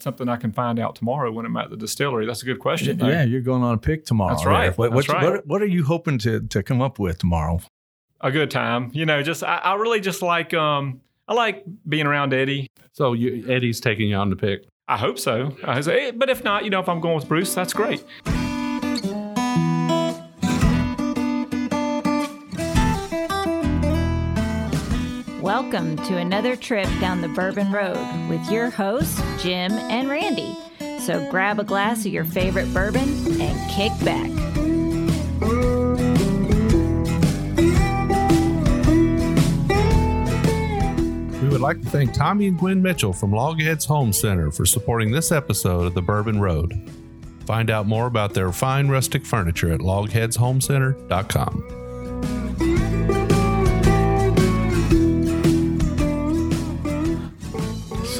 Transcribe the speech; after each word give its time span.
That's 0.00 0.04
something 0.04 0.30
I 0.30 0.36
can 0.36 0.50
find 0.50 0.78
out 0.78 0.96
tomorrow 0.96 1.30
when 1.30 1.44
I'm 1.44 1.54
at 1.58 1.68
the 1.68 1.76
distillery. 1.76 2.24
That's 2.24 2.40
a 2.40 2.46
good 2.46 2.58
question. 2.58 2.96
though. 2.96 3.08
Yeah, 3.08 3.22
you're 3.22 3.42
going 3.42 3.62
on 3.62 3.74
a 3.74 3.78
pick 3.78 4.06
tomorrow. 4.06 4.32
That's 4.32 4.46
right. 4.46 4.76
What, 4.78 4.94
That's 4.94 5.10
right. 5.10 5.22
what, 5.22 5.46
what 5.46 5.60
are 5.60 5.66
you 5.66 5.84
hoping 5.84 6.16
to, 6.20 6.40
to 6.40 6.62
come 6.62 6.80
up 6.80 6.98
with 6.98 7.18
tomorrow? 7.18 7.60
a 8.22 8.30
good 8.30 8.50
time. 8.50 8.90
You 8.94 9.04
know, 9.04 9.22
just 9.22 9.44
I, 9.44 9.56
I 9.56 9.74
really 9.74 10.00
just 10.00 10.22
like 10.22 10.54
um 10.54 11.02
I 11.28 11.34
like 11.34 11.64
being 11.86 12.06
around 12.06 12.32
Eddie. 12.32 12.66
So 12.92 13.12
you, 13.12 13.46
Eddie's 13.48 13.80
taking 13.80 14.08
you 14.08 14.16
on 14.16 14.30
the 14.30 14.36
pick. 14.36 14.66
I 14.88 14.96
hope 14.96 15.18
so. 15.18 15.56
I 15.64 15.80
say, 15.80 16.10
but 16.10 16.28
if 16.28 16.42
not, 16.42 16.64
you 16.64 16.70
know, 16.70 16.80
if 16.80 16.88
I'm 16.88 17.00
going 17.00 17.16
with 17.16 17.28
Bruce, 17.28 17.54
that's 17.54 17.72
great. 17.72 18.04
Welcome 25.72 26.04
to 26.06 26.16
another 26.16 26.56
trip 26.56 26.88
down 26.98 27.20
the 27.20 27.28
Bourbon 27.28 27.70
Road 27.70 28.28
with 28.28 28.50
your 28.50 28.70
hosts, 28.70 29.22
Jim 29.40 29.70
and 29.70 30.08
Randy. 30.08 30.56
So 30.98 31.30
grab 31.30 31.60
a 31.60 31.64
glass 31.64 32.04
of 32.04 32.12
your 32.12 32.24
favorite 32.24 32.74
bourbon 32.74 33.08
and 33.40 33.70
kick 33.70 33.92
back. 34.04 34.28
We 41.40 41.48
would 41.48 41.60
like 41.60 41.80
to 41.82 41.88
thank 41.88 42.14
Tommy 42.14 42.48
and 42.48 42.58
Gwen 42.58 42.82
Mitchell 42.82 43.12
from 43.12 43.30
Logheads 43.30 43.86
Home 43.86 44.12
Center 44.12 44.50
for 44.50 44.66
supporting 44.66 45.12
this 45.12 45.30
episode 45.30 45.86
of 45.86 45.94
The 45.94 46.02
Bourbon 46.02 46.40
Road. 46.40 46.74
Find 47.46 47.70
out 47.70 47.86
more 47.86 48.08
about 48.08 48.34
their 48.34 48.50
fine 48.50 48.88
rustic 48.88 49.24
furniture 49.24 49.72
at 49.72 49.78
logheadshomecenter.com. 49.78 51.79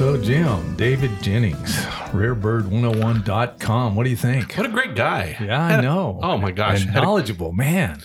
So, 0.01 0.17
Jim, 0.17 0.77
David 0.77 1.11
Jennings, 1.21 1.77
rarebird101.com. 2.15 3.95
What 3.95 4.05
do 4.05 4.09
you 4.11 4.17
think? 4.17 4.55
What 4.55 4.65
a 4.65 4.71
great 4.71 4.95
guy. 4.95 5.37
Yeah, 5.39 5.61
I 5.63 5.79
know. 5.83 6.19
Oh 6.23 6.39
my 6.39 6.53
gosh. 6.53 6.81
And 6.81 6.91
Had 6.93 7.03
a- 7.03 7.05
knowledgeable, 7.05 7.53
man. 7.53 8.01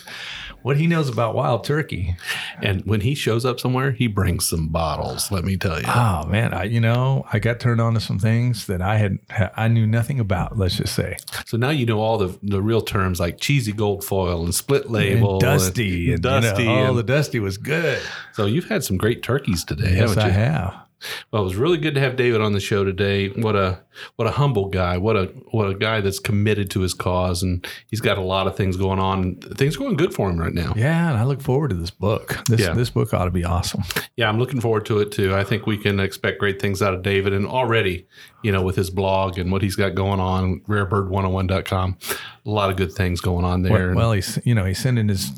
What 0.62 0.76
he 0.76 0.88
knows 0.88 1.08
about 1.08 1.36
wild 1.36 1.64
turkey. 1.64 2.18
And 2.62 2.86
when 2.86 3.00
he 3.00 3.16
shows 3.16 3.46
up 3.46 3.62
somewhere, 3.62 3.92
he 3.92 4.08
brings 4.08 4.46
some 4.46 4.68
bottles, 4.68 5.32
let 5.32 5.46
me 5.46 5.56
tell 5.56 5.80
you. 5.80 5.86
Oh 5.88 6.26
man, 6.26 6.54
I 6.54 6.64
you 6.66 6.82
know 6.82 7.26
I 7.32 7.40
got 7.40 7.62
turned 7.62 7.80
on 7.80 7.94
to 7.94 8.02
some 8.02 8.20
things 8.20 8.68
that 8.68 8.82
I 8.82 8.98
had 8.98 9.20
I 9.56 9.70
knew 9.70 9.88
nothing 9.88 10.20
about. 10.20 10.58
Let's 10.58 10.76
just 10.76 10.94
say 10.96 11.16
So 11.46 11.56
now 11.56 11.70
you 11.70 11.86
know 11.86 12.02
all 12.02 12.18
the, 12.18 12.38
the 12.44 12.62
real 12.62 12.82
terms 12.82 13.22
like 13.22 13.40
cheesy 13.40 13.72
gold 13.72 14.04
foil 14.04 14.44
and 14.44 14.54
split 14.54 14.92
label. 14.92 15.34
and 15.36 15.42
dusty 15.42 16.12
and, 16.12 16.22
dusty. 16.22 16.64
You 16.64 16.70
know, 16.70 16.76
oh, 16.76 16.90
and- 16.90 16.98
the 16.98 17.04
dusty 17.04 17.40
was 17.40 17.58
good. 17.58 18.02
so 18.34 18.48
you've 18.48 18.68
had 18.68 18.84
some 18.84 18.98
great 18.98 19.24
turkeys 19.24 19.64
today, 19.64 19.96
Yes, 19.96 20.14
haven't 20.14 20.18
you? 20.18 20.24
I 20.24 20.28
you? 20.28 20.34
have. 20.34 20.85
Well, 21.32 21.42
it 21.42 21.46
was 21.46 21.56
really 21.56 21.78
good 21.78 21.96
to 21.96 22.02
have 22.02 22.16
David 22.16 22.42
on 22.42 22.54
the 22.54 22.60
show 22.60 22.84
today. 22.84 23.30
What 23.30 23.56
a 23.56 23.80
what 24.18 24.28
a 24.28 24.32
humble 24.32 24.70
guy. 24.70 24.98
What 24.98 25.16
a 25.16 25.26
what 25.52 25.70
a 25.70 25.74
guy 25.76 26.02
that's 26.02 26.20
committed 26.20 26.70
to 26.72 26.82
his 26.82 26.94
cause, 26.94 27.44
and 27.44 27.66
he's 27.88 28.02
got 28.02 28.18
a 28.18 28.22
lot 28.22 28.48
of 28.48 28.56
things 28.56 28.78
going 28.78 29.00
on. 29.00 29.36
Things 29.36 29.78
going 29.78 29.96
good 29.96 30.14
for 30.14 30.30
him 30.30 30.38
right 30.40 30.54
now. 30.54 30.74
Yeah, 30.76 31.10
and 31.10 31.18
I 31.18 31.24
look 31.24 31.42
forward 31.42 31.70
to 31.70 31.76
this 31.76 31.92
book. 31.92 32.40
This 32.50 32.62
Yeah. 32.62 32.74
this 32.74 32.90
book 32.90 33.14
ought 33.14 33.26
to 33.26 33.32
be 33.32 33.44
awesome. 33.44 33.84
Yeah, 34.18 34.30
I'm 34.30 34.40
looking 34.40 34.62
forward 34.62 34.86
to 34.88 35.00
it 35.00 35.12
too. 35.12 35.34
I 35.36 35.44
think 35.44 35.66
we 35.66 35.78
can 35.78 36.00
expect 36.00 36.40
great 36.40 36.62
things 36.62 36.82
out 36.82 36.94
of 36.94 37.04
David, 37.04 37.34
and 37.34 37.46
already, 37.48 38.06
you 38.44 38.52
know, 38.52 38.62
with 38.62 38.76
his 38.76 38.90
blog 38.90 39.38
and 39.38 39.52
what 39.52 39.62
he's 39.62 39.76
got 39.76 39.96
going 39.96 40.20
on, 40.20 40.62
rarebird101.com, 40.68 41.98
a 42.46 42.50
lot 42.50 42.70
of 42.70 42.78
good 42.78 42.92
things 42.94 43.22
going 43.22 43.46
on 43.46 43.62
there. 43.64 43.88
Well, 43.90 43.96
well, 43.96 44.12
he's 44.12 44.40
you 44.44 44.56
know 44.56 44.66
he's 44.66 44.80
sending 44.80 45.08
his 45.10 45.32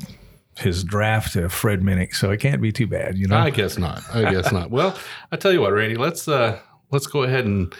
his 0.58 0.84
draft 0.84 1.32
to 1.34 1.48
Fred 1.48 1.80
Minnick, 1.80 2.14
so 2.14 2.30
it 2.30 2.40
can't 2.40 2.60
be 2.60 2.72
too 2.72 2.86
bad. 2.86 3.16
You 3.16 3.28
know. 3.28 3.36
I 3.36 3.50
guess 3.50 3.78
not. 3.78 4.02
I 4.12 4.30
guess 4.32 4.52
not. 4.52 4.70
Well, 4.78 4.96
I 5.32 5.36
tell 5.36 5.52
you 5.52 5.60
what, 5.60 5.72
Randy, 5.72 5.96
let's 5.96 6.28
uh 6.28 6.58
let's 6.90 7.06
go 7.06 7.22
ahead 7.22 7.44
and 7.44 7.74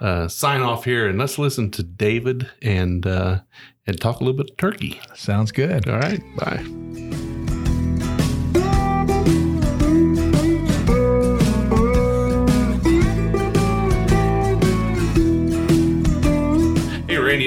uh, 0.00 0.28
sign 0.28 0.62
off 0.62 0.84
here, 0.84 1.08
and 1.08 1.18
let's 1.18 1.38
listen 1.38 1.70
to 1.72 1.82
David 1.82 2.50
and 2.60 3.06
uh, 3.06 3.40
and 3.86 4.00
talk 4.00 4.20
a 4.20 4.24
little 4.24 4.36
bit 4.36 4.50
of 4.50 4.56
turkey. 4.56 5.00
Sounds 5.14 5.52
good. 5.52 5.88
All 5.88 5.98
right, 5.98 6.20
bye. 6.36 7.11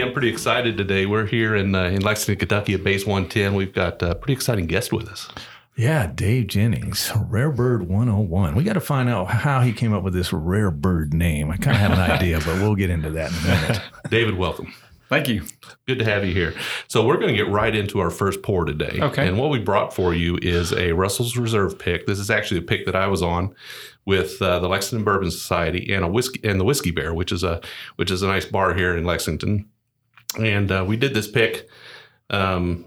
I'm 0.06 0.14
pretty 0.14 0.30
excited 0.30 0.78
today. 0.78 1.08
We're 1.08 1.26
here 1.26 1.56
in 1.56 1.74
uh, 1.74 1.86
in 1.86 2.04
Lexington, 2.04 2.38
Kentucky 2.38 2.76
at 2.76 2.84
Base 2.84 3.08
110. 3.08 3.56
We've 3.56 3.74
got 3.74 4.04
a 4.04 4.14
pretty 4.14 4.34
exciting 4.34 4.68
guest 4.68 4.94
with 4.94 5.10
us. 5.10 5.28
Yeah, 5.76 6.06
Dave 6.06 6.46
Jennings, 6.46 7.12
Rare 7.28 7.50
Bird 7.50 7.90
101. 7.90 8.54
We 8.54 8.64
got 8.64 8.74
to 8.74 8.82
find 8.82 9.10
out 9.10 9.30
how 9.30 9.62
he 9.62 9.74
came 9.74 9.94
up 9.94 10.04
with 10.04 10.14
this 10.14 10.32
Rare 10.32 10.70
Bird 10.70 11.12
name. 11.12 11.50
I 11.50 11.58
kind 11.58 11.76
of 11.76 11.82
have 11.82 11.92
an 11.94 12.12
idea, 12.12 12.38
but 12.38 12.62
we'll 12.62 12.76
get 12.76 12.92
into 12.92 13.10
that 13.10 13.32
in 13.32 13.38
a 13.38 13.62
minute. 13.62 13.82
David, 14.12 14.38
welcome. 14.38 14.72
Thank 15.10 15.28
you. 15.28 15.44
Good 15.88 15.98
to 15.98 16.06
have 16.06 16.24
you 16.24 16.34
here. 16.34 16.54
So 16.88 17.04
we're 17.04 17.18
going 17.18 17.36
to 17.36 17.36
get 17.36 17.50
right 17.50 17.76
into 17.76 18.00
our 18.00 18.12
first 18.12 18.44
pour 18.44 18.64
today. 18.64 19.00
Okay. 19.02 19.28
And 19.28 19.40
what 19.40 19.50
we 19.50 19.58
brought 19.58 19.92
for 19.92 20.14
you 20.14 20.38
is 20.40 20.72
a 20.72 20.92
Russell's 20.92 21.36
Reserve 21.36 21.80
pick. 21.80 22.06
This 22.06 22.20
is 22.20 22.30
actually 22.30 22.60
a 22.60 22.64
pick 22.64 22.86
that 22.86 22.96
I 22.96 23.08
was 23.08 23.24
on 23.24 23.56
with 24.06 24.40
uh, 24.40 24.60
the 24.60 24.70
Lexington 24.70 25.04
Bourbon 25.04 25.32
Society 25.32 25.92
and 25.92 26.06
a 26.06 26.08
whiskey 26.08 26.40
and 26.48 26.60
the 26.60 26.64
Whiskey 26.64 26.92
Bear, 26.92 27.12
which 27.12 27.32
is 27.32 27.44
a 27.44 27.60
which 27.96 28.12
is 28.12 28.22
a 28.22 28.28
nice 28.28 28.46
bar 28.46 28.76
here 28.76 28.96
in 28.96 29.04
Lexington. 29.04 29.68
And 30.38 30.72
uh, 30.72 30.84
we 30.88 30.98
did 30.98 31.14
this 31.14 31.30
pick 31.30 31.68
um, 32.30 32.86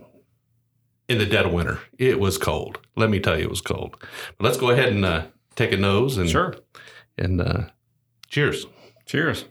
in 1.09 1.19
the 1.19 1.27
dead 1.27 1.47
of 1.47 1.53
winter. 1.53 1.81
It 1.99 2.21
was 2.21 2.37
cold. 2.39 2.79
Let 2.97 3.09
me 3.11 3.21
tell 3.21 3.37
you, 3.39 3.45
it 3.45 3.51
was 3.51 3.61
cold. 3.61 3.97
But 4.37 4.45
let's 4.45 4.57
go 4.59 4.71
ahead 4.71 4.93
and 4.93 5.05
uh, 5.05 5.27
take 5.57 5.73
a 5.73 5.77
nose 5.77 6.17
and 6.19 6.29
Sure. 6.29 6.55
and 7.17 7.41
uh, 7.41 7.65
cheers. 8.29 8.67
Cheers. 9.07 9.45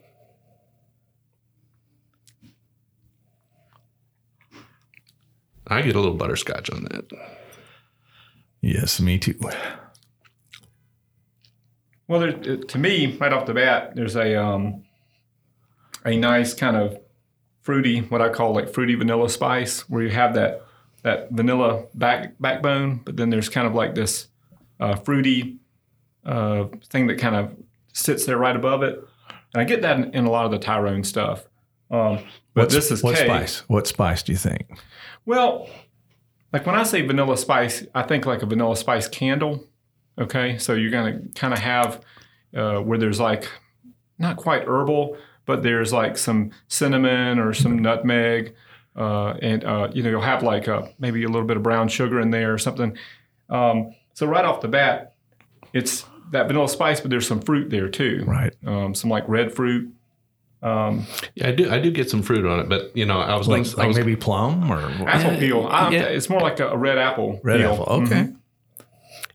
I 5.67 5.81
get 5.81 5.95
a 5.95 5.99
little 5.99 6.15
butterscotch 6.15 6.69
on 6.69 6.83
that. 6.85 7.05
Yes, 8.61 9.01
me 9.01 9.19
too. 9.19 9.37
Well, 12.07 12.21
there, 12.21 12.57
to 12.57 12.77
me, 12.77 13.17
right 13.17 13.33
off 13.33 13.45
the 13.45 13.53
bat, 13.53 13.93
there's 13.95 14.15
a 14.15 14.35
um, 14.41 14.83
a 16.05 16.15
nice 16.15 16.53
kind 16.53 16.77
of 16.77 16.97
fruity, 17.67 17.99
what 17.99 18.21
I 18.21 18.29
call 18.29 18.53
like 18.53 18.73
fruity 18.73 18.95
vanilla 18.95 19.29
spice, 19.29 19.81
where 19.89 20.01
you 20.01 20.09
have 20.11 20.33
that 20.35 20.63
that 21.03 21.29
vanilla 21.31 21.83
back 21.93 22.33
backbone, 22.39 23.01
but 23.03 23.17
then 23.17 23.29
there's 23.29 23.49
kind 23.49 23.67
of 23.67 23.75
like 23.75 23.93
this 23.93 24.29
uh, 24.79 24.95
fruity 24.95 25.57
uh, 26.25 26.63
thing 26.85 27.07
that 27.07 27.19
kind 27.19 27.35
of 27.35 27.51
sits 27.91 28.25
there 28.25 28.37
right 28.37 28.55
above 28.55 28.83
it, 28.83 29.03
and 29.53 29.61
I 29.61 29.65
get 29.65 29.81
that 29.81 29.97
in, 29.97 30.13
in 30.13 30.25
a 30.25 30.31
lot 30.31 30.45
of 30.45 30.51
the 30.51 30.59
Tyrone 30.59 31.03
stuff. 31.03 31.43
Um, 31.91 32.19
but 32.53 32.63
What's- 32.63 32.73
this 32.73 32.89
is 32.91 33.03
what 33.03 33.15
K. 33.17 33.25
spice? 33.25 33.59
What 33.67 33.85
spice 33.85 34.23
do 34.23 34.31
you 34.31 34.37
think? 34.37 34.65
Well, 35.25 35.69
like 36.53 36.65
when 36.65 36.75
I 36.75 36.83
say 36.83 37.01
vanilla 37.01 37.37
spice, 37.37 37.85
I 37.93 38.03
think 38.03 38.25
like 38.25 38.41
a 38.43 38.45
vanilla 38.45 38.77
spice 38.77 39.09
candle. 39.09 39.67
Okay, 40.17 40.57
so 40.57 40.71
you're 40.73 40.89
gonna 40.91 41.19
kind 41.35 41.53
of 41.53 41.59
have 41.59 42.01
uh, 42.55 42.77
where 42.77 42.97
there's 42.97 43.19
like 43.19 43.51
not 44.17 44.37
quite 44.37 44.63
herbal, 44.67 45.17
but 45.47 45.63
there's 45.63 45.91
like 45.91 46.17
some 46.19 46.51
cinnamon 46.67 47.39
or 47.39 47.53
some 47.55 47.79
nutmeg, 47.79 48.53
uh, 48.95 49.29
and 49.41 49.63
uh, 49.63 49.87
you 49.93 50.03
know 50.03 50.11
you'll 50.11 50.21
have 50.21 50.43
like 50.43 50.67
a, 50.67 50.89
maybe 50.99 51.23
a 51.23 51.27
little 51.27 51.47
bit 51.47 51.57
of 51.57 51.63
brown 51.63 51.87
sugar 51.87 52.21
in 52.21 52.29
there 52.29 52.53
or 52.53 52.57
something. 52.59 52.95
Um, 53.49 53.95
so 54.13 54.27
right 54.27 54.45
off 54.45 54.61
the 54.61 54.67
bat, 54.67 55.13
it's 55.73 56.05
that 56.31 56.47
vanilla 56.47 56.67
spice, 56.69 56.99
but 56.99 57.09
there's 57.09 57.27
some 57.27 57.39
fruit 57.41 57.69
there 57.71 57.87
too. 57.89 58.23
Right. 58.27 58.53
Um, 58.65 58.93
some 58.93 59.09
like 59.09 59.27
red 59.27 59.53
fruit. 59.55 59.93
Um, 60.61 61.05
Yeah, 61.35 61.49
I 61.49 61.51
do. 61.51 61.69
I 61.71 61.79
do 61.79 61.91
get 61.91 62.09
some 62.09 62.21
fruit 62.23 62.45
on 62.45 62.59
it, 62.59 62.67
but 62.67 62.95
you 62.97 63.05
know, 63.05 63.19
I 63.19 63.35
was 63.35 63.47
Like, 63.47 63.63
gonna, 63.71 63.83
I 63.83 63.87
was, 63.87 63.97
maybe 63.97 64.15
plum 64.15 64.69
or 64.71 64.79
apple 65.07 65.37
peel. 65.39 65.67
I, 65.67 65.91
yeah. 65.91 66.01
It's 66.03 66.29
more 66.29 66.41
like 66.41 66.59
a, 66.59 66.69
a 66.69 66.77
red 66.77 66.97
apple. 66.97 67.39
red 67.43 67.59
peel. 67.61 67.73
apple. 67.73 67.85
Okay. 68.03 68.15
Mhm. 68.23 68.35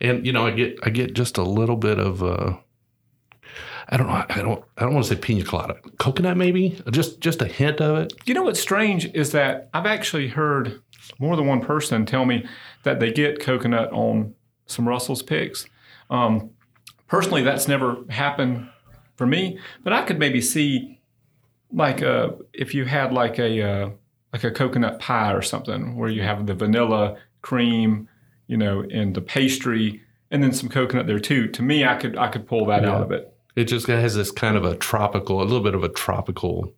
and 0.00 0.26
you 0.26 0.32
know, 0.32 0.44
I 0.46 0.50
get 0.50 0.78
I 0.82 0.90
get 0.90 1.14
just 1.14 1.38
a 1.38 1.42
little 1.44 1.76
bit 1.76 1.98
of. 1.98 2.22
Uh, 2.22 2.56
I 3.92 3.98
don't 3.98 4.06
know. 4.06 4.24
I 4.26 4.40
don't. 4.40 4.64
I 4.78 4.84
don't 4.84 4.94
want 4.94 5.04
to 5.06 5.14
say 5.14 5.20
pina 5.20 5.44
colada, 5.44 5.74
coconut 5.98 6.38
maybe. 6.38 6.80
Just 6.90 7.20
just 7.20 7.42
a 7.42 7.46
hint 7.46 7.82
of 7.82 7.98
it. 7.98 8.14
You 8.24 8.32
know 8.32 8.42
what's 8.42 8.58
strange 8.58 9.04
is 9.14 9.32
that 9.32 9.68
I've 9.74 9.84
actually 9.84 10.28
heard 10.28 10.80
more 11.18 11.36
than 11.36 11.46
one 11.46 11.60
person 11.60 12.06
tell 12.06 12.24
me 12.24 12.46
that 12.84 13.00
they 13.00 13.12
get 13.12 13.38
coconut 13.38 13.92
on 13.92 14.34
some 14.64 14.88
Russell's 14.88 15.22
picks. 15.22 15.66
Um, 16.08 16.50
personally, 17.06 17.42
that's 17.42 17.68
never 17.68 17.98
happened 18.08 18.66
for 19.16 19.26
me, 19.26 19.58
but 19.84 19.92
I 19.92 20.02
could 20.02 20.18
maybe 20.18 20.40
see 20.40 20.98
like 21.70 22.00
a, 22.00 22.34
if 22.54 22.74
you 22.74 22.86
had 22.86 23.12
like 23.12 23.38
a 23.38 23.62
uh, 23.62 23.90
like 24.32 24.44
a 24.44 24.50
coconut 24.50 25.00
pie 25.00 25.32
or 25.34 25.42
something 25.42 25.96
where 25.96 26.08
you 26.08 26.22
have 26.22 26.46
the 26.46 26.54
vanilla 26.54 27.18
cream, 27.42 28.08
you 28.46 28.56
know, 28.56 28.82
and 28.90 29.14
the 29.14 29.20
pastry, 29.20 30.00
and 30.30 30.42
then 30.42 30.54
some 30.54 30.70
coconut 30.70 31.06
there 31.06 31.20
too. 31.20 31.48
To 31.48 31.62
me, 31.62 31.84
I 31.84 31.96
could 31.96 32.16
I 32.16 32.28
could 32.28 32.46
pull 32.46 32.64
that 32.66 32.86
out 32.86 33.02
of 33.02 33.12
it. 33.12 33.31
It 33.56 33.64
just 33.64 33.86
has 33.86 34.14
this 34.14 34.30
kind 34.30 34.56
of 34.56 34.64
a 34.64 34.74
tropical, 34.76 35.40
a 35.42 35.44
little 35.44 35.60
bit 35.62 35.74
of 35.74 35.84
a 35.84 35.88
tropical, 35.88 36.72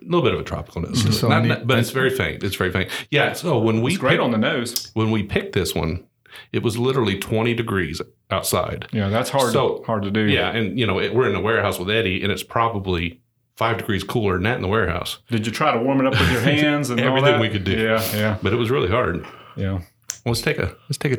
a 0.00 0.04
little 0.04 0.22
bit 0.22 0.34
of 0.34 0.40
a 0.40 0.44
tropicalness. 0.44 1.04
to. 1.04 1.12
So 1.12 1.30
I 1.30 1.56
but 1.64 1.78
it's 1.78 1.90
very 1.90 2.10
faint. 2.10 2.44
It's 2.44 2.56
very 2.56 2.70
faint. 2.70 2.90
Yeah. 3.10 3.32
So 3.32 3.58
when 3.58 3.82
we 3.82 3.92
It's 3.92 4.00
great 4.00 4.12
picked- 4.12 4.22
on 4.22 4.30
the 4.30 4.38
nose. 4.38 4.90
when 4.94 5.10
we 5.10 5.22
picked 5.22 5.52
this 5.54 5.74
one, 5.74 6.04
it 6.52 6.62
was 6.62 6.78
literally 6.78 7.18
twenty 7.18 7.54
degrees 7.54 8.00
outside. 8.30 8.86
Yeah, 8.92 9.08
that's 9.08 9.30
hard 9.30 9.52
So- 9.52 9.82
hard 9.86 10.02
to 10.04 10.10
do. 10.10 10.20
Yeah, 10.22 10.50
and 10.50 10.78
you 10.78 10.86
know 10.86 11.00
it, 11.00 11.14
we're 11.14 11.28
in 11.28 11.34
a 11.34 11.40
warehouse 11.40 11.78
with 11.78 11.90
Eddie, 11.90 12.22
and 12.22 12.30
it's 12.30 12.42
probably 12.44 13.20
five 13.56 13.78
degrees 13.78 14.04
cooler 14.04 14.34
than 14.34 14.42
that 14.44 14.56
in 14.56 14.62
the 14.62 14.68
warehouse. 14.68 15.18
Did 15.30 15.46
you 15.46 15.52
try 15.52 15.72
to 15.72 15.78
warm 15.80 15.98
it 16.00 16.06
up 16.06 16.12
with 16.12 16.30
your 16.30 16.40
hands 16.54 16.90
and 16.90 17.00
all 17.00 17.06
Everything 17.08 17.40
we 17.40 17.48
could 17.48 17.64
do. 17.64 17.72
Yeah, 17.72 18.02
yeah, 18.14 18.36
But 18.42 18.52
it 18.52 18.56
was 18.56 18.70
really 18.70 18.88
hard. 18.90 19.26
yeah. 19.56 19.80
Let's 20.26 20.42
take 20.42 20.58
a 20.58 20.76
let's 20.88 20.98
take 20.98 21.14
a 21.14 21.18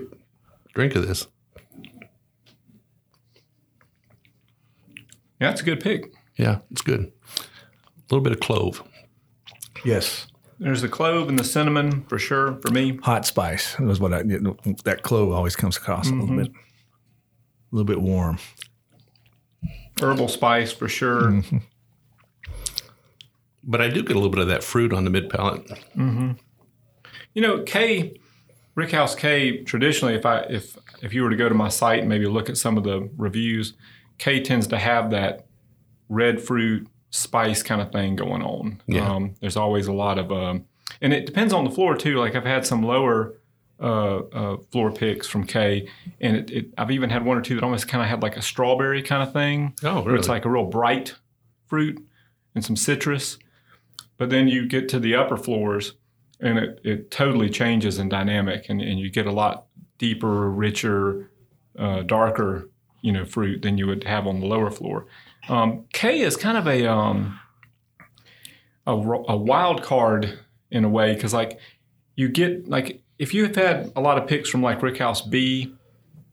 drink 0.75 0.95
of 0.95 1.07
this. 1.07 1.27
Yeah, 5.39 5.49
that's 5.49 5.61
a 5.61 5.65
good 5.65 5.79
pick. 5.79 6.13
Yeah, 6.37 6.59
it's 6.71 6.81
good. 6.81 7.11
A 7.37 8.09
little 8.09 8.23
bit 8.23 8.33
of 8.33 8.39
clove. 8.39 8.83
Yes. 9.85 10.27
There's 10.59 10.81
the 10.81 10.89
clove 10.89 11.29
and 11.29 11.37
the 11.37 11.43
cinnamon 11.43 12.03
for 12.05 12.17
sure 12.17 12.59
for 12.61 12.71
me. 12.71 12.97
Hot 13.03 13.25
spice 13.25 13.77
was 13.79 13.99
what 13.99 14.13
I 14.13 14.23
that 14.23 15.01
clove 15.03 15.31
always 15.31 15.55
comes 15.55 15.77
across 15.77 16.09
a 16.09 16.13
little 16.13 16.27
mm-hmm. 16.27 16.43
bit. 16.43 16.51
A 16.51 17.75
little 17.75 17.85
bit 17.85 18.01
warm. 18.01 18.39
Herbal 20.01 20.29
spice 20.29 20.71
for 20.71 20.87
sure. 20.87 21.23
Mm-hmm. 21.23 21.57
But 23.63 23.81
I 23.81 23.89
do 23.89 24.01
get 24.01 24.11
a 24.11 24.19
little 24.19 24.29
bit 24.29 24.39
of 24.39 24.47
that 24.47 24.63
fruit 24.63 24.93
on 24.93 25.03
the 25.03 25.09
mid 25.09 25.29
palate. 25.29 25.67
Mm-hmm. 25.95 26.31
You 27.33 27.41
know, 27.41 27.63
K, 27.63 28.19
Rickhouse 28.75 29.15
K. 29.15 29.63
Traditionally, 29.63 30.15
if 30.15 30.25
I 30.25 30.39
if 30.49 30.77
if 31.03 31.13
you 31.13 31.21
were 31.21 31.29
to 31.29 31.35
go 31.35 31.49
to 31.49 31.55
my 31.55 31.69
site 31.69 31.99
and 31.99 32.09
maybe 32.09 32.25
look 32.25 32.49
at 32.49 32.57
some 32.57 32.77
of 32.77 32.83
the 32.83 33.09
reviews, 33.17 33.73
K 34.17 34.41
tends 34.41 34.67
to 34.67 34.77
have 34.77 35.11
that 35.11 35.45
red 36.09 36.41
fruit 36.41 36.87
spice 37.09 37.63
kind 37.63 37.81
of 37.81 37.91
thing 37.91 38.15
going 38.15 38.41
on. 38.41 38.81
Yeah. 38.87 39.09
Um, 39.09 39.35
there's 39.39 39.57
always 39.57 39.87
a 39.87 39.93
lot 39.93 40.17
of, 40.17 40.31
um, 40.31 40.65
and 41.01 41.13
it 41.13 41.25
depends 41.25 41.53
on 41.53 41.63
the 41.63 41.71
floor 41.71 41.95
too. 41.95 42.17
Like 42.17 42.35
I've 42.35 42.45
had 42.45 42.65
some 42.65 42.83
lower 42.83 43.35
uh, 43.79 44.17
uh, 44.17 44.57
floor 44.71 44.91
picks 44.91 45.27
from 45.27 45.45
K, 45.45 45.87
and 46.19 46.35
it, 46.35 46.49
it, 46.49 46.73
I've 46.77 46.91
even 46.91 47.09
had 47.09 47.25
one 47.25 47.37
or 47.37 47.41
two 47.41 47.55
that 47.55 47.63
almost 47.63 47.87
kind 47.87 48.01
of 48.01 48.09
had 48.09 48.23
like 48.23 48.35
a 48.35 48.41
strawberry 48.41 49.03
kind 49.03 49.21
of 49.21 49.33
thing. 49.33 49.73
Oh, 49.83 50.01
where 50.01 50.15
It's 50.15 50.27
like 50.27 50.45
a 50.45 50.49
real 50.49 50.65
bright 50.65 51.15
fruit 51.67 52.03
and 52.55 52.65
some 52.65 52.75
citrus. 52.75 53.37
But 54.17 54.31
then 54.31 54.47
you 54.47 54.65
get 54.65 54.89
to 54.89 54.99
the 54.99 55.13
upper 55.15 55.37
floors 55.37 55.93
and 56.39 56.57
it, 56.57 56.81
it 56.83 57.11
totally 57.11 57.49
changes 57.49 57.99
in 57.99 58.09
dynamic 58.09 58.67
and, 58.69 58.81
and 58.81 58.99
you 58.99 59.11
get 59.11 59.27
a 59.27 59.31
lot 59.31 59.67
deeper, 59.97 60.49
richer, 60.49 61.29
uh, 61.77 62.01
darker, 62.01 62.69
you 63.07 63.13
know, 63.13 63.23
fruit 63.23 63.61
than 63.61 63.77
you 63.77 63.87
would 63.87 64.03
have 64.03 64.27
on 64.27 64.41
the 64.41 64.45
lower 64.45 64.69
floor. 64.69 65.05
Um, 65.47 65.85
K 65.93 66.19
is 66.19 66.35
kind 66.35 66.57
of 66.57 66.67
a, 66.67 66.85
um, 66.91 67.39
a, 68.85 68.91
a 68.91 69.37
wild 69.37 69.81
card 69.81 70.37
in 70.71 70.83
a 70.83 70.89
way 70.89 71.13
because 71.13 71.33
like 71.33 71.57
you 72.17 72.27
get 72.27 72.67
like 72.67 73.01
if 73.17 73.33
you've 73.33 73.55
had 73.55 73.93
a 73.95 74.01
lot 74.01 74.17
of 74.17 74.27
picks 74.27 74.49
from 74.49 74.61
like 74.61 74.81
Rickhouse 74.81 75.29
B 75.29 75.73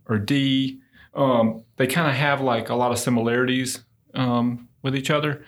or 0.09 0.19
D, 0.19 0.81
um, 1.15 1.63
they 1.77 1.87
kind 1.87 2.09
of 2.09 2.15
have 2.15 2.41
like 2.41 2.71
a 2.71 2.75
lot 2.75 2.91
of 2.91 2.99
similarities 2.99 3.85
um, 4.15 4.69
with 4.83 4.97
each 4.97 5.11
other. 5.11 5.47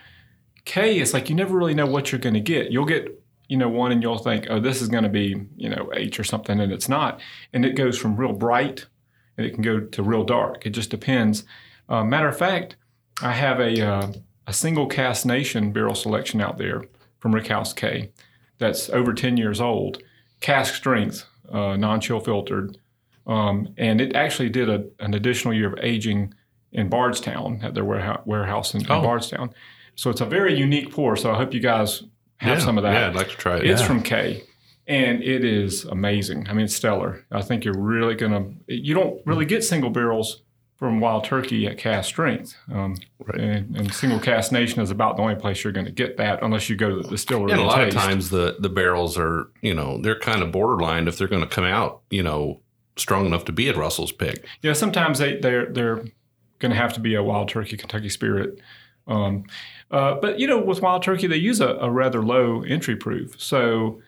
K 0.65 1.01
is 1.01 1.13
like 1.13 1.29
you 1.29 1.35
never 1.35 1.57
really 1.57 1.75
know 1.75 1.87
what 1.87 2.13
you're 2.13 2.21
going 2.21 2.35
to 2.35 2.41
get. 2.41 2.71
You'll 2.71 2.85
get 2.85 3.21
you 3.49 3.57
know 3.57 3.69
one 3.69 3.91
and 3.91 4.01
you'll 4.01 4.19
think, 4.19 4.47
oh, 4.49 4.61
this 4.61 4.81
is 4.81 4.87
going 4.87 5.03
to 5.03 5.11
be 5.11 5.45
you 5.57 5.71
know 5.71 5.91
H 5.93 6.21
or 6.21 6.25
something, 6.25 6.61
and 6.61 6.71
it's 6.71 6.89
not. 6.89 7.21
And 7.53 7.65
it 7.65 7.75
goes 7.75 7.99
from 7.99 8.17
real 8.17 8.33
bright, 8.33 8.87
and 9.37 9.47
it 9.47 9.55
can 9.55 9.63
go 9.63 9.81
to 9.81 10.03
real 10.03 10.25
dark. 10.25 10.67
It 10.67 10.71
just 10.71 10.91
depends. 10.91 11.45
Uh, 11.89 12.05
matter 12.05 12.29
of 12.29 12.37
fact, 12.37 12.77
I 13.23 13.33
have 13.33 13.61
a 13.61 13.81
uh, 13.87 14.13
a 14.47 14.53
Single 14.53 14.87
Cask 14.87 15.27
Nation 15.27 15.73
barrel 15.73 15.95
selection 15.95 16.41
out 16.41 16.59
there 16.59 16.83
from 17.19 17.33
Rickhouse 17.33 17.75
K 17.75 18.11
that's 18.59 18.89
over 18.91 19.13
10 19.13 19.37
years 19.37 19.61
old, 19.61 20.03
cask 20.41 20.75
strength, 20.75 21.25
uh, 21.51 21.77
non 21.77 22.01
chill 22.01 22.21
filtered. 22.21 22.79
Um, 23.27 23.69
and 23.77 24.01
it 24.01 24.15
actually 24.15 24.51
did 24.51 24.69
a, 24.69 24.87
an 25.01 25.15
additional 25.15 25.53
year 25.53 25.73
of 25.73 25.79
aging 25.83 26.33
in 26.73 26.89
Bardstown 26.89 27.61
at 27.63 27.75
their 27.75 27.85
warehouse, 27.85 28.75
in 28.75 28.87
Oh. 28.89 29.03
Bardstown. 29.03 29.53
So 29.97 30.11
it's 30.11 30.21
a 30.21 30.27
very 30.27 30.57
unique 30.57 30.93
pour. 30.93 31.17
So 31.17 31.33
I 31.33 31.37
hope 31.37 31.53
you 31.55 31.61
guys 31.61 32.05
have 32.37 32.59
yeah, 32.59 32.65
some 32.65 32.79
of 32.79 32.85
that. 32.85 32.93
Yeah, 32.93 33.09
I'd 33.09 33.17
like 33.17 33.31
to 33.31 33.37
try 33.37 33.57
it. 33.57 33.67
It's 33.69 33.81
yeah. 33.81 33.87
from 33.87 34.03
K, 34.03 34.45
and 34.87 35.23
it 35.23 35.45
is 35.45 35.85
amazing. 35.85 36.49
I 36.49 36.53
mean, 36.53 36.65
it's 36.67 36.77
stellar. 36.77 37.25
I 37.33 37.43
think 37.43 37.65
you're 37.65 37.79
really 37.79 38.15
gonna. 38.15 38.51
You 38.67 38.95
don't 38.95 39.21
really 39.27 39.45
get 39.45 39.65
single 39.65 39.91
barrels 39.91 40.43
from 40.77 41.01
Wild 41.01 41.25
Turkey 41.25 41.67
at 41.67 41.79
cask 41.79 42.07
strength, 42.09 42.55
um, 42.71 42.97
Right. 43.25 43.41
and, 43.41 43.75
and 43.79 43.95
Single 43.95 44.19
Cask 44.21 44.53
Nation 44.53 44.83
is 44.83 44.91
about 44.91 45.17
the 45.17 45.23
only 45.23 45.35
place 45.35 45.65
you're 45.65 45.73
going 45.73 45.87
to 45.87 45.93
get 45.93 46.19
that, 46.19 46.43
unless 46.43 46.69
you 46.69 46.77
go 46.77 46.91
to 46.91 46.97
the 47.03 47.09
distillery. 47.09 47.53
and 47.53 47.61
a 47.63 47.65
lot 47.65 47.77
taste. 47.77 47.97
of 47.97 48.03
times 48.03 48.29
the 48.29 48.57
the 48.61 48.69
barrels 48.69 49.17
are 49.17 49.49
you 49.63 49.73
know 49.73 49.99
they're 50.03 50.19
kind 50.19 50.43
of 50.43 50.53
borderline 50.53 51.09
if 51.09 51.17
they're 51.17 51.29
going 51.29 51.43
to 51.43 51.49
come 51.49 51.65
out 51.65 52.03
you 52.11 52.23
know 52.23 52.61
strong 52.97 53.25
enough 53.27 53.45
to 53.47 53.53
be 53.53 53.69
at 53.71 53.77
Russell's 53.77 54.13
pick. 54.13 54.45
yeah, 54.63 54.75
sometimes 54.75 55.19
they 55.19 55.39
they're 55.41 55.67
they're 55.73 56.05
going 56.59 56.71
to 56.73 56.77
have 56.77 56.93
to 56.93 57.01
be 57.01 57.15
a 57.15 57.23
Wild 57.23 57.49
Turkey 57.49 57.77
Kentucky 57.79 58.09
Spirit. 58.11 58.59
Um, 59.09 59.45
uh, 59.91 60.17
but 60.17 60.39
you 60.41 60.47
know, 60.47 60.59
with 60.59 60.83
Wild 60.83 61.03
Turkey, 61.03 61.27
they 61.27 61.37
use 61.37 61.61
a, 61.61 61.69
a 61.77 61.91
rather 61.91 62.23
low 62.23 62.63
entry 62.65 62.97
proof, 62.97 63.41
so 63.41 64.03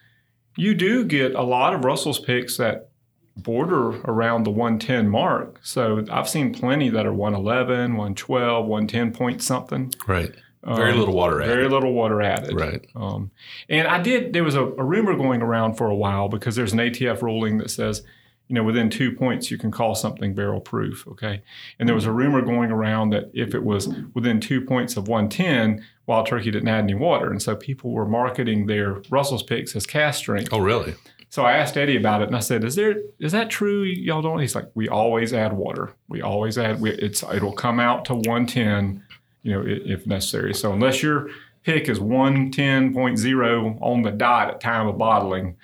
you 0.58 0.74
do 0.74 1.04
get 1.04 1.34
a 1.34 1.42
lot 1.42 1.72
of 1.74 1.84
Russell's 1.84 2.18
picks 2.18 2.56
that 2.56 2.88
border 3.36 3.90
around 4.02 4.42
the 4.44 4.50
110 4.50 5.08
mark. 5.08 5.60
So 5.62 6.04
I've 6.10 6.28
seen 6.28 6.52
plenty 6.52 6.88
that 6.90 7.06
are 7.06 7.12
111, 7.12 7.92
112, 7.92 8.66
110 8.66 9.12
point 9.12 9.42
something. 9.42 9.92
Right. 10.06 10.34
Very 10.64 10.92
Um, 10.92 10.98
little 10.98 11.14
water 11.14 11.40
added. 11.40 11.54
Very 11.54 11.68
little 11.68 11.92
water 11.92 12.20
added. 12.20 12.52
Right. 12.58 12.84
Um, 12.96 13.30
and 13.68 13.86
I 13.86 14.02
did, 14.02 14.32
there 14.32 14.42
was 14.42 14.56
a, 14.56 14.64
a 14.64 14.82
rumor 14.82 15.14
going 15.16 15.40
around 15.40 15.74
for 15.74 15.86
a 15.86 15.94
while 15.94 16.28
because 16.28 16.56
there's 16.56 16.72
an 16.72 16.80
ATF 16.80 17.22
ruling 17.22 17.58
that 17.58 17.70
says, 17.70 18.02
you 18.48 18.54
know, 18.54 18.64
within 18.64 18.90
two 18.90 19.12
points, 19.12 19.50
you 19.52 19.58
can 19.58 19.70
call 19.70 19.94
something 19.94 20.34
barrel 20.34 20.60
proof. 20.60 21.06
Okay. 21.06 21.42
And 21.78 21.88
there 21.88 21.94
was 21.94 22.06
a 22.06 22.12
rumor 22.12 22.42
going 22.42 22.72
around 22.72 23.10
that 23.10 23.30
if 23.34 23.54
it 23.54 23.62
was 23.62 23.88
within 24.14 24.40
two 24.40 24.60
points 24.62 24.96
of 24.96 25.06
110, 25.06 25.84
Wild 26.08 26.26
Turkey 26.26 26.50
didn't 26.50 26.68
add 26.68 26.84
any 26.84 26.94
water. 26.94 27.30
And 27.30 27.40
so 27.40 27.54
people 27.54 27.90
were 27.90 28.06
marketing 28.06 28.66
their 28.66 29.02
Russell's 29.10 29.42
picks 29.42 29.76
as 29.76 29.86
cask 29.86 30.18
strength. 30.20 30.48
Oh, 30.50 30.58
really? 30.58 30.94
So 31.28 31.44
I 31.44 31.52
asked 31.52 31.76
Eddie 31.76 31.98
about 31.98 32.22
it, 32.22 32.28
and 32.28 32.36
I 32.36 32.40
said, 32.40 32.64
"Is 32.64 32.74
there 32.74 32.96
is 33.18 33.32
that 33.32 33.50
true? 33.50 33.82
Y'all 33.82 34.22
don't?" 34.22 34.40
He's 34.40 34.54
like, 34.54 34.70
"We 34.74 34.88
always 34.88 35.34
add 35.34 35.52
water. 35.52 35.92
We 36.08 36.22
always 36.22 36.56
add. 36.56 36.80
We, 36.80 36.92
it's 36.92 37.22
it'll 37.22 37.52
come 37.52 37.78
out 37.78 38.06
to 38.06 38.14
110, 38.14 39.04
you 39.42 39.52
know, 39.52 39.62
if 39.66 40.06
necessary. 40.06 40.54
So 40.54 40.72
unless 40.72 41.02
your 41.02 41.28
pick 41.64 41.90
is 41.90 41.98
110.0 41.98 43.78
on 43.82 44.02
the 44.02 44.10
dot 44.10 44.48
at 44.48 44.62
time 44.62 44.86
of 44.86 44.96
bottling, 44.96 45.56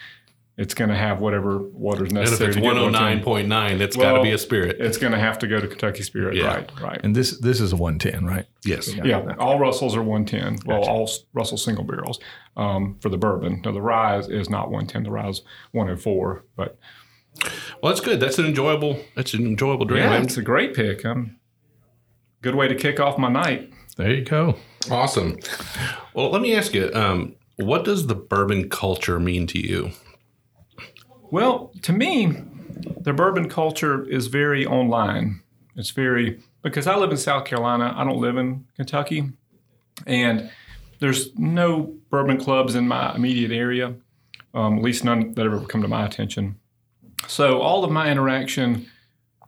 it's 0.56 0.72
going 0.74 0.90
to 0.90 0.96
have 0.96 1.18
whatever 1.20 1.58
water's 1.58 2.10
And 2.10 2.18
if 2.18 2.24
necessary. 2.24 2.48
it's 2.50 2.56
to 2.56 2.62
get 2.62 2.74
110. 2.74 3.24
109.9, 3.24 3.80
it's 3.80 3.96
got 3.96 4.12
to 4.12 4.22
be 4.22 4.30
a 4.30 4.38
spirit. 4.38 4.76
It's 4.78 4.98
going 4.98 5.12
to 5.12 5.18
have 5.18 5.38
to 5.40 5.48
go 5.48 5.58
to 5.58 5.66
Kentucky 5.66 6.02
Spirit. 6.04 6.36
Yeah. 6.36 6.46
Right. 6.46 6.70
Right. 6.80 7.00
And 7.02 7.14
this 7.16 7.38
this 7.40 7.60
is 7.60 7.72
a 7.72 7.76
110, 7.76 8.24
right? 8.24 8.46
Yes. 8.64 8.94
Yeah, 8.94 9.34
all 9.38 9.58
Russells 9.58 9.96
are 9.96 10.02
110. 10.02 10.60
Well, 10.66 10.84
all 10.84 11.10
Russell 11.32 11.58
single 11.58 11.84
barrels 11.84 12.20
um, 12.56 12.96
for 13.00 13.08
the 13.08 13.18
bourbon. 13.18 13.62
Now 13.64 13.72
the 13.72 13.82
rye 13.82 14.18
is, 14.18 14.28
is 14.28 14.48
not 14.48 14.70
110. 14.70 15.02
The 15.02 15.10
rye 15.10 15.28
is 15.28 15.42
104. 15.72 16.44
But 16.56 16.78
Well, 17.82 17.92
that's 17.92 18.00
good. 18.00 18.20
That's 18.20 18.38
an 18.38 18.46
enjoyable. 18.46 19.00
That's 19.16 19.34
an 19.34 19.46
enjoyable 19.46 19.86
drink. 19.86 20.04
Yeah, 20.04 20.22
it's 20.22 20.36
a 20.36 20.42
great 20.42 20.72
pick. 20.74 21.04
Um, 21.04 21.36
good 22.42 22.54
way 22.54 22.68
to 22.68 22.74
kick 22.76 23.00
off 23.00 23.18
my 23.18 23.28
night. 23.28 23.72
There 23.96 24.12
you 24.12 24.24
go. 24.24 24.56
Awesome. 24.90 25.38
Well, 26.14 26.30
let 26.30 26.42
me 26.42 26.54
ask 26.54 26.74
you, 26.74 26.90
um, 26.94 27.34
what 27.56 27.84
does 27.84 28.06
the 28.06 28.14
bourbon 28.14 28.68
culture 28.68 29.18
mean 29.18 29.46
to 29.48 29.58
you? 29.58 29.90
Well, 31.34 31.72
to 31.82 31.92
me, 31.92 32.26
the 33.00 33.12
bourbon 33.12 33.48
culture 33.48 34.08
is 34.08 34.28
very 34.28 34.64
online. 34.64 35.40
It's 35.74 35.90
very 35.90 36.40
because 36.62 36.86
I 36.86 36.94
live 36.94 37.10
in 37.10 37.16
South 37.16 37.44
Carolina. 37.44 37.92
I 37.96 38.04
don't 38.04 38.20
live 38.20 38.36
in 38.36 38.66
Kentucky, 38.76 39.30
and 40.06 40.48
there's 41.00 41.36
no 41.36 41.92
bourbon 42.08 42.38
clubs 42.38 42.76
in 42.76 42.86
my 42.86 43.16
immediate 43.16 43.50
area. 43.50 43.96
Um, 44.54 44.78
at 44.78 44.84
least 44.84 45.02
none 45.02 45.34
that 45.34 45.42
have 45.44 45.54
ever 45.54 45.66
come 45.66 45.82
to 45.82 45.88
my 45.88 46.06
attention. 46.06 46.54
So 47.26 47.60
all 47.60 47.82
of 47.82 47.90
my 47.90 48.12
interaction 48.12 48.86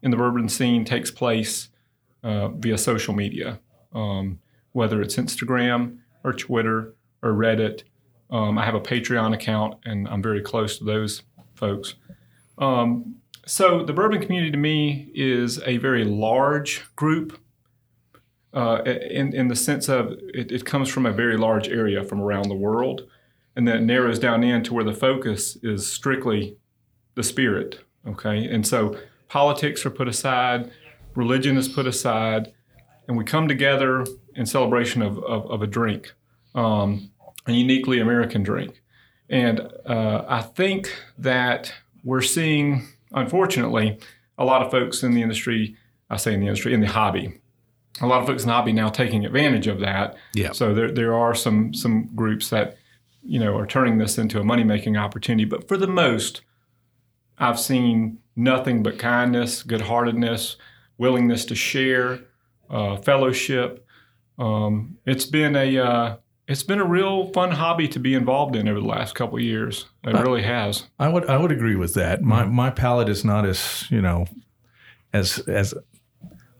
in 0.02 0.10
the 0.10 0.16
bourbon 0.16 0.48
scene 0.48 0.84
takes 0.84 1.12
place 1.12 1.68
uh, 2.24 2.48
via 2.48 2.78
social 2.78 3.14
media, 3.14 3.60
um, 3.94 4.40
whether 4.72 5.00
it's 5.00 5.14
Instagram 5.14 5.98
or 6.24 6.32
Twitter 6.32 6.96
or 7.22 7.30
Reddit. 7.30 7.84
Um, 8.28 8.58
I 8.58 8.64
have 8.64 8.74
a 8.74 8.80
Patreon 8.80 9.32
account, 9.34 9.78
and 9.84 10.08
I'm 10.08 10.20
very 10.20 10.42
close 10.42 10.78
to 10.78 10.84
those 10.84 11.22
folks. 11.56 11.94
Um, 12.58 13.16
so 13.46 13.84
the 13.84 13.92
bourbon 13.92 14.20
community 14.20 14.50
to 14.50 14.58
me 14.58 15.10
is 15.14 15.60
a 15.64 15.78
very 15.78 16.04
large 16.04 16.84
group. 16.96 17.40
Uh, 18.52 18.82
in, 18.84 19.34
in 19.34 19.48
the 19.48 19.56
sense 19.56 19.88
of 19.88 20.12
it, 20.32 20.50
it 20.50 20.64
comes 20.64 20.88
from 20.88 21.04
a 21.04 21.12
very 21.12 21.36
large 21.36 21.68
area 21.68 22.02
from 22.02 22.20
around 22.20 22.48
the 22.48 22.54
world, 22.54 23.02
and 23.54 23.68
then 23.68 23.86
narrows 23.86 24.18
down 24.18 24.42
into 24.42 24.72
where 24.72 24.84
the 24.84 24.94
focus 24.94 25.56
is 25.62 25.90
strictly 25.90 26.56
the 27.16 27.22
spirit. 27.22 27.80
Okay, 28.06 28.46
and 28.46 28.66
so 28.66 28.96
politics 29.28 29.84
are 29.84 29.90
put 29.90 30.08
aside, 30.08 30.70
religion 31.14 31.56
is 31.56 31.68
put 31.68 31.86
aside, 31.86 32.52
and 33.08 33.16
we 33.16 33.24
come 33.24 33.46
together 33.46 34.06
in 34.34 34.46
celebration 34.46 35.02
of, 35.02 35.18
of, 35.18 35.50
of 35.50 35.62
a 35.62 35.66
drink, 35.66 36.14
um, 36.54 37.10
a 37.46 37.52
uniquely 37.52 38.00
American 38.00 38.42
drink. 38.42 38.80
And 39.28 39.60
uh, 39.84 40.24
I 40.28 40.42
think 40.42 40.94
that 41.18 41.72
we're 42.04 42.22
seeing, 42.22 42.86
unfortunately, 43.12 43.98
a 44.38 44.44
lot 44.44 44.62
of 44.62 44.70
folks 44.70 45.02
in 45.02 45.14
the 45.14 45.22
industry, 45.22 45.76
I 46.08 46.16
say 46.16 46.34
in 46.34 46.40
the 46.40 46.46
industry, 46.46 46.72
in 46.72 46.80
the 46.80 46.86
hobby, 46.86 47.40
a 48.00 48.06
lot 48.06 48.20
of 48.20 48.26
folks 48.26 48.42
in 48.42 48.48
the 48.48 48.54
hobby 48.54 48.72
now 48.72 48.88
taking 48.88 49.24
advantage 49.24 49.66
of 49.66 49.80
that. 49.80 50.16
Yeah. 50.34 50.52
So 50.52 50.74
there 50.74 50.92
there 50.92 51.14
are 51.14 51.34
some 51.34 51.72
some 51.74 52.10
groups 52.14 52.50
that 52.50 52.76
you 53.22 53.40
know 53.40 53.56
are 53.56 53.66
turning 53.66 53.98
this 53.98 54.18
into 54.18 54.38
a 54.38 54.44
money 54.44 54.64
making 54.64 54.96
opportunity. 54.96 55.44
But 55.44 55.66
for 55.66 55.76
the 55.76 55.86
most, 55.86 56.42
I've 57.38 57.58
seen 57.58 58.18
nothing 58.36 58.82
but 58.82 58.98
kindness, 58.98 59.62
good 59.62 59.82
heartedness, 59.82 60.56
willingness 60.98 61.44
to 61.46 61.54
share, 61.54 62.20
uh, 62.70 62.96
fellowship. 62.96 63.86
Um, 64.38 64.98
it's 65.06 65.24
been 65.24 65.56
a 65.56 65.78
uh, 65.78 66.16
it's 66.48 66.62
been 66.62 66.78
a 66.78 66.84
real 66.84 67.32
fun 67.32 67.50
hobby 67.50 67.88
to 67.88 67.98
be 67.98 68.14
involved 68.14 68.54
in 68.54 68.68
over 68.68 68.80
the 68.80 68.86
last 68.86 69.14
couple 69.14 69.36
of 69.36 69.42
years. 69.42 69.86
It 70.04 70.14
really 70.14 70.42
has. 70.42 70.84
I 70.98 71.08
would 71.08 71.26
I 71.26 71.36
would 71.36 71.52
agree 71.52 71.76
with 71.76 71.94
that. 71.94 72.22
My 72.22 72.44
mm. 72.44 72.52
my 72.52 72.70
palate 72.70 73.08
is 73.08 73.24
not 73.24 73.44
as 73.46 73.86
you 73.90 74.00
know 74.00 74.26
as 75.12 75.38
as 75.48 75.74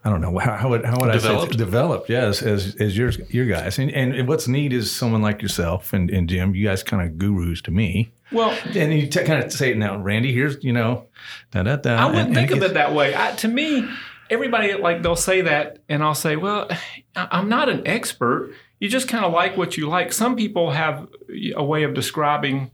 I 0.05 0.11
don't 0.11 0.21
know 0.21 0.39
how, 0.39 0.57
how 0.57 0.69
would 0.69 0.85
how 0.85 0.99
would 1.01 1.11
I 1.11 1.19
say 1.19 1.29
Developed? 1.29 1.57
developed? 1.59 2.09
Yes, 2.09 2.43
as 2.43 2.77
as 2.77 2.97
yours 2.97 3.19
your 3.31 3.47
guys. 3.47 3.79
And 3.79 3.91
and 3.91 4.29
what's 4.29 4.49
neat 4.49 4.73
is 4.73 4.95
someone 4.95 5.23
like 5.23 5.43
yourself 5.43 5.93
and, 5.93 6.11
and 6.11 6.29
Jim. 6.29 6.55
You 6.55 6.67
guys 6.67 6.83
kind 6.83 7.03
of 7.03 7.19
gurus 7.19 7.61
to 7.63 7.71
me. 7.71 8.13
Well, 8.33 8.59
And 8.75 8.93
you 8.93 9.07
t- 9.07 9.23
kind 9.23 9.45
of 9.45 9.53
say 9.53 9.71
it 9.71 9.77
now, 9.77 9.99
Randy. 9.99 10.33
Here's 10.33 10.63
you 10.65 10.73
know, 10.73 11.07
da 11.53 11.63
da 11.63 11.77
da. 11.77 11.95
I 11.95 12.07
wouldn't 12.07 12.27
and- 12.29 12.35
think 12.35 12.51
and 12.51 12.63
of 12.63 12.71
it 12.71 12.75
that 12.75 12.93
way. 12.93 13.15
I, 13.17 13.33
to 13.37 13.49
me, 13.49 13.89
everybody 14.31 14.75
like 14.75 15.03
they'll 15.03 15.15
say 15.17 15.43
that, 15.43 15.79
and 15.89 16.03
I'll 16.03 16.15
say, 16.15 16.37
"Well, 16.37 16.69
I'm 17.15 17.49
not 17.49 17.69
an 17.69 17.87
expert. 17.87 18.53
You 18.81 18.89
just 18.89 19.09
kind 19.09 19.25
of 19.25 19.33
like 19.33 19.57
what 19.57 19.77
you 19.77 19.89
like." 19.89 20.13
Some 20.13 20.37
people 20.37 20.71
have 20.71 21.09
a 21.55 21.65
way 21.65 21.83
of 21.83 21.95
describing 21.95 22.71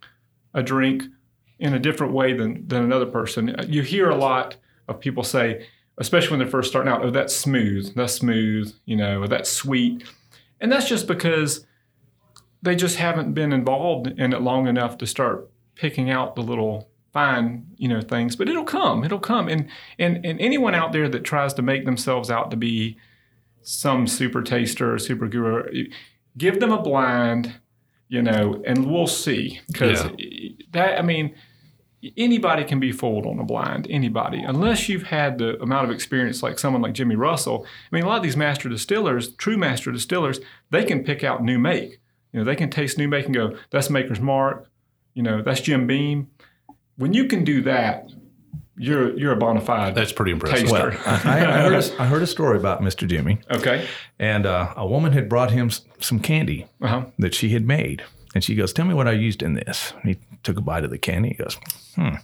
a 0.55 0.63
drink 0.63 1.05
in 1.59 1.75
a 1.75 1.79
different 1.79 2.13
way 2.13 2.33
than 2.33 2.67
than 2.67 2.83
another 2.83 3.07
person. 3.07 3.55
You 3.69 3.83
hear 3.83 4.11
a 4.11 4.17
lot 4.17 4.57
of 4.89 5.01
people 5.01 5.23
say, 5.23 5.67
especially 5.99 6.31
when 6.31 6.39
they're 6.41 6.49
first 6.49 6.71
starting 6.71 6.93
out, 6.93 7.05
"Oh, 7.05 7.11
that's 7.11 7.35
smooth. 7.35 7.95
That's 7.95 8.15
smooth," 8.15 8.73
you 8.85 8.97
know, 8.97 9.23
or 9.23 9.29
"That's 9.29 9.51
sweet," 9.51 10.05
and 10.61 10.71
that's 10.73 10.89
just 10.89 11.07
because 11.07 11.67
they 12.63 12.77
just 12.77 12.97
haven't 12.97 13.33
been 13.33 13.53
involved 13.53 14.07
in 14.07 14.33
it 14.33 14.41
long 14.41 14.69
enough 14.69 14.99
to 14.99 15.07
start 15.07 15.51
picking 15.75 16.11
out 16.11 16.37
the 16.37 16.43
little 16.43 16.89
fine 17.13 17.67
you 17.77 17.89
know 17.89 18.01
things 18.01 18.37
but 18.37 18.49
it'll 18.49 18.65
come 18.65 19.05
it'll 19.05 19.19
come 19.19 19.47
and 19.47 19.69
and 19.99 20.25
and 20.25 20.41
anyone 20.41 20.75
out 20.75 20.93
there 20.93 21.09
that 21.09 21.25
tries 21.25 21.53
to 21.53 21.61
make 21.61 21.85
themselves 21.85 22.31
out 22.31 22.51
to 22.51 22.57
be 22.57 22.97
some 23.63 24.07
super 24.07 24.43
taster 24.43 24.95
or 24.95 24.99
super 24.99 25.29
guru. 25.29 25.87
Give 26.37 26.61
them 26.61 26.73
a 26.73 26.83
blind 26.83 27.55
you 28.13 28.21
know 28.21 28.63
and 28.67 28.93
we'll 28.93 29.07
see. 29.07 29.61
Because 29.67 30.05
that 30.73 30.99
i 30.99 31.03
mean 31.03 31.35
anybody 32.17 32.65
can 32.65 32.79
be 32.79 32.93
fooled 32.93 33.27
on 33.27 33.39
a 33.39 33.45
blind 33.45 33.87
anybody. 33.89 34.43
Unless 34.43 34.89
you've 34.89 35.05
had 35.05 35.39
the 35.39 35.61
amount 35.63 35.87
of 35.87 35.91
experience 35.91 36.43
like 36.43 36.59
someone 36.59 36.83
like 36.83 36.93
jimmy 36.93 37.17
russell. 37.17 37.67
I 37.91 37.97
mean 37.97 38.05
a 38.05 38.07
lot 38.07 38.19
of 38.19 38.23
these 38.23 38.37
master 38.37 38.69
distillers 38.69 39.35
true 39.37 39.57
master 39.57 39.91
distillers 39.91 40.41
they 40.71 40.85
can 40.85 41.05
pick 41.05 41.25
out 41.25 41.43
new 41.43 41.59
make. 41.59 42.01
You 42.33 42.41
know 42.41 42.45
they 42.45 42.57
can 42.57 42.69
taste 42.69 42.99
new 42.99 43.09
make 43.09 43.25
and 43.25 43.35
go 43.35 43.57
that's 43.71 43.89
maker's 43.89 44.21
mark. 44.21 44.71
You 45.15 45.23
know 45.23 45.41
that's 45.41 45.63
jim 45.63 45.87
beam. 45.87 46.29
When 46.97 47.15
you 47.15 47.25
can 47.25 47.45
do 47.45 47.63
that 47.63 48.11
you're 48.83 49.17
you're 49.19 49.33
a 49.33 49.37
bona 49.37 49.61
fide 49.61 49.95
That's 49.95 50.13
pretty 50.13 50.33
impressive. 50.33 50.69
taster 50.69 50.91
Well, 50.91 51.21
I, 51.25 51.39
I, 51.41 51.63
heard 51.63 51.75
a, 51.75 52.03
I 52.03 52.07
heard 52.07 52.23
a 52.23 52.27
story 52.27 52.57
about 52.57 52.81
Mr. 52.81 53.07
Jimmy, 53.07 53.39
okay 53.51 53.87
and 54.19 54.45
uh, 54.47 54.75
a 54.77 54.87
woman 54.87 55.13
had 55.13 55.29
brought 55.29 55.51
him 55.51 55.71
some 56.01 56.21
candy 56.21 56.67
uh-huh 56.81 57.05
that 57.19 57.35
she 57.35 57.51
had 57.51 57.67
made. 57.67 58.03
And 58.35 58.43
she 58.43 58.55
goes, 58.55 58.73
Tell 58.73 58.87
me 58.87 58.95
what 58.95 59.07
I 59.07 59.13
used 59.13 59.43
in 59.43 59.55
this. 59.55 59.93
And 60.01 60.15
he 60.15 60.19
took 60.43 60.57
a 60.57 60.63
bite 60.63 60.85
of 60.85 60.91
the 60.91 60.99
candy. 60.99 61.31
He 61.31 61.35
goes, 61.35 61.59
Hmm. 61.97 62.15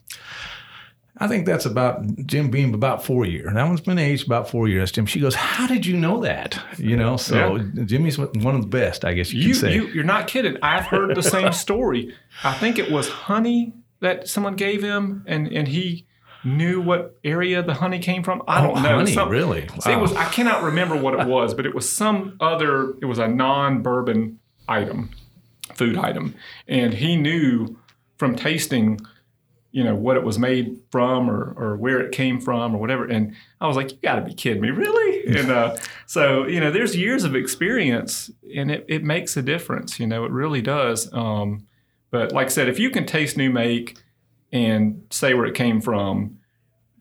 I 1.20 1.26
think 1.26 1.46
that's 1.46 1.66
about 1.66 2.02
Jim 2.26 2.48
Beam, 2.50 2.72
about 2.74 3.04
four 3.04 3.26
years. 3.26 3.52
That 3.52 3.66
one's 3.66 3.80
been 3.80 3.98
aged 3.98 4.24
about 4.24 4.48
four 4.48 4.68
years, 4.68 4.92
Jim. 4.92 5.04
She 5.04 5.20
goes, 5.20 5.34
How 5.34 5.66
did 5.66 5.84
you 5.84 5.96
know 5.96 6.20
that? 6.22 6.58
You 6.78 6.96
know, 6.96 7.16
so 7.16 7.58
Jimmy's 7.58 8.18
one 8.18 8.54
of 8.54 8.62
the 8.62 8.68
best, 8.68 9.04
I 9.04 9.14
guess 9.14 9.32
you, 9.32 9.40
you, 9.40 9.48
could 9.48 9.60
say. 9.60 9.74
you 9.74 9.86
you're 9.88 10.04
not 10.04 10.28
kidding 10.28 10.56
i've 10.62 10.86
heard 10.86 11.14
the 11.14 11.22
same 11.22 11.52
story 11.64 12.14
i 12.44 12.54
think 12.54 12.78
it 12.78 12.90
was 12.90 13.08
honey 13.08 13.74
that 14.00 14.28
someone 14.28 14.54
gave 14.54 14.82
him 14.82 15.24
and 15.26 15.48
and 15.48 15.68
he 15.68 16.06
knew 16.56 16.80
what 16.80 17.16
area 17.24 17.62
the 17.62 17.74
honey 17.74 17.98
came 17.98 18.22
from 18.22 18.42
i 18.48 18.60
don't 18.60 18.76
Oh, 18.78 18.82
know 18.82 18.96
honey, 18.96 19.12
Some- 19.12 19.28
really? 19.28 19.68
See, 19.80 19.92
it 19.92 19.98
was 20.00 20.12
I 20.14 20.24
cannot 20.26 20.62
remember 20.62 20.96
what 20.96 21.14
it 21.14 21.26
was, 21.26 21.54
but 21.54 21.66
it 21.66 21.74
was 21.74 21.90
some 21.90 22.36
other. 22.40 22.94
It 23.02 23.06
was 23.06 23.18
a 23.18 23.28
non-bourbon 23.28 24.38
item, 24.68 25.10
food 25.74 25.96
item, 25.96 26.34
and 26.66 26.94
he 26.94 27.16
knew 27.16 27.76
from 28.16 28.34
tasting, 28.36 29.00
you 29.70 29.84
know, 29.84 29.94
what 29.94 30.16
it 30.16 30.24
was 30.24 30.38
made 30.38 30.78
from 30.90 31.30
or 31.30 31.54
or 31.56 31.76
where 31.76 32.00
it 32.00 32.12
came 32.12 32.40
from 32.40 32.74
or 32.74 32.78
whatever. 32.78 33.04
And 33.06 33.34
I 33.60 33.66
was 33.66 33.76
like, 33.76 33.92
you 33.92 33.98
got 34.02 34.16
to 34.16 34.22
be 34.22 34.34
kidding 34.34 34.62
me, 34.62 34.70
really? 34.70 35.06
And 35.38 35.50
uh, 35.50 35.76
so 36.06 36.46
you 36.46 36.58
know, 36.58 36.70
there's 36.70 36.96
years 36.96 37.22
of 37.24 37.34
experience, 37.36 38.30
and 38.56 38.70
it 38.70 38.84
it 38.88 39.04
makes 39.04 39.36
a 39.36 39.42
difference. 39.42 40.00
You 40.00 40.06
know, 40.06 40.24
it 40.24 40.30
really 40.32 40.62
does. 40.62 41.12
Um, 41.12 41.66
but 42.10 42.32
like 42.32 42.46
I 42.46 42.50
said, 42.50 42.68
if 42.68 42.78
you 42.78 42.88
can 42.90 43.04
taste 43.04 43.36
new 43.36 43.50
make 43.50 43.98
and 44.52 45.02
say 45.10 45.34
where 45.34 45.44
it 45.44 45.54
came 45.54 45.80
from, 45.82 46.37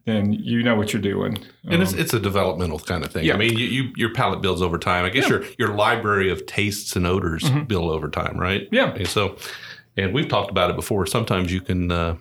then 0.07 0.31
you 0.33 0.63
know 0.63 0.75
what 0.75 0.93
you're 0.93 1.01
doing. 1.01 1.37
And 1.69 1.81
it's, 1.83 1.93
Um, 1.93 1.99
it's 1.99 2.13
a 2.13 2.19
developmental 2.19 2.79
kind 2.79 3.03
of 3.03 3.11
thing. 3.11 3.25
Yeah. 3.25 3.33
I 3.33 3.37
mean, 3.37 3.57
you, 3.57 3.65
you 3.67 3.91
your 3.95 4.13
palate 4.13 4.41
builds 4.41 4.61
over 4.61 4.77
time. 4.79 5.05
I 5.05 5.09
guess 5.09 5.27
your 5.29 5.43
your 5.59 5.75
library 5.75 6.31
of 6.31 6.45
tastes 6.45 6.95
and 6.95 7.05
odors 7.05 7.47
build 7.67 7.91
over 7.91 8.09
time, 8.09 8.37
right? 8.39 8.63
Mm-hmm. 8.63 8.75
Yeah. 8.75 8.93
And 8.95 9.07
so, 9.07 9.37
and 9.97 10.13
we've 10.13 10.29
talked 10.29 10.49
about 10.49 10.69
it 10.69 10.75
before. 10.75 11.05
Sometimes 11.05 11.51
you 11.51 11.61
can 11.61 11.91
uh, 11.91 12.15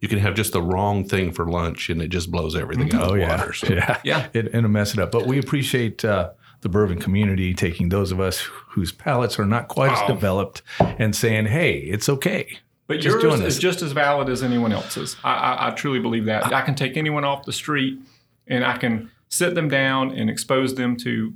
you 0.00 0.08
can 0.08 0.18
have 0.20 0.34
just 0.34 0.52
the 0.52 0.62
wrong 0.62 1.04
thing 1.04 1.32
for 1.32 1.46
lunch, 1.46 1.90
and 1.90 2.00
it 2.00 2.08
just 2.08 2.30
blows 2.30 2.54
everything 2.56 2.94
out 2.94 3.02
of 3.02 3.08
oh, 3.10 3.12
the 3.14 3.20
yeah. 3.20 3.36
water. 3.36 3.52
So. 3.52 3.66
Yeah. 3.74 3.98
Yeah. 4.04 4.28
It, 4.32 4.46
it'll 4.54 4.68
mess 4.70 4.94
it 4.94 5.00
up. 5.00 5.10
But 5.12 5.26
we 5.26 5.38
appreciate 5.38 6.04
uh, 6.04 6.30
the 6.62 6.68
bourbon 6.68 7.00
community 7.00 7.54
taking 7.54 7.88
those 7.88 8.12
of 8.12 8.20
us 8.20 8.38
whose 8.40 8.92
palates 8.92 9.38
are 9.38 9.46
not 9.46 9.66
quite 9.68 9.92
as 9.92 9.98
Oh. 10.02 10.08
developed 10.14 10.62
and 10.78 11.14
saying, 11.14 11.46
hey, 11.46 11.78
it's 11.78 12.08
okay. 12.08 12.58
But 12.86 13.00
Just 13.00 13.22
yours 13.22 13.40
is 13.40 13.58
just 13.58 13.80
as 13.80 13.92
valid 13.92 14.28
as 14.28 14.42
anyone 14.42 14.72
else's. 14.72 15.16
I, 15.24 15.32
I, 15.32 15.68
I 15.68 15.70
truly 15.70 16.00
believe 16.00 16.26
that. 16.26 16.52
I 16.52 16.62
can 16.62 16.74
take 16.74 16.96
anyone 16.96 17.24
off 17.24 17.44
the 17.44 17.52
street 17.52 17.98
and 18.46 18.64
I 18.64 18.76
can 18.76 19.10
sit 19.28 19.54
them 19.54 19.68
down 19.68 20.10
and 20.10 20.28
expose 20.28 20.74
them 20.74 20.96
to 20.98 21.32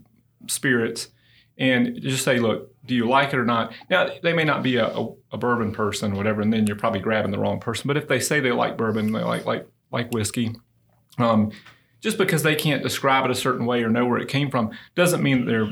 spirits 0.49 1.09
and 1.59 2.01
just 2.03 2.25
say, 2.25 2.39
look, 2.39 2.75
do 2.85 2.95
you 2.95 3.09
like 3.09 3.33
it 3.33 3.39
or 3.39 3.45
not? 3.45 3.73
Now, 3.89 4.09
they 4.23 4.33
may 4.33 4.45
not 4.45 4.63
be 4.63 4.77
a, 4.77 4.89
a, 4.89 5.09
a 5.33 5.39
bourbon 5.39 5.73
person 5.73 6.13
or 6.13 6.17
whatever, 6.17 6.43
and 6.43 6.53
then 6.53 6.67
you're 6.67 6.77
probably 6.77 7.01
grabbing 7.01 7.31
the 7.31 7.39
wrong 7.39 7.61
person. 7.61 7.89
But 7.89 7.97
if 7.97 8.09
they 8.09 8.21
say 8.21 8.41
they 8.41 8.53
like 8.53 8.77
bourbon, 8.77 9.13
they 9.13 9.23
like 9.23 9.47
like 9.47 9.67
like 9.91 10.13
whiskey, 10.13 10.55
um, 11.19 11.53
just 12.01 12.19
because 12.19 12.43
they 12.43 12.55
can't 12.55 12.83
describe 12.83 13.25
it 13.25 13.31
a 13.31 13.35
certain 13.35 13.67
way 13.67 13.83
or 13.83 13.89
know 13.89 14.07
where 14.07 14.19
it 14.19 14.29
came 14.29 14.51
from 14.51 14.71
doesn't 14.95 15.23
mean 15.23 15.41
that 15.41 15.51
their 15.51 15.69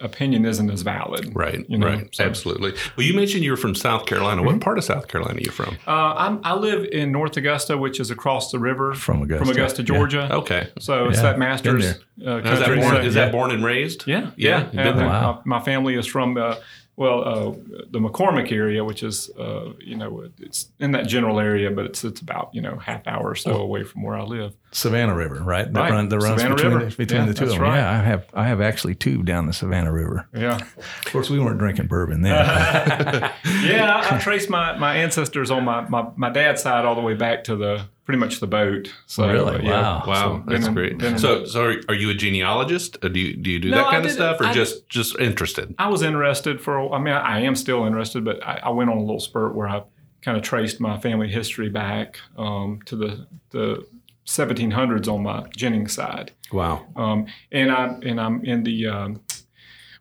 opinion 0.00 0.44
isn't 0.44 0.70
as 0.70 0.82
valid. 0.82 1.34
Right, 1.34 1.64
You 1.68 1.78
know, 1.78 1.86
right, 1.86 2.14
so- 2.14 2.24
absolutely. 2.24 2.72
Well, 2.96 3.06
you 3.06 3.14
mentioned 3.14 3.44
you're 3.44 3.56
from 3.56 3.74
South 3.74 4.06
Carolina. 4.06 4.42
What 4.42 4.60
part 4.60 4.78
of 4.78 4.84
South 4.84 5.08
Carolina 5.08 5.38
are 5.38 5.42
you 5.42 5.50
from? 5.50 5.76
Uh, 5.86 5.90
I'm, 6.16 6.40
I 6.44 6.54
live 6.54 6.84
in 6.92 7.12
North 7.12 7.36
Augusta, 7.36 7.76
which 7.76 8.00
is 8.00 8.10
across 8.10 8.50
the 8.50 8.58
river 8.58 8.94
From 8.94 9.22
Augusta, 9.22 9.44
from 9.44 9.50
Augusta, 9.54 9.82
yeah. 9.82 9.86
Georgia. 9.86 10.32
Okay, 10.34 10.68
So 10.78 11.08
it's 11.08 11.20
that 11.22 11.38
Masters 11.38 11.84
uh, 12.26 12.38
is 12.38 12.58
that 12.60 12.80
born, 12.80 12.96
is 13.04 13.14
that 13.14 13.32
born 13.32 13.50
and 13.50 13.64
raised? 13.64 14.04
yeah, 14.06 14.30
Yeah, 14.36 14.68
yeah. 14.72 14.84
yeah. 14.96 15.06
Wow. 15.06 15.42
My, 15.44 15.58
my 15.58 15.64
family 15.64 15.94
is 15.96 16.06
from 16.06 16.36
uh, 16.36 16.56
well, 17.00 17.26
uh, 17.26 17.50
the 17.90 17.98
McCormick 17.98 18.52
area, 18.52 18.84
which 18.84 19.02
is 19.02 19.30
uh, 19.38 19.72
you 19.80 19.96
know 19.96 20.22
it's 20.38 20.70
in 20.78 20.92
that 20.92 21.06
general 21.06 21.40
area, 21.40 21.70
but 21.70 21.86
it's 21.86 22.04
it's 22.04 22.20
about 22.20 22.50
you 22.52 22.60
know 22.60 22.76
half 22.76 23.06
hour 23.06 23.30
or 23.30 23.34
so 23.34 23.56
away 23.56 23.84
from 23.84 24.02
where 24.02 24.14
I 24.16 24.22
live. 24.22 24.52
Savannah 24.72 25.14
River, 25.16 25.36
right? 25.42 25.72
That 25.72 25.80
Right. 25.80 25.90
run, 25.92 26.10
that 26.10 26.18
runs 26.18 26.42
Savannah 26.42 26.54
between, 26.56 26.72
River. 26.74 26.90
The, 26.90 26.96
between 26.96 27.20
Yeah, 27.22 27.26
the 27.28 27.34
two 27.34 27.44
of 27.44 27.50
them. 27.52 27.62
right. 27.62 27.76
Yeah, 27.78 27.90
I 27.90 28.02
have 28.02 28.26
I 28.34 28.46
have 28.48 28.60
actually 28.60 28.96
two 28.96 29.22
down 29.22 29.46
the 29.46 29.54
Savannah 29.54 29.90
River. 29.90 30.28
Yeah, 30.34 30.56
Of 30.56 31.04
course, 31.06 31.30
we 31.30 31.40
weren't 31.40 31.58
drinking 31.58 31.86
bourbon 31.86 32.20
then. 32.20 32.32
yeah. 33.64 34.02
I, 34.10 34.16
I 34.16 34.18
traced 34.18 34.50
my, 34.50 34.76
my 34.76 34.96
ancestors 34.96 35.50
on 35.50 35.64
my, 35.64 35.88
my, 35.88 36.06
my 36.16 36.28
dad's 36.28 36.60
side 36.62 36.84
all 36.84 36.94
the 36.94 37.00
way 37.00 37.14
back 37.14 37.44
to 37.44 37.56
the 37.56 37.86
pretty 38.10 38.18
much 38.18 38.40
the 38.40 38.46
boat. 38.48 38.92
So 39.06 39.28
Really? 39.30 39.54
uh, 39.56 39.62
yeah. 39.62 39.70
Wow. 39.70 40.04
Wow, 40.06 40.42
So 40.44 40.50
that's 40.50 40.68
great. 40.68 40.98
been 40.98 41.16
So, 41.16 41.44
so 41.44 41.62
are, 41.66 41.74
are 41.88 41.94
you 41.94 42.10
a 42.10 42.14
genealogist? 42.14 42.98
Or 43.04 43.08
do 43.08 43.20
you 43.20 43.36
do 43.36 43.50
you 43.52 43.60
do 43.60 43.70
No, 43.70 43.76
that 43.76 43.90
kind 43.90 44.04
of 44.04 44.10
stuff, 44.10 44.40
or 44.40 44.46
I- 44.46 44.52
just 44.52 44.88
just 44.88 45.16
interested? 45.20 45.74
I 45.78 45.88
was 45.88 46.02
interested 46.02 46.60
for. 46.60 46.92
I 46.92 46.98
mean, 46.98 47.14
I, 47.14 47.36
I 47.36 47.38
am 47.40 47.54
still 47.54 47.84
interested, 47.86 48.24
but 48.24 48.44
I, 48.44 48.54
I 48.64 48.70
went 48.70 48.90
on 48.90 48.96
a 48.96 49.00
little 49.00 49.20
spurt 49.20 49.54
where 49.54 49.68
I 49.68 49.82
kind 50.22 50.36
of 50.36 50.42
traced 50.42 50.80
my 50.80 50.98
family 50.98 51.28
history 51.28 51.68
back 51.68 52.18
um, 52.36 52.80
to 52.86 52.96
the 52.96 53.26
the 53.50 53.86
1700s 54.26 55.08
on 55.08 55.22
my 55.22 55.46
Jennings 55.56 55.92
side, 55.94 56.32
Wow. 56.52 56.86
um, 56.96 57.26
and 57.52 57.70
I 57.70 57.84
and 58.02 58.20
I'm 58.20 58.44
in 58.44 58.64
the. 58.64 58.86
Um, 58.88 59.20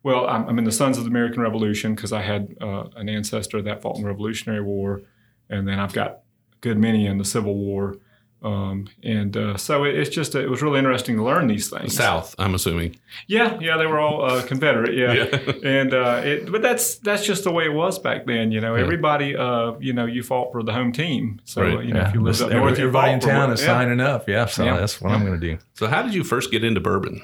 well, 0.01 0.27
I'm, 0.27 0.47
I'm 0.47 0.57
in 0.57 0.63
the 0.63 0.71
Sons 0.71 0.97
of 0.97 1.03
the 1.03 1.09
American 1.09 1.41
Revolution 1.41 1.93
because 1.93 2.13
I 2.13 2.21
had 2.21 2.55
uh, 2.61 2.85
an 2.95 3.09
ancestor 3.09 3.61
that 3.63 3.81
fought 3.81 3.97
in 3.97 4.03
the 4.03 4.07
Revolutionary 4.07 4.61
War, 4.63 5.01
and 5.49 5.67
then 5.67 5.77
I've 5.77 5.91
got 5.93 6.09
a 6.11 6.17
good 6.61 6.77
many 6.77 7.05
in 7.05 7.17
the 7.17 7.25
Civil 7.25 7.55
War, 7.55 7.97
um, 8.41 8.87
and 9.03 9.35
uh, 9.35 9.57
so 9.57 9.83
it, 9.83 9.95
it's 9.95 10.09
just 10.09 10.33
it 10.35 10.49
was 10.49 10.61
really 10.61 10.79
interesting 10.79 11.17
to 11.17 11.23
learn 11.23 11.47
these 11.47 11.69
things. 11.69 11.93
South, 11.95 12.33
I'm 12.39 12.55
assuming. 12.55 12.95
Yeah, 13.27 13.57
yeah, 13.59 13.75
they 13.77 13.85
were 13.85 13.99
all 13.99 14.23
uh, 14.23 14.41
Confederate. 14.43 14.93
Yeah, 14.95 15.13
Yeah. 15.13 15.53
and 15.63 15.93
uh, 15.93 16.21
it, 16.23 16.49
but 16.51 16.61
that's 16.61 16.95
that's 16.95 17.25
just 17.25 17.43
the 17.43 17.51
way 17.51 17.65
it 17.65 17.73
was 17.73 17.99
back 17.99 18.25
then. 18.25 18.51
You 18.53 18.61
know, 18.61 18.75
everybody, 18.75 19.35
uh, 19.35 19.73
you 19.79 19.91
know, 19.91 20.05
you 20.05 20.23
fought 20.23 20.51
for 20.53 20.63
the 20.63 20.71
home 20.71 20.91
team. 20.93 21.41
So 21.43 21.61
Right. 21.63 21.85
you 21.85 21.93
know, 21.93 22.01
if 22.01 22.13
you 22.13 22.21
lived 22.21 22.41
up 22.41 22.49
north, 22.51 22.77
you 22.79 22.85
everybody 22.85 23.11
in 23.11 23.19
fought 23.19 23.27
for 23.27 23.31
town 23.33 23.49
what- 23.49 23.53
is 23.59 23.61
yeah. 23.61 23.67
signing 23.67 23.99
up. 23.99 24.29
Yeah, 24.29 24.45
so 24.45 24.63
Yeah. 24.63 24.77
that's 24.77 25.01
what 25.01 25.11
I'm 25.11 25.25
going 25.25 25.39
to 25.39 25.45
do. 25.55 25.57
So, 25.73 25.87
how 25.87 26.01
did 26.01 26.13
you 26.13 26.23
first 26.23 26.49
get 26.51 26.63
into 26.63 26.79
bourbon? 26.79 27.21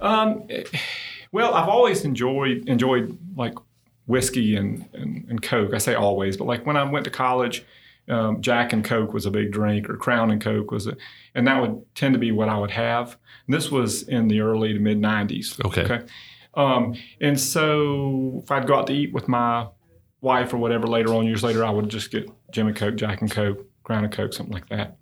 Um, 0.00 0.42
it- 0.48 0.70
Well, 1.30 1.52
I've 1.54 1.68
always 1.68 2.04
enjoyed 2.04 2.68
enjoyed 2.68 3.16
like 3.36 3.54
whiskey 4.06 4.56
and, 4.56 4.88
and, 4.94 5.26
and 5.28 5.42
Coke. 5.42 5.74
I 5.74 5.78
say 5.78 5.94
always, 5.94 6.36
but 6.38 6.46
like 6.46 6.64
when 6.66 6.76
I 6.76 6.82
went 6.84 7.04
to 7.04 7.10
college, 7.10 7.64
um, 8.08 8.40
Jack 8.40 8.72
and 8.72 8.84
Coke 8.84 9.12
was 9.12 9.26
a 9.26 9.30
big 9.30 9.52
drink, 9.52 9.88
or 9.88 9.96
Crown 9.96 10.30
and 10.30 10.40
Coke 10.40 10.70
was 10.70 10.86
a, 10.86 10.96
and 11.34 11.46
that 11.46 11.60
would 11.60 11.82
tend 11.94 12.14
to 12.14 12.18
be 12.18 12.32
what 12.32 12.48
I 12.48 12.58
would 12.58 12.70
have. 12.70 13.16
And 13.46 13.54
this 13.54 13.70
was 13.70 14.02
in 14.02 14.28
the 14.28 14.40
early 14.40 14.72
to 14.72 14.78
mid 14.78 15.00
'90s. 15.00 15.64
Okay. 15.64 15.82
Okay. 15.82 16.06
Um, 16.54 16.94
and 17.20 17.38
so 17.38 18.40
if 18.42 18.50
I'd 18.50 18.66
go 18.66 18.76
out 18.76 18.86
to 18.88 18.92
eat 18.92 19.12
with 19.12 19.28
my 19.28 19.68
wife 20.20 20.52
or 20.52 20.56
whatever 20.56 20.86
later 20.86 21.14
on, 21.14 21.24
years 21.24 21.42
later, 21.42 21.64
I 21.64 21.70
would 21.70 21.88
just 21.88 22.10
get 22.10 22.28
Jim 22.50 22.66
and 22.66 22.76
Coke, 22.76 22.96
Jack 22.96 23.20
and 23.20 23.30
Coke, 23.30 23.64
Crown 23.84 24.04
and 24.04 24.12
Coke, 24.12 24.32
something 24.32 24.52
like 24.54 24.68
that. 24.68 24.96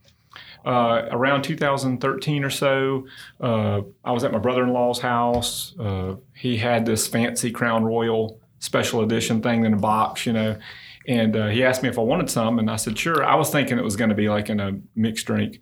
Uh, 0.66 1.06
around 1.12 1.42
2013 1.42 2.44
or 2.44 2.50
so, 2.50 3.06
uh, 3.40 3.82
I 4.04 4.12
was 4.12 4.24
at 4.24 4.32
my 4.32 4.38
brother-in-law's 4.38 5.00
house. 5.00 5.74
Uh, 5.78 6.16
he 6.34 6.56
had 6.56 6.84
this 6.84 7.06
fancy 7.06 7.52
Crown 7.52 7.84
Royal 7.84 8.40
special 8.58 9.02
edition 9.02 9.40
thing 9.40 9.64
in 9.64 9.74
a 9.74 9.76
box, 9.76 10.26
you 10.26 10.32
know, 10.32 10.58
and 11.06 11.36
uh, 11.36 11.48
he 11.48 11.64
asked 11.64 11.82
me 11.82 11.88
if 11.88 11.98
I 11.98 12.02
wanted 12.02 12.30
some, 12.30 12.58
and 12.58 12.70
I 12.70 12.76
said 12.76 12.98
sure. 12.98 13.24
I 13.24 13.34
was 13.36 13.50
thinking 13.50 13.78
it 13.78 13.84
was 13.84 13.96
going 13.96 14.10
to 14.10 14.16
be 14.16 14.28
like 14.28 14.50
in 14.50 14.60
a 14.60 14.78
mixed 14.94 15.26
drink, 15.26 15.60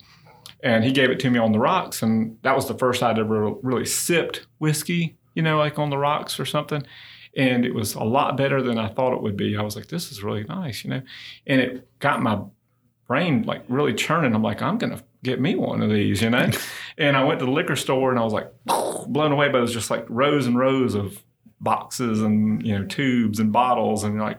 and 0.62 0.84
he 0.84 0.92
gave 0.92 1.10
it 1.10 1.20
to 1.20 1.30
me 1.30 1.38
on 1.38 1.52
the 1.52 1.58
rocks, 1.58 2.02
and 2.02 2.38
that 2.42 2.56
was 2.56 2.66
the 2.66 2.74
first 2.74 3.02
I'd 3.02 3.18
ever 3.18 3.50
really 3.62 3.86
sipped 3.86 4.46
whiskey, 4.58 5.16
you 5.34 5.42
know, 5.42 5.58
like 5.58 5.78
on 5.78 5.90
the 5.90 5.98
rocks 5.98 6.40
or 6.40 6.46
something. 6.46 6.84
And 7.36 7.66
it 7.66 7.74
was 7.74 7.94
a 7.94 8.04
lot 8.04 8.36
better 8.36 8.62
than 8.62 8.78
I 8.78 8.88
thought 8.88 9.12
it 9.12 9.20
would 9.20 9.36
be. 9.36 9.56
I 9.56 9.62
was 9.62 9.74
like, 9.74 9.88
this 9.88 10.12
is 10.12 10.22
really 10.22 10.44
nice, 10.44 10.84
you 10.84 10.90
know, 10.90 11.02
and 11.46 11.60
it 11.60 11.98
got 11.98 12.22
my 12.22 12.40
brain 13.06 13.42
like 13.42 13.64
really 13.68 13.94
churning. 13.94 14.34
I'm 14.34 14.42
like, 14.42 14.62
I'm 14.62 14.78
gonna 14.78 15.02
get 15.22 15.40
me 15.40 15.56
one 15.56 15.82
of 15.82 15.90
these, 15.90 16.22
you 16.22 16.30
know. 16.30 16.50
and 16.98 17.16
I 17.16 17.24
went 17.24 17.40
to 17.40 17.46
the 17.46 17.52
liquor 17.52 17.76
store 17.76 18.10
and 18.10 18.18
I 18.18 18.24
was 18.24 18.32
like 18.32 18.50
blown 19.08 19.32
away 19.32 19.48
by 19.48 19.58
it 19.58 19.62
was 19.62 19.72
just 19.72 19.90
like 19.90 20.06
rows 20.08 20.46
and 20.46 20.58
rows 20.58 20.94
of 20.94 21.22
boxes 21.60 22.20
and 22.20 22.64
you 22.66 22.78
know 22.78 22.84
tubes 22.84 23.40
and 23.40 23.52
bottles 23.52 24.04
and 24.04 24.20
like, 24.20 24.38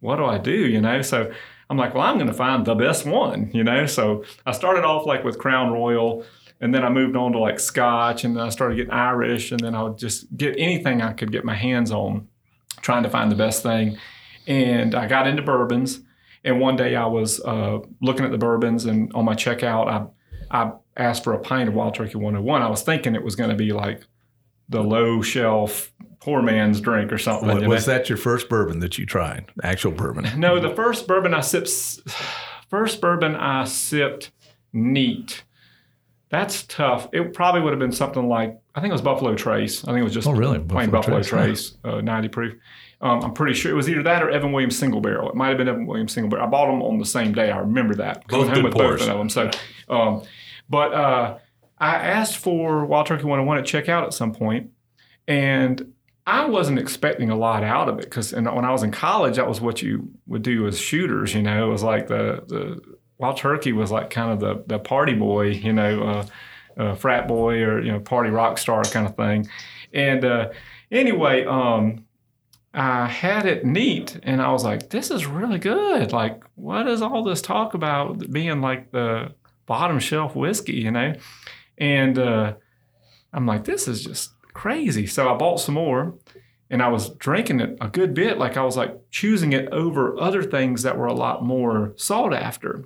what 0.00 0.16
do 0.16 0.24
I 0.24 0.38
do, 0.38 0.52
you 0.52 0.80
know? 0.80 1.02
So 1.02 1.32
I'm 1.70 1.76
like, 1.76 1.94
well, 1.94 2.04
I'm 2.04 2.16
going 2.16 2.28
to 2.28 2.34
find 2.34 2.64
the 2.64 2.74
best 2.74 3.04
one, 3.04 3.50
you 3.52 3.64
know. 3.64 3.86
So 3.86 4.24
I 4.46 4.52
started 4.52 4.84
off 4.84 5.06
like 5.06 5.24
with 5.24 5.38
Crown 5.38 5.72
Royal, 5.72 6.24
and 6.60 6.74
then 6.74 6.84
I 6.84 6.88
moved 6.88 7.16
on 7.16 7.32
to 7.32 7.38
like 7.38 7.60
Scotch, 7.60 8.24
and 8.24 8.36
then 8.36 8.44
I 8.44 8.48
started 8.48 8.76
getting 8.76 8.92
Irish, 8.92 9.52
and 9.52 9.60
then 9.60 9.74
I 9.74 9.82
would 9.82 9.98
just 9.98 10.34
get 10.36 10.54
anything 10.58 11.02
I 11.02 11.12
could 11.12 11.32
get 11.32 11.44
my 11.44 11.54
hands 11.54 11.90
on, 11.90 12.28
trying 12.80 13.02
to 13.02 13.10
find 13.10 13.30
the 13.30 13.36
best 13.36 13.62
thing. 13.62 13.98
And 14.46 14.94
I 14.94 15.06
got 15.06 15.26
into 15.26 15.42
bourbons. 15.42 16.00
And 16.44 16.60
one 16.60 16.76
day 16.76 16.94
I 16.94 17.04
was 17.04 17.40
uh, 17.40 17.80
looking 18.00 18.24
at 18.24 18.30
the 18.30 18.38
bourbons, 18.38 18.84
and 18.84 19.12
on 19.14 19.24
my 19.24 19.34
checkout, 19.34 19.88
I 19.88 20.06
I 20.50 20.72
asked 20.96 21.24
for 21.24 21.32
a 21.32 21.38
pint 21.38 21.68
of 21.68 21.74
Wild 21.74 21.94
Turkey 21.94 22.16
101. 22.16 22.62
I 22.62 22.68
was 22.68 22.82
thinking 22.82 23.14
it 23.14 23.22
was 23.22 23.36
going 23.36 23.50
to 23.50 23.56
be 23.56 23.72
like 23.72 24.02
the 24.68 24.82
low 24.82 25.22
shelf 25.22 25.92
poor 26.20 26.42
man's 26.42 26.80
drink 26.80 27.12
or 27.12 27.18
something. 27.18 27.48
Was, 27.48 27.66
was 27.66 27.86
that 27.86 28.08
your 28.08 28.18
first 28.18 28.48
bourbon 28.48 28.80
that 28.80 28.98
you 28.98 29.06
tried? 29.06 29.46
Actual 29.62 29.92
bourbon? 29.92 30.26
No, 30.38 30.58
the 30.60 30.74
first 30.74 31.06
bourbon 31.06 31.34
I 31.34 31.40
sipped, 31.40 31.70
first 32.68 33.00
bourbon 33.00 33.34
I 33.36 33.64
sipped 33.64 34.30
neat. 34.72 35.44
That's 36.30 36.64
tough. 36.64 37.08
It 37.12 37.32
probably 37.32 37.62
would 37.62 37.70
have 37.72 37.78
been 37.80 37.92
something 37.92 38.28
like 38.28 38.58
I 38.74 38.80
think 38.80 38.90
it 38.90 38.92
was 38.94 39.00
Buffalo 39.02 39.34
Trace. 39.34 39.82
I 39.84 39.88
think 39.88 40.00
it 40.00 40.04
was 40.04 40.12
just 40.12 40.28
Oh, 40.28 40.32
really? 40.32 40.58
plain 40.58 40.90
Buffalo 40.90 41.18
Buffalo 41.18 41.22
Trace, 41.22 41.70
Trace, 41.82 41.94
uh, 41.94 42.00
90 42.02 42.28
proof. 42.28 42.54
Um, 43.00 43.20
I'm 43.24 43.32
pretty 43.32 43.54
sure 43.54 43.70
it 43.72 43.76
was 43.76 43.88
either 43.88 44.02
that 44.02 44.22
or 44.22 44.28
Evan 44.30 44.52
Williams 44.52 44.76
single 44.76 45.00
barrel. 45.00 45.28
It 45.30 45.36
might 45.36 45.48
have 45.48 45.56
been 45.56 45.68
Evan 45.68 45.86
Williams 45.86 46.12
single 46.12 46.28
barrel. 46.30 46.46
I 46.46 46.50
bought 46.50 46.66
them 46.66 46.82
on 46.82 46.98
the 46.98 47.06
same 47.06 47.32
day. 47.32 47.50
I 47.50 47.58
remember 47.58 47.94
that. 47.94 48.26
Both 48.28 48.52
good 48.52 48.64
with 48.64 48.72
pours. 48.74 49.00
both 49.00 49.08
of 49.08 49.18
them. 49.18 49.30
So, 49.30 49.50
um, 49.88 50.22
but 50.68 50.92
uh, 50.92 51.38
I 51.78 51.94
asked 51.94 52.36
for 52.38 52.84
Wild 52.84 53.06
Turkey 53.06 53.22
101 53.24 53.58
at 53.58 53.64
checkout 53.64 54.02
at 54.04 54.12
some 54.12 54.34
point, 54.34 54.70
and 55.28 55.92
I 56.28 56.44
wasn't 56.44 56.78
expecting 56.78 57.30
a 57.30 57.36
lot 57.36 57.64
out 57.64 57.88
of 57.88 57.98
it 57.98 58.04
because 58.04 58.34
when 58.34 58.46
I 58.46 58.70
was 58.70 58.82
in 58.82 58.90
college, 58.90 59.36
that 59.36 59.48
was 59.48 59.62
what 59.62 59.80
you 59.80 60.10
would 60.26 60.42
do 60.42 60.66
as 60.66 60.78
shooters. 60.78 61.34
You 61.34 61.40
know, 61.42 61.66
it 61.66 61.72
was 61.72 61.82
like 61.82 62.06
the 62.06 62.44
the 62.46 62.98
Wild 63.16 63.38
Turkey 63.38 63.72
was 63.72 63.90
like 63.90 64.10
kind 64.10 64.32
of 64.32 64.40
the 64.40 64.62
the 64.66 64.78
party 64.78 65.14
boy, 65.14 65.46
you 65.52 65.72
know, 65.72 66.02
uh, 66.02 66.26
uh, 66.82 66.94
frat 66.94 67.28
boy 67.28 67.62
or 67.62 67.82
you 67.82 67.92
know 67.92 68.00
party 68.00 68.28
rock 68.28 68.58
star 68.58 68.84
kind 68.84 69.06
of 69.06 69.16
thing. 69.16 69.48
And 69.94 70.22
uh, 70.22 70.50
anyway, 70.90 71.46
um, 71.46 72.04
I 72.74 73.06
had 73.06 73.46
it 73.46 73.64
neat, 73.64 74.20
and 74.22 74.42
I 74.42 74.52
was 74.52 74.64
like, 74.64 74.90
"This 74.90 75.10
is 75.10 75.24
really 75.24 75.58
good. 75.58 76.12
Like, 76.12 76.42
what 76.56 76.86
is 76.86 77.00
all 77.00 77.24
this 77.24 77.40
talk 77.40 77.72
about 77.72 78.30
being 78.30 78.60
like 78.60 78.92
the 78.92 79.34
bottom 79.64 79.98
shelf 79.98 80.36
whiskey?" 80.36 80.74
You 80.74 80.90
know, 80.90 81.14
and 81.78 82.18
uh, 82.18 82.54
I'm 83.32 83.46
like, 83.46 83.64
"This 83.64 83.88
is 83.88 84.04
just 84.04 84.32
crazy." 84.52 85.06
So 85.06 85.32
I 85.32 85.36
bought 85.36 85.60
some 85.60 85.74
more, 85.76 86.14
and 86.70 86.82
I 86.82 86.88
was 86.88 87.10
drinking 87.10 87.60
it 87.60 87.76
a 87.80 87.88
good 87.88 88.14
bit. 88.14 88.38
Like 88.38 88.56
I 88.56 88.62
was 88.62 88.76
like 88.76 88.94
choosing 89.10 89.52
it 89.52 89.68
over 89.72 90.18
other 90.20 90.42
things 90.42 90.82
that 90.82 90.96
were 90.96 91.06
a 91.06 91.14
lot 91.14 91.44
more 91.44 91.94
sought 91.96 92.34
after, 92.34 92.84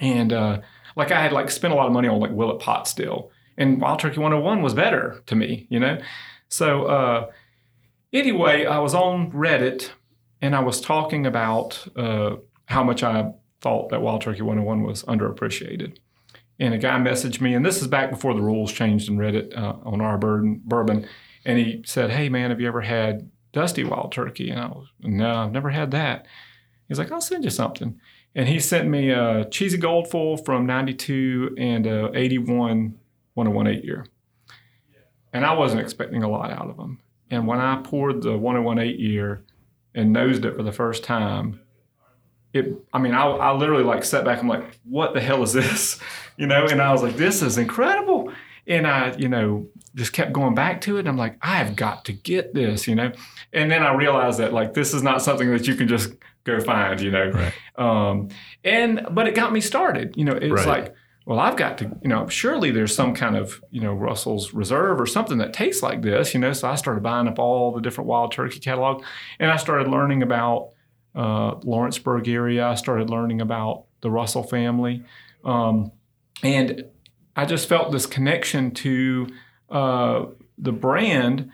and 0.00 0.32
uh, 0.32 0.60
like 0.96 1.10
I 1.10 1.22
had 1.22 1.32
like 1.32 1.50
spent 1.50 1.72
a 1.72 1.76
lot 1.76 1.86
of 1.86 1.92
money 1.92 2.08
on 2.08 2.20
like 2.20 2.32
Willet 2.32 2.60
Pot 2.60 2.88
still, 2.88 3.30
and 3.56 3.80
Wild 3.80 4.00
Turkey 4.00 4.20
101 4.20 4.62
was 4.62 4.74
better 4.74 5.22
to 5.26 5.34
me, 5.34 5.66
you 5.70 5.80
know. 5.80 5.98
So 6.48 6.84
uh, 6.84 7.30
anyway, 8.12 8.66
I 8.66 8.78
was 8.78 8.94
on 8.94 9.32
Reddit 9.32 9.90
and 10.40 10.54
I 10.54 10.60
was 10.60 10.80
talking 10.80 11.26
about 11.26 11.86
uh, 11.96 12.36
how 12.66 12.84
much 12.84 13.02
I 13.02 13.32
thought 13.60 13.90
that 13.90 14.02
Wild 14.02 14.22
Turkey 14.22 14.42
101 14.42 14.82
was 14.82 15.02
underappreciated. 15.04 15.96
And 16.58 16.72
a 16.72 16.78
guy 16.78 16.98
messaged 16.98 17.40
me, 17.40 17.54
and 17.54 17.66
this 17.66 17.82
is 17.82 17.88
back 17.88 18.10
before 18.10 18.32
the 18.32 18.40
rules 18.40 18.72
changed 18.72 19.10
in 19.10 19.18
Reddit 19.18 19.56
uh, 19.56 19.74
on 19.84 20.00
our 20.00 20.16
bourbon, 20.16 20.62
bourbon. 20.64 21.06
And 21.46 21.58
he 21.58 21.82
said, 21.86 22.10
Hey, 22.10 22.28
man, 22.28 22.50
have 22.50 22.60
you 22.60 22.66
ever 22.66 22.82
had 22.82 23.30
Dusty 23.52 23.84
Wild 23.84 24.12
Turkey? 24.12 24.50
And 24.50 24.60
I 24.60 24.66
was, 24.66 24.88
No, 25.00 25.34
I've 25.36 25.52
never 25.52 25.70
had 25.70 25.92
that. 25.92 26.26
He's 26.88 26.98
like, 26.98 27.10
I'll 27.10 27.20
send 27.20 27.44
you 27.44 27.50
something. 27.50 27.98
And 28.34 28.48
he 28.48 28.60
sent 28.60 28.88
me 28.88 29.10
a 29.10 29.46
Cheesy 29.48 29.78
Gold 29.78 30.10
Foil 30.10 30.36
from 30.36 30.66
92 30.66 31.54
and 31.56 31.86
a 31.86 32.10
81 32.14 32.98
1018 33.34 33.84
year. 33.84 34.06
And 35.32 35.46
I 35.46 35.54
wasn't 35.54 35.80
expecting 35.80 36.22
a 36.22 36.28
lot 36.28 36.50
out 36.50 36.68
of 36.68 36.76
them. 36.76 37.00
And 37.30 37.46
when 37.46 37.60
I 37.60 37.80
poured 37.82 38.22
the 38.22 38.36
1018 38.36 38.98
year 38.98 39.44
and 39.94 40.12
nosed 40.12 40.44
it 40.44 40.56
for 40.56 40.62
the 40.62 40.72
first 40.72 41.04
time, 41.04 41.60
it, 42.52 42.74
I 42.92 42.98
mean, 42.98 43.14
I, 43.14 43.24
I 43.26 43.52
literally 43.52 43.84
like 43.84 44.04
sat 44.04 44.24
back. 44.24 44.40
I'm 44.40 44.48
like, 44.48 44.78
what 44.84 45.14
the 45.14 45.20
hell 45.20 45.42
is 45.42 45.52
this? 45.52 46.00
You 46.38 46.46
know, 46.46 46.66
and 46.66 46.82
I 46.82 46.92
was 46.92 47.02
like, 47.02 47.16
this 47.16 47.40
is 47.40 47.56
incredible. 47.56 48.30
And 48.68 48.86
I, 48.86 49.14
you 49.16 49.28
know, 49.28 49.68
just 49.94 50.12
kept 50.12 50.32
going 50.32 50.54
back 50.54 50.80
to 50.82 50.96
it. 50.96 51.00
And 51.00 51.08
I'm 51.08 51.16
like, 51.16 51.36
I 51.40 51.56
have 51.56 51.76
got 51.76 52.04
to 52.06 52.12
get 52.12 52.52
this, 52.52 52.88
you 52.88 52.94
know. 52.94 53.12
And 53.52 53.70
then 53.70 53.82
I 53.82 53.94
realized 53.94 54.38
that 54.40 54.52
like 54.52 54.74
this 54.74 54.92
is 54.92 55.02
not 55.02 55.22
something 55.22 55.50
that 55.50 55.66
you 55.68 55.74
can 55.76 55.86
just 55.88 56.12
go 56.44 56.58
find, 56.60 57.00
you 57.00 57.10
know. 57.10 57.30
Right. 57.30 57.52
Um, 57.76 58.28
and 58.64 59.06
but 59.10 59.28
it 59.28 59.34
got 59.34 59.52
me 59.52 59.60
started. 59.60 60.16
You 60.16 60.24
know, 60.24 60.32
it's 60.32 60.52
Right. 60.52 60.66
like, 60.84 60.94
well, 61.26 61.38
I've 61.40 61.56
got 61.56 61.78
to, 61.78 61.84
you 62.02 62.08
know, 62.08 62.28
surely 62.28 62.70
there's 62.70 62.94
some 62.94 63.14
kind 63.14 63.36
of, 63.36 63.60
you 63.70 63.80
know, 63.80 63.92
Russell's 63.92 64.52
Reserve 64.54 65.00
or 65.00 65.06
something 65.06 65.38
that 65.38 65.52
tastes 65.52 65.82
like 65.82 66.02
this, 66.02 66.34
you 66.34 66.40
know. 66.40 66.52
So 66.52 66.68
I 66.68 66.74
started 66.76 67.02
buying 67.02 67.26
up 67.28 67.38
all 67.38 67.72
the 67.72 67.80
different 67.80 68.08
wild 68.08 68.32
turkey 68.32 68.60
catalog, 68.60 69.02
and 69.40 69.50
I 69.50 69.56
started 69.56 69.88
learning 69.88 70.22
about 70.22 70.70
uh, 71.14 71.54
Lawrenceburg 71.64 72.28
area. 72.28 72.66
I 72.66 72.74
started 72.74 73.10
learning 73.10 73.40
about 73.40 73.84
the 74.02 74.10
Russell 74.10 74.42
family, 74.44 75.02
um, 75.44 75.90
and 76.42 76.84
I 77.36 77.44
just 77.44 77.68
felt 77.68 77.92
this 77.92 78.06
connection 78.06 78.72
to 78.72 79.28
uh, 79.70 80.24
the 80.58 80.72
brand 80.72 81.50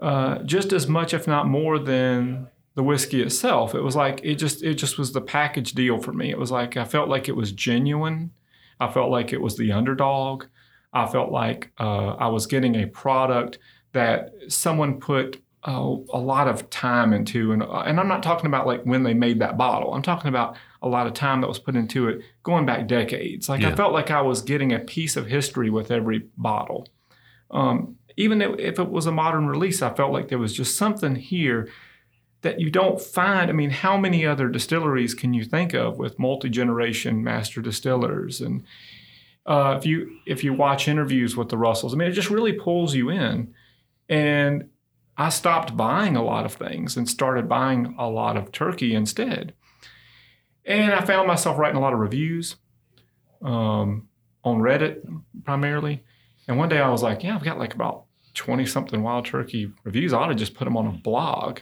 uh, 0.00 0.38
just 0.44 0.72
as 0.72 0.86
much, 0.86 1.12
if 1.12 1.26
not 1.26 1.48
more, 1.48 1.78
than 1.78 2.48
the 2.74 2.82
whiskey 2.82 3.22
itself. 3.22 3.74
It 3.74 3.82
was 3.82 3.96
like 3.96 4.20
it 4.22 4.36
just 4.36 4.62
it 4.62 4.74
just 4.74 4.98
was 4.98 5.12
the 5.12 5.20
package 5.20 5.72
deal 5.72 5.98
for 5.98 6.12
me. 6.12 6.30
It 6.30 6.38
was 6.38 6.50
like 6.50 6.76
I 6.76 6.84
felt 6.84 7.08
like 7.08 7.28
it 7.28 7.36
was 7.36 7.52
genuine. 7.52 8.30
I 8.78 8.92
felt 8.92 9.10
like 9.10 9.32
it 9.32 9.40
was 9.40 9.56
the 9.56 9.72
underdog. 9.72 10.44
I 10.92 11.06
felt 11.06 11.32
like 11.32 11.72
uh, 11.80 12.10
I 12.14 12.28
was 12.28 12.46
getting 12.46 12.76
a 12.76 12.86
product 12.86 13.58
that 13.92 14.30
someone 14.48 15.00
put 15.00 15.42
uh, 15.66 15.96
a 16.12 16.20
lot 16.20 16.46
of 16.46 16.68
time 16.70 17.12
into, 17.12 17.52
and 17.52 17.62
and 17.62 17.98
I'm 17.98 18.08
not 18.08 18.22
talking 18.22 18.46
about 18.46 18.66
like 18.66 18.82
when 18.82 19.02
they 19.02 19.14
made 19.14 19.40
that 19.40 19.56
bottle. 19.56 19.94
I'm 19.94 20.02
talking 20.02 20.28
about 20.28 20.56
a 20.86 20.88
lot 20.88 21.06
of 21.06 21.14
time 21.14 21.40
that 21.40 21.48
was 21.48 21.58
put 21.58 21.76
into 21.76 22.08
it 22.08 22.20
going 22.42 22.66
back 22.66 22.86
decades. 22.86 23.48
Like 23.48 23.62
I 23.62 23.74
felt 23.74 23.92
like 23.92 24.10
I 24.10 24.22
was 24.22 24.42
getting 24.42 24.72
a 24.72 24.78
piece 24.78 25.16
of 25.16 25.26
history 25.26 25.70
with 25.70 25.90
every 25.90 26.28
bottle. 26.36 26.88
Um, 27.50 27.96
even 28.16 28.40
if 28.40 28.58
if 28.58 28.78
it 28.78 28.90
was 28.90 29.06
a 29.06 29.12
modern 29.12 29.46
release, 29.46 29.82
I 29.82 29.92
felt 29.92 30.12
like 30.12 30.28
there 30.28 30.38
was 30.38 30.54
just 30.54 30.76
something 30.76 31.16
here 31.16 31.68
that 32.42 32.60
you 32.60 32.70
don't 32.70 33.00
find. 33.00 33.50
I 33.50 33.52
mean, 33.52 33.70
how 33.70 33.96
many 33.96 34.24
other 34.24 34.48
distilleries 34.48 35.14
can 35.14 35.34
you 35.34 35.44
think 35.44 35.74
of 35.74 35.98
with 35.98 36.18
multi 36.18 36.48
generation 36.48 37.22
master 37.22 37.60
distillers? 37.60 38.40
And 38.40 38.64
uh, 39.44 39.74
if 39.78 39.86
you 39.86 40.18
if 40.26 40.42
you 40.44 40.52
watch 40.52 40.88
interviews 40.88 41.36
with 41.36 41.48
the 41.48 41.58
Russells, 41.58 41.94
I 41.94 41.96
mean, 41.96 42.08
it 42.08 42.12
just 42.12 42.30
really 42.30 42.52
pulls 42.52 42.94
you 42.94 43.10
in. 43.10 43.54
And 44.08 44.70
I 45.16 45.30
stopped 45.30 45.76
buying 45.76 46.16
a 46.16 46.22
lot 46.22 46.44
of 46.44 46.54
things 46.54 46.96
and 46.96 47.08
started 47.08 47.48
buying 47.48 47.94
a 47.98 48.08
lot 48.08 48.36
of 48.36 48.52
turkey 48.52 48.94
instead. 48.94 49.54
And 50.66 50.92
I 50.92 51.04
found 51.04 51.28
myself 51.28 51.58
writing 51.58 51.76
a 51.76 51.80
lot 51.80 51.92
of 51.92 52.00
reviews 52.00 52.56
um, 53.42 54.08
on 54.44 54.58
Reddit 54.58 55.00
primarily. 55.44 56.04
And 56.48 56.58
one 56.58 56.68
day 56.68 56.80
I 56.80 56.90
was 56.90 57.02
like, 57.02 57.22
yeah, 57.22 57.34
I've 57.34 57.44
got 57.44 57.58
like 57.58 57.74
about 57.74 58.04
20 58.34 58.66
something 58.66 59.02
wild 59.02 59.26
turkey 59.26 59.72
reviews. 59.84 60.12
I 60.12 60.18
ought 60.18 60.26
to 60.26 60.34
just 60.34 60.54
put 60.54 60.64
them 60.64 60.76
on 60.76 60.86
a 60.86 60.92
blog. 60.92 61.60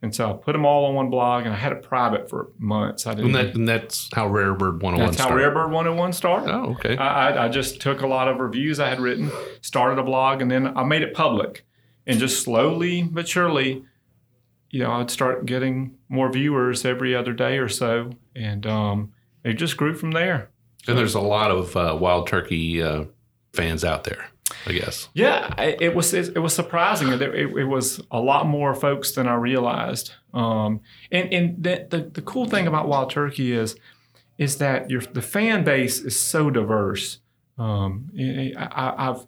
And 0.00 0.14
so 0.14 0.30
I 0.30 0.32
put 0.32 0.52
them 0.52 0.64
all 0.64 0.86
on 0.86 0.94
one 0.94 1.10
blog 1.10 1.44
and 1.44 1.52
I 1.52 1.56
had 1.56 1.72
it 1.72 1.82
private 1.82 2.30
for 2.30 2.50
months. 2.58 3.06
I 3.06 3.14
didn't. 3.14 3.26
And, 3.26 3.34
that, 3.34 3.54
and 3.54 3.68
that's 3.68 4.08
how 4.14 4.28
Rare 4.28 4.54
Bird 4.54 4.80
101 4.80 4.98
that's 5.06 5.18
how 5.18 5.26
started. 5.26 5.42
Rare 5.42 5.50
Bird 5.50 5.72
101 5.72 6.12
started. 6.12 6.54
Oh, 6.54 6.70
okay. 6.72 6.96
I, 6.96 7.30
I, 7.30 7.44
I 7.46 7.48
just 7.48 7.80
took 7.80 8.00
a 8.02 8.06
lot 8.06 8.28
of 8.28 8.38
reviews 8.38 8.78
I 8.78 8.88
had 8.88 9.00
written, 9.00 9.30
started 9.60 9.98
a 9.98 10.04
blog, 10.04 10.40
and 10.40 10.50
then 10.50 10.76
I 10.76 10.84
made 10.84 11.02
it 11.02 11.14
public. 11.14 11.64
And 12.06 12.18
just 12.18 12.42
slowly 12.42 13.02
but 13.02 13.28
surely, 13.28 13.84
you 14.70 14.82
know, 14.82 14.92
I'd 14.92 15.10
start 15.10 15.46
getting 15.46 15.96
more 16.08 16.30
viewers 16.30 16.84
every 16.84 17.14
other 17.14 17.32
day 17.32 17.58
or 17.58 17.68
so. 17.68 18.10
And 18.36 18.66
um, 18.66 19.12
it 19.44 19.54
just 19.54 19.76
grew 19.76 19.94
from 19.94 20.10
there. 20.12 20.50
and 20.86 20.96
there's 20.98 21.14
a 21.14 21.20
lot 21.20 21.50
of 21.50 21.76
uh, 21.76 21.96
wild 22.00 22.26
turkey 22.26 22.82
uh, 22.82 23.04
fans 23.52 23.84
out 23.84 24.04
there, 24.04 24.26
I 24.66 24.72
guess. 24.72 25.08
Yeah, 25.14 25.52
I- 25.58 25.76
it 25.80 25.94
was 25.94 26.12
it, 26.14 26.36
it 26.36 26.40
was 26.40 26.54
surprising. 26.54 27.08
It, 27.08 27.20
it, 27.22 27.56
it 27.56 27.64
was 27.64 28.00
a 28.10 28.20
lot 28.20 28.46
more 28.46 28.74
folks 28.74 29.12
than 29.12 29.26
I 29.26 29.34
realized. 29.34 30.12
Um, 30.34 30.80
and 31.10 31.32
and 31.32 31.62
the, 31.64 31.86
the 31.90 32.00
the 32.12 32.22
cool 32.22 32.46
thing 32.46 32.66
about 32.66 32.88
wild 32.88 33.10
turkey 33.10 33.52
is 33.52 33.76
is 34.36 34.58
that 34.58 34.88
your 34.90 35.00
the 35.00 35.22
fan 35.22 35.64
base 35.64 35.98
is 36.00 36.18
so 36.18 36.50
diverse. 36.50 37.18
Um, 37.58 38.10
I, 38.16 38.52
I've 39.08 39.26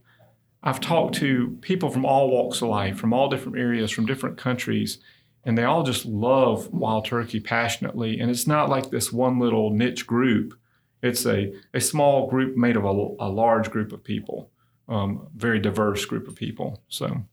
I've 0.62 0.80
talked 0.80 1.14
to 1.16 1.56
people 1.62 1.88
from 1.90 2.04
all 2.04 2.30
walks 2.30 2.60
of 2.62 2.68
life, 2.68 2.96
from 2.98 3.12
all 3.12 3.28
different 3.30 3.58
areas, 3.58 3.90
from 3.90 4.04
different 4.06 4.36
countries, 4.36 4.98
and 5.44 5.56
they 5.56 5.64
all 5.64 5.82
just 5.82 6.04
love 6.06 6.72
wild 6.72 7.04
turkey 7.04 7.40
passionately. 7.40 8.20
And 8.20 8.30
it's 8.30 8.46
not 8.46 8.68
like 8.68 8.90
this 8.90 9.12
one 9.12 9.38
little 9.38 9.70
niche 9.70 10.06
group. 10.06 10.54
It's 11.02 11.24
a, 11.26 11.52
a 11.72 11.80
small 11.80 12.28
group 12.28 12.56
made 12.56 12.76
of 12.76 12.84
a, 12.84 12.88
a 12.88 13.28
large 13.28 13.70
group 13.70 13.92
of 13.92 14.04
people 14.04 14.50
um, 14.90 15.28
very 15.36 15.60
diverse 15.60 16.04
group 16.04 16.28
of 16.28 16.34
people. 16.34 16.82
So, 16.88 17.24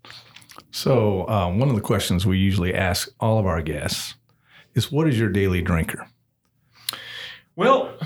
So, 0.72 1.28
uh, 1.28 1.52
one 1.52 1.70
of 1.70 1.76
the 1.76 1.82
questions 1.82 2.26
we 2.26 2.38
usually 2.38 2.74
ask 2.74 3.10
all 3.20 3.40
of 3.40 3.46
our 3.46 3.62
guests 3.62 4.16
is 4.76 4.92
what 4.92 5.08
is 5.08 5.20
your 5.20 5.30
daily 5.30 5.62
drinker? 5.62 6.08
well, 7.56 7.98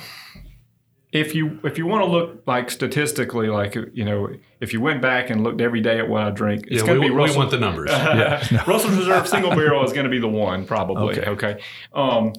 if 1.12 1.36
you 1.36 1.60
if 1.64 1.78
you 1.78 1.86
want 1.86 2.06
to 2.06 2.10
look 2.10 2.44
like 2.48 2.72
statistically, 2.72 3.48
like 3.48 3.76
you 3.94 4.06
know, 4.06 4.30
if 4.62 4.74
you 4.74 4.80
went 4.80 5.02
back 5.02 5.30
and 5.30 5.44
looked 5.44 5.60
every 5.60 5.82
day 5.82 6.00
at 6.00 6.08
what 6.08 6.24
I 6.24 6.32
drink, 6.32 6.66
it's 6.68 6.82
Yeah, 6.82 6.88
going 6.88 7.00
we, 7.00 7.08
to 7.10 7.14
be 7.14 7.22
we 7.22 7.36
want 7.36 7.52
the 7.52 7.60
numbers. 7.60 7.90
Russell's 8.68 8.96
Reserve 8.96 9.28
Single 9.28 9.52
Barrel 9.52 9.84
is 9.84 9.92
going 9.92 10.06
to 10.06 10.10
be 10.10 10.20
the 10.20 10.30
one, 10.30 10.66
probably. 10.66 11.20
Okay. 11.20 11.30
Okay. 11.30 11.62
Um, 11.94 12.34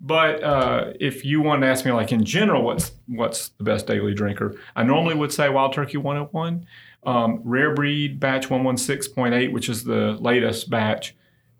but 0.00 0.42
uh, 0.42 0.92
if 1.00 1.24
you 1.24 1.40
want 1.40 1.62
to 1.62 1.68
ask 1.68 1.84
me, 1.84 1.92
like 1.92 2.12
in 2.12 2.24
general, 2.24 2.62
what's 2.62 2.92
what's 3.06 3.48
the 3.50 3.64
best 3.64 3.86
daily 3.86 4.12
drinker? 4.12 4.56
I 4.76 4.82
normally 4.82 5.14
would 5.14 5.32
say 5.32 5.48
Wild 5.48 5.72
Turkey 5.72 5.96
101, 5.96 6.66
um, 7.06 7.40
Rare 7.44 7.74
Breed 7.74 8.20
Batch 8.20 8.48
116.8, 8.48 9.52
which 9.52 9.68
is 9.68 9.84
the 9.84 10.18
latest 10.20 10.68
batch, 10.68 11.16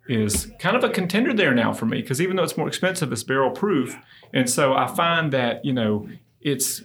is 0.08 0.50
kind 0.58 0.76
of 0.76 0.84
a 0.84 0.90
contender 0.90 1.32
there 1.32 1.54
now 1.54 1.72
for 1.72 1.86
me 1.86 2.02
because 2.02 2.20
even 2.20 2.36
though 2.36 2.42
it's 2.42 2.56
more 2.56 2.68
expensive, 2.68 3.10
it's 3.12 3.22
barrel 3.22 3.50
proof, 3.52 3.96
and 4.34 4.50
so 4.50 4.74
I 4.74 4.86
find 4.86 5.32
that 5.32 5.64
you 5.64 5.72
know 5.72 6.08
it's 6.40 6.82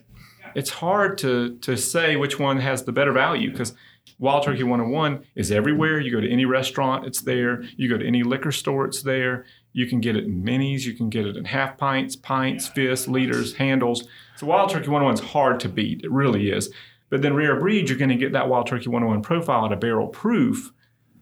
it's 0.56 0.70
hard 0.70 1.18
to 1.20 1.58
to 1.58 1.76
say 1.78 2.16
which 2.16 2.40
one 2.40 2.60
has 2.60 2.84
the 2.84 2.92
better 2.92 3.12
value 3.12 3.52
because 3.52 3.74
Wild 4.20 4.44
Turkey 4.44 4.64
101 4.64 5.24
is 5.36 5.52
everywhere. 5.52 6.00
You 6.00 6.12
go 6.12 6.22
to 6.22 6.30
any 6.30 6.46
restaurant, 6.46 7.06
it's 7.06 7.22
there. 7.22 7.64
You 7.76 7.90
go 7.90 7.98
to 7.98 8.06
any 8.06 8.24
liquor 8.24 8.52
store, 8.52 8.86
it's 8.86 9.02
there. 9.02 9.46
You 9.72 9.88
can 9.88 10.02
get 10.02 10.16
it 10.16 10.26
in 10.26 10.44
minis, 10.44 10.86
you 10.86 10.94
can 10.94 11.10
get 11.10 11.26
it 11.26 11.36
in 11.36 11.46
half 11.46 11.78
pints, 11.78 12.16
pints, 12.16 12.68
fists, 12.68 13.08
liters, 13.08 13.56
handles. 13.56 14.08
So 14.38 14.48
Wild 14.48 14.70
Turkey 14.70 14.90
101 14.90 15.14
is 15.16 15.32
hard 15.32 15.60
to 15.62 15.70
beat. 15.70 16.04
It 16.04 16.12
really 16.12 16.52
is. 16.52 16.70
But 17.10 17.22
then 17.22 17.36
Rare 17.36 17.60
Breed, 17.60 17.90
you're 17.90 17.98
going 17.98 18.10
to 18.10 18.16
get 18.16 18.34
that 18.34 18.50
Wild 18.50 18.68
Turkey 18.68 18.90
101 18.90 19.22
profile 19.24 19.66
at 19.66 19.72
a 19.72 19.76
barrel 19.76 20.08
proof. 20.08 20.72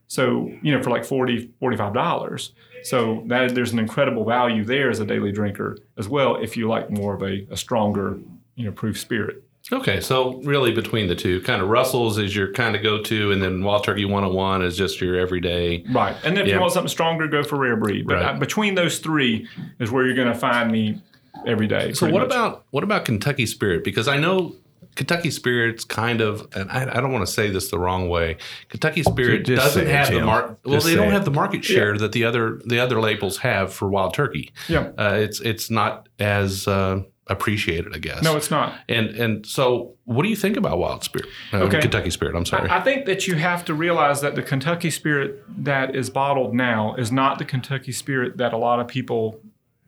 So, 0.07 0.51
you 0.61 0.71
know, 0.71 0.83
for 0.83 0.89
like 0.89 1.05
40 1.05 1.51
$45. 1.61 2.51
So 2.83 3.23
that 3.27 3.53
there's 3.55 3.71
an 3.73 3.79
incredible 3.79 4.25
value 4.25 4.63
there 4.63 4.89
as 4.89 4.99
a 4.99 5.05
daily 5.05 5.31
drinker 5.31 5.77
as 5.97 6.07
well 6.09 6.37
if 6.37 6.57
you 6.57 6.67
like 6.67 6.89
more 6.89 7.13
of 7.13 7.21
a, 7.21 7.45
a 7.51 7.57
stronger, 7.57 8.19
you 8.55 8.65
know, 8.65 8.71
proof 8.71 8.99
spirit. 8.99 9.43
Okay, 9.71 10.01
so 10.01 10.41
really 10.41 10.71
between 10.73 11.07
the 11.07 11.15
two, 11.15 11.39
kind 11.41 11.61
of 11.61 11.69
Russell's 11.69 12.17
is 12.17 12.35
your 12.35 12.51
kind 12.51 12.75
of 12.75 12.81
go 12.81 13.01
to, 13.03 13.31
and 13.31 13.41
then 13.43 13.63
Wild 13.63 13.83
Turkey 13.83 14.05
101 14.05 14.63
is 14.63 14.75
just 14.75 14.99
your 14.99 15.15
everyday. 15.19 15.85
Right. 15.91 16.15
And 16.25 16.35
then 16.35 16.43
if 16.43 16.47
Yeah. 16.49 16.55
you 16.55 16.61
want 16.61 16.73
something 16.73 16.89
stronger, 16.89 17.27
go 17.27 17.43
for 17.43 17.57
rare 17.59 17.75
breed. 17.75 18.07
But 18.07 18.15
Right. 18.15 18.35
uh, 18.35 18.39
between 18.39 18.73
those 18.73 18.97
three 18.97 19.47
is 19.79 19.91
where 19.91 20.03
you're 20.05 20.15
going 20.15 20.27
to 20.33 20.33
find 20.37 20.71
me 20.71 20.99
every 21.45 21.67
day. 21.67 21.93
So 21.93 22.07
what 22.07 22.19
much. 22.21 22.25
about 22.25 22.65
what 22.71 22.83
about 22.83 23.05
Kentucky 23.05 23.45
Spirit? 23.45 23.83
Because 23.83 24.07
I 24.07 24.17
know 24.17 24.55
Kentucky 24.95 25.31
Spirit's 25.31 25.85
kind 25.85 26.19
of, 26.21 26.47
and 26.53 26.69
I, 26.69 26.81
I 26.83 26.99
don't 27.01 27.11
want 27.13 27.25
to 27.25 27.31
say 27.31 27.49
this 27.49 27.69
the 27.71 27.79
wrong 27.79 28.09
way. 28.09 28.37
Kentucky 28.69 29.03
Spirit 29.03 29.45
Just 29.45 29.61
doesn't 29.63 29.85
say 29.85 29.89
it, 29.89 29.95
have 29.95 30.07
the 30.07 30.15
Jim. 30.17 30.25
market. 30.25 30.57
Well, 30.65 30.73
Just 30.75 30.87
they 30.87 30.95
don't 30.95 31.07
it. 31.07 31.11
have 31.13 31.25
the 31.25 31.31
market 31.31 31.63
share 31.63 31.97
that 31.97 32.11
the 32.11 32.25
other 32.25 32.59
the 32.65 32.79
other 32.79 32.99
labels 32.99 33.37
have 33.37 33.73
for 33.73 33.89
Wild 33.89 34.13
Turkey. 34.13 34.51
Yeah. 34.67 34.91
Uh, 34.97 35.13
it's 35.15 35.39
it's 35.41 35.69
not 35.69 36.09
as 36.19 36.67
uh, 36.67 37.03
appreciated, 37.27 37.95
I 37.95 37.99
guess. 37.99 38.21
No, 38.21 38.35
it's 38.35 38.51
not. 38.51 38.73
and 38.89 39.07
and 39.11 39.45
so 39.45 39.93
what 40.03 40.23
do 40.23 40.29
you 40.29 40.35
think 40.35 40.57
about 40.57 40.77
Wild 40.77 41.03
Spirit? 41.05 41.29
Uh, 41.53 41.57
Okay. 41.59 41.79
Kentucky 41.79 42.09
Spirit. 42.09 42.35
I'm 42.35 42.45
sorry. 42.45 42.67
I 42.69 42.79
I 42.79 42.81
think 42.81 43.05
that 43.05 43.27
you 43.27 43.35
have 43.35 43.63
to 43.65 43.73
realize 43.73 44.19
that 44.21 44.35
the 44.35 44.41
Kentucky 44.43 44.89
Spirit 44.91 45.41
that 45.63 45.95
is 45.95 46.09
bottled 46.09 46.53
now 46.53 46.95
is 46.95 47.11
not 47.13 47.37
the 47.39 47.45
Kentucky 47.45 47.93
Spirit 47.93 48.37
that 48.37 48.51
a 48.51 48.57
lot 48.57 48.79
of 48.81 48.87
people, 48.89 49.39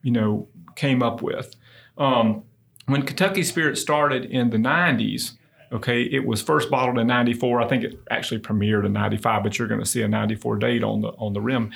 you 0.01 0.11
know, 0.11 0.47
came 0.75 1.03
up 1.03 1.21
with. 1.21 1.53
Um, 1.97 2.43
when 2.85 3.03
Kentucky 3.03 3.43
Spirit 3.43 3.77
started 3.77 4.25
in 4.25 4.49
the 4.49 4.57
90s, 4.57 5.33
okay, 5.71 6.03
it 6.03 6.25
was 6.25 6.41
first 6.41 6.69
bottled 6.69 6.99
in 6.99 7.07
94. 7.07 7.61
I 7.61 7.67
think 7.67 7.83
it 7.83 7.99
actually 8.11 8.41
premiered 8.41 8.85
in 8.85 8.93
95, 8.93 9.43
but 9.43 9.57
you're 9.57 9.67
going 9.67 9.79
to 9.79 9.85
see 9.85 10.01
a 10.01 10.07
94 10.07 10.57
date 10.57 10.83
on 10.83 11.01
the 11.01 11.09
on 11.09 11.33
the 11.33 11.41
rim. 11.41 11.71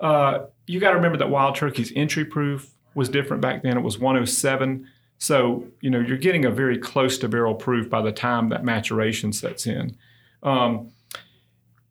Uh, 0.00 0.46
you 0.66 0.80
got 0.80 0.90
to 0.90 0.96
remember 0.96 1.18
that 1.18 1.30
Wild 1.30 1.54
Turkey's 1.54 1.92
entry 1.94 2.24
proof 2.24 2.70
was 2.94 3.08
different 3.08 3.40
back 3.40 3.62
then. 3.62 3.76
It 3.76 3.82
was 3.82 3.98
107. 3.98 4.88
So, 5.18 5.66
you 5.80 5.88
know, 5.88 6.00
you're 6.00 6.18
getting 6.18 6.44
a 6.44 6.50
very 6.50 6.76
close 6.76 7.16
to 7.18 7.28
barrel 7.28 7.54
proof 7.54 7.88
by 7.88 8.02
the 8.02 8.10
time 8.10 8.48
that 8.48 8.64
maturation 8.64 9.32
sets 9.32 9.66
in. 9.66 9.96
Um, 10.42 10.90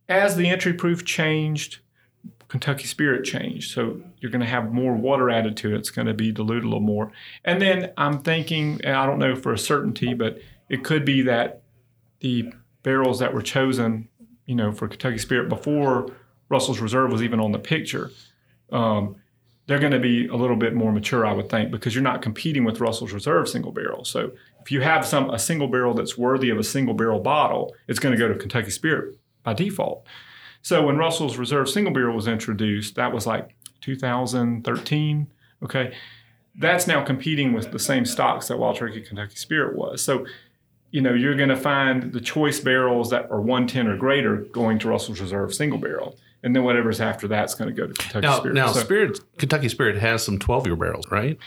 as 0.10 0.36
the 0.36 0.50
entry 0.50 0.74
proof 0.74 1.06
changed, 1.06 1.80
Kentucky 2.52 2.86
Spirit 2.86 3.24
changed. 3.24 3.72
So 3.72 4.02
you're 4.20 4.30
going 4.30 4.42
to 4.42 4.46
have 4.46 4.74
more 4.74 4.94
water 4.94 5.30
added 5.30 5.56
to 5.56 5.74
it. 5.74 5.78
It's 5.78 5.90
going 5.90 6.08
to 6.08 6.14
be 6.14 6.34
diluted 6.34 6.66
a 6.66 6.68
little 6.68 6.82
more. 6.82 7.10
And 7.46 7.62
then 7.62 7.94
I'm 7.96 8.20
thinking, 8.24 8.86
I 8.86 9.06
don't 9.06 9.20
know 9.20 9.38
for 9.38 9.54
a 9.54 9.58
certainty, 9.58 10.14
but 10.14 10.38
it 10.68 10.84
could 10.84 11.06
be 11.06 11.22
that 11.22 11.62
the 12.20 12.52
barrels 12.84 13.20
that 13.20 13.34
were 13.34 13.42
chosen, 13.42 14.10
you 14.48 14.56
know, 14.56 14.74
for 14.74 14.90
Kentucky 14.90 15.18
Spirit 15.18 15.48
before 15.48 16.10
Russell's 16.50 16.82
Reserve 16.82 17.10
was 17.10 17.24
even 17.24 17.40
on 17.40 17.54
the 17.54 17.58
picture, 17.58 18.12
um, 18.70 19.16
they're 19.68 19.80
going 19.80 19.94
to 19.94 20.00
be 20.00 20.28
a 20.28 20.36
little 20.36 20.58
bit 20.58 20.74
more 20.74 20.92
mature, 20.92 21.26
I 21.26 21.32
would 21.32 21.50
think, 21.50 21.72
because 21.72 21.96
you're 21.96 22.04
not 22.04 22.22
competing 22.22 22.66
with 22.66 22.82
Russell's 22.82 23.14
Reserve 23.14 23.48
single 23.48 23.72
barrel. 23.72 24.04
So 24.04 24.34
if 24.60 24.74
you 24.74 24.82
have 24.82 25.06
some 25.06 25.30
a 25.30 25.40
single 25.40 25.70
barrel 25.70 25.94
that's 25.94 26.18
worthy 26.18 26.50
of 26.50 26.58
a 26.58 26.66
single 26.66 26.96
barrel 26.96 27.22
bottle, 27.22 27.74
it's 27.88 28.00
going 28.00 28.12
to 28.12 28.20
go 28.20 28.28
to 28.28 28.38
Kentucky 28.38 28.72
Spirit 28.72 29.18
by 29.42 29.54
default. 29.54 30.06
So 30.62 30.86
when 30.86 30.98
Russell's 30.98 31.38
Reserve 31.38 31.70
single 31.70 31.94
barrel 31.94 32.16
was 32.16 32.28
introduced, 32.28 32.96
that 32.96 33.12
was 33.14 33.26
like 33.26 33.56
2013. 33.82 35.28
Okay, 35.64 35.94
that's 36.56 36.88
now 36.88 37.04
competing 37.04 37.54
with 37.54 37.72
the 37.72 37.80
same 37.80 38.06
stocks 38.06 38.48
that 38.48 38.58
Wild 38.58 38.76
Turkey 38.78 39.02
Kentucky 39.02 39.36
Spirit 39.36 39.76
was. 39.76 40.02
So 40.02 40.26
you 40.92 41.02
know 41.02 41.14
you're 41.14 41.36
going 41.36 41.50
to 41.50 41.56
find 41.56 42.12
the 42.14 42.20
choice 42.22 42.60
barrels 42.60 43.10
that 43.12 43.30
are 43.32 43.40
110 43.42 43.88
or 43.88 43.98
greater 43.98 44.38
going 44.38 44.80
to 44.80 44.88
Russell's 44.90 45.22
Reserve 45.22 45.54
single 45.54 45.80
barrel, 45.80 46.18
and 46.44 46.56
then 46.56 46.64
whatever's 46.64 47.00
after 47.00 47.28
that's 47.28 47.56
going 47.56 47.70
to 47.70 47.76
go 47.76 47.88
to 47.88 47.94
Kentucky 47.94 48.26
now, 48.28 48.38
Spirit. 48.40 48.56
now 48.56 48.72
So- 48.72 48.80
Spirit 48.82 49.20
Kentucky 49.38 49.70
Spirit 49.70 49.98
has 49.98 50.24
some 50.24 50.38
12 50.40 50.66
year 50.68 50.76
barrels, 50.76 51.10
right? 51.12 51.38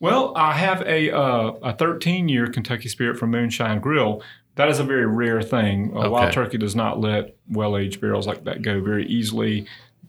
Well, 0.00 0.32
I 0.36 0.52
have 0.54 0.82
a 0.82 1.10
uh, 1.10 1.52
a 1.62 1.72
13 1.72 2.28
year 2.28 2.48
Kentucky 2.48 2.88
Spirit 2.88 3.18
from 3.18 3.30
Moonshine 3.30 3.80
Grill. 3.80 4.22
That 4.56 4.68
is 4.68 4.78
a 4.78 4.84
very 4.84 5.06
rare 5.06 5.42
thing. 5.42 5.96
Uh, 5.96 6.10
Wild 6.10 6.32
Turkey 6.32 6.58
does 6.58 6.76
not 6.76 7.00
let 7.00 7.36
well 7.48 7.76
aged 7.76 8.00
barrels 8.00 8.26
like 8.26 8.44
that 8.44 8.62
go 8.62 8.80
very 8.80 9.06
easily. 9.06 9.66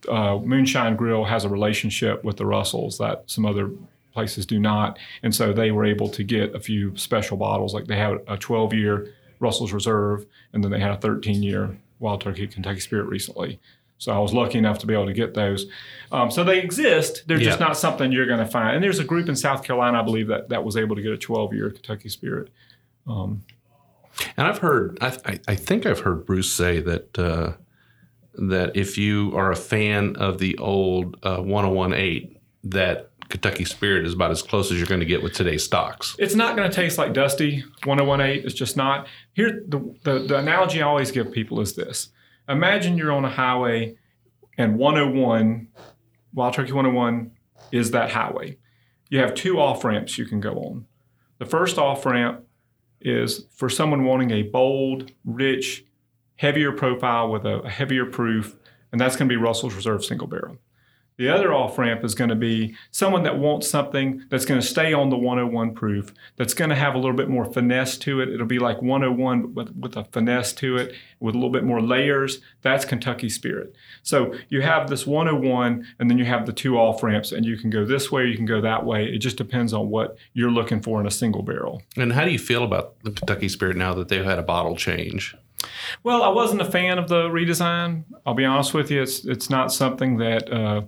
Uh, 0.10 0.38
Moonshine 0.38 0.98
Grill 0.98 1.24
has 1.24 1.46
a 1.46 1.50
relationship 1.50 2.24
with 2.24 2.38
the 2.38 2.46
Russells 2.46 2.98
that 2.98 3.24
some 3.28 3.46
other 3.46 3.72
places 4.14 4.46
do 4.46 4.60
not, 4.60 5.00
and 5.24 5.34
so 5.34 5.54
they 5.54 5.72
were 5.72 5.86
able 5.86 6.10
to 6.10 6.24
get 6.24 6.54
a 6.54 6.60
few 6.60 6.96
special 6.98 7.38
bottles. 7.38 7.74
Like 7.74 7.86
they 7.86 7.96
have 7.96 8.22
a 8.28 8.38
12 8.38 8.74
year 8.74 9.14
Russell's 9.40 9.72
Reserve, 9.72 10.26
and 10.52 10.64
then 10.64 10.72
they 10.72 10.80
had 10.80 10.92
a 10.92 10.98
13 10.98 11.42
year 11.42 11.78
Wild 12.00 12.22
Turkey 12.22 12.48
Kentucky 12.48 12.82
Spirit 12.82 13.06
recently. 13.06 13.60
So 13.98 14.12
I 14.12 14.20
was 14.20 14.34
lucky 14.34 14.58
enough 14.58 14.80
to 14.80 14.86
be 14.86 14.94
able 14.94 15.06
to 15.06 15.14
get 15.14 15.34
those. 15.34 15.68
Um, 16.12 16.30
so 16.30 16.44
they 16.44 16.60
exist. 16.60 17.24
They're 17.26 17.38
just 17.38 17.62
not 17.62 17.78
something 17.78 18.12
you're 18.12 18.26
going 18.26 18.40
to 18.40 18.46
find. 18.46 18.76
And 18.76 18.84
there's 18.84 19.00
a 19.00 19.06
group 19.06 19.30
in 19.30 19.36
South 19.38 19.64
Carolina, 19.64 20.02
I 20.02 20.04
believe, 20.04 20.28
that, 20.28 20.50
that 20.50 20.66
was 20.66 20.76
able 20.76 20.98
to 20.98 21.02
get 21.02 21.14
a 21.14 21.18
12 21.18 21.54
year 21.54 21.70
Kentucky 21.70 22.10
Spirit. 22.10 22.50
And 24.38 24.48
I've 24.48 24.60
heard, 24.60 24.98
I, 25.02 25.40
I, 25.48 25.56
think 25.56 25.86
I've 25.86 26.02
heard 26.02 26.26
Bruce 26.26 26.54
say 26.54 26.80
that 26.82 27.18
uh, 27.18 27.54
that 28.36 28.76
if 28.76 28.98
you 28.98 29.36
are 29.36 29.52
a 29.52 29.56
fan 29.56 30.16
of 30.18 30.40
the 30.40 30.58
old 30.58 31.18
uh, 31.24 31.38
1018, 31.38 32.38
that 32.66 33.10
Kentucky 33.30 33.66
Spirit 33.66 34.06
is 34.06 34.14
about 34.14 34.32
as 34.32 34.42
close 34.42 34.72
as 34.72 34.78
you're 34.78 34.88
going 34.88 35.00
to 35.00 35.06
get 35.06 35.24
with 35.24 35.34
today's 35.34 35.64
stocks. 35.64 36.16
It's 36.20 36.36
not 36.36 36.56
going 36.56 36.70
to 36.70 36.76
taste 36.76 36.98
like 36.98 37.14
Dusty 37.14 37.64
1018. 37.84 38.46
It's 38.46 38.54
just 38.54 38.78
not. 38.78 39.08
Here, 39.34 39.64
the, 39.68 39.96
the, 40.04 40.20
the 40.20 40.38
analogy 40.38 40.82
I 40.82 40.86
always 40.86 41.12
give 41.12 41.32
people 41.32 41.60
is 41.60 41.74
this 41.76 42.10
imagine 42.48 42.98
you're 42.98 43.12
on 43.12 43.26
a 43.26 43.30
highway 43.30 43.96
and 44.58 44.78
101, 44.78 45.68
Wild 46.34 46.54
Turkey 46.54 46.74
101 46.74 47.32
is 47.72 47.92
that 47.92 48.12
highway. 48.12 48.58
You 49.10 49.20
have 49.20 49.34
two 49.34 49.60
off 49.60 49.84
ramps 49.84 50.18
you 50.18 50.26
can 50.26 50.40
go 50.40 50.54
on. 50.56 50.86
The 51.40 51.46
first 51.46 51.78
off 51.78 52.06
ramp 52.06 52.46
is 53.04 53.46
for 53.52 53.70
someone 53.70 54.06
wanting 54.06 54.32
a 54.32 54.44
bold, 54.44 55.12
rich, 55.26 55.86
heavier 56.36 56.72
profile 56.72 57.30
with 57.30 57.46
a, 57.46 57.68
heavier 57.70 58.06
proof, 58.06 58.58
and 58.92 59.00
that's 59.00 59.16
going 59.16 59.28
to 59.28 59.34
be 59.34 59.42
Russell's 59.42 59.76
Reserve 59.76 60.04
single 60.04 60.28
barrel. 60.28 60.58
The 61.18 61.30
other 61.30 61.54
off 61.54 61.78
ramp 61.78 62.04
is 62.04 62.16
going 62.16 62.30
to 62.30 62.36
be 62.36 62.76
someone 62.92 63.24
that 63.24 63.38
wants 63.38 63.70
something 63.70 64.24
that's 64.30 64.46
going 64.46 64.60
to 64.60 64.66
stay 64.66 64.94
on 64.94 65.10
the 65.10 65.18
101 65.18 65.76
proof, 65.76 66.14
that's 66.38 66.54
going 66.54 66.70
to 66.70 66.76
have 66.76 66.96
a 66.96 66.98
little 66.98 67.16
bit 67.16 67.30
more 67.30 67.46
finesse 67.46 67.98
to 68.00 68.20
it. 68.20 68.30
It'll 68.30 68.48
be 68.48 68.60
like 68.60 68.82
101 68.82 69.54
with, 69.54 69.76
with 69.76 69.96
a 69.96 70.06
finesse 70.06 70.54
to 70.54 70.78
it, 70.78 70.96
with 71.20 71.36
a 71.36 71.38
little 71.38 71.52
bit 71.52 71.64
more 71.64 71.82
layers. 71.82 72.42
That's 72.62 72.86
Kentucky 72.86 73.30
Spirit. 73.30 73.76
So 74.02 74.34
you 74.50 74.62
have 74.62 74.90
this 74.90 75.06
101, 75.06 75.86
and 76.00 76.10
then 76.10 76.18
you 76.18 76.26
have 76.26 76.46
the 76.46 76.54
two 76.54 76.78
off 76.78 77.04
ramps, 77.04 77.32
and 77.32 77.46
you 77.46 77.58
can 77.58 77.70
go 77.70 77.86
this 77.86 78.12
way, 78.12 78.26
you 78.26 78.36
can 78.36 78.46
go 78.46 78.62
that 78.62 78.86
way. 78.86 79.06
It 79.06 79.20
just 79.20 79.38
depends 79.38 79.74
on 79.74 79.90
what 79.90 80.18
you're 80.34 80.52
looking 80.52 80.82
for 80.82 81.00
in 81.00 81.06
a 81.06 81.12
single 81.12 81.44
barrel. 81.44 81.84
And 81.96 82.14
how 82.14 82.26
do 82.26 82.32
you 82.32 82.40
feel 82.40 82.64
about 82.64 83.00
the 83.04 83.12
Kentucky 83.12 83.50
Spirit 83.50 83.78
now 83.78 83.94
that 83.94 84.10
they've 84.10 84.26
had 84.26 84.40
a 84.40 84.44
bottle 84.44 84.76
change? 84.76 85.36
Well, 86.04 86.24
I 86.24 86.30
wasn't 86.30 86.62
a 86.62 86.70
fan 86.70 86.98
of 86.98 87.08
the 87.08 87.30
redesign. 87.30 88.04
I'll 88.26 88.34
be 88.34 88.46
honest 88.46 88.74
with 88.74 88.92
you; 88.92 89.02
it's 89.02 89.26
it's 89.26 89.50
not 89.50 89.72
something 89.72 90.18
that. 90.18 90.52
Uh, 90.52 90.82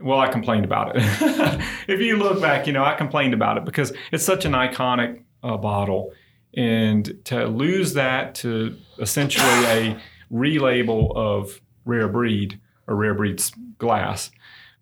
well, 0.00 0.18
I 0.18 0.28
complained 0.28 0.64
about 0.64 0.96
it. 0.96 1.02
if 1.88 2.00
you 2.00 2.16
look 2.16 2.40
back, 2.40 2.66
you 2.66 2.72
know, 2.72 2.84
I 2.84 2.94
complained 2.94 3.34
about 3.34 3.56
it 3.56 3.64
because 3.64 3.92
it's 4.12 4.24
such 4.24 4.44
an 4.44 4.52
iconic 4.52 5.22
uh, 5.42 5.56
bottle. 5.56 6.12
And 6.54 7.24
to 7.26 7.46
lose 7.46 7.94
that 7.94 8.34
to 8.36 8.76
essentially 8.98 9.46
a 9.46 10.00
relabel 10.32 11.14
of 11.14 11.60
rare 11.84 12.08
breed 12.08 12.60
or 12.86 12.96
rare 12.96 13.14
breed's 13.14 13.52
glass, 13.78 14.30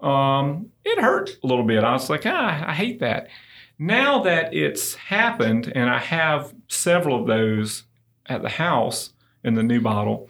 um, 0.00 0.70
it 0.85 1.00
hurt 1.00 1.38
a 1.42 1.46
little 1.46 1.64
bit. 1.64 1.85
I 1.85 1.92
was 1.92 2.09
like, 2.09 2.24
ah, 2.24 2.64
I 2.66 2.74
hate 2.74 3.00
that. 3.00 3.28
Now 3.78 4.22
that 4.22 4.54
it's 4.54 4.94
happened, 4.94 5.72
and 5.74 5.88
I 5.88 5.98
have 5.98 6.52
several 6.68 7.20
of 7.20 7.26
those 7.26 7.85
at 8.26 8.42
the 8.42 8.48
house 8.48 9.12
in 9.44 9.54
the 9.54 9.62
new 9.62 9.81
bottle, 9.81 10.28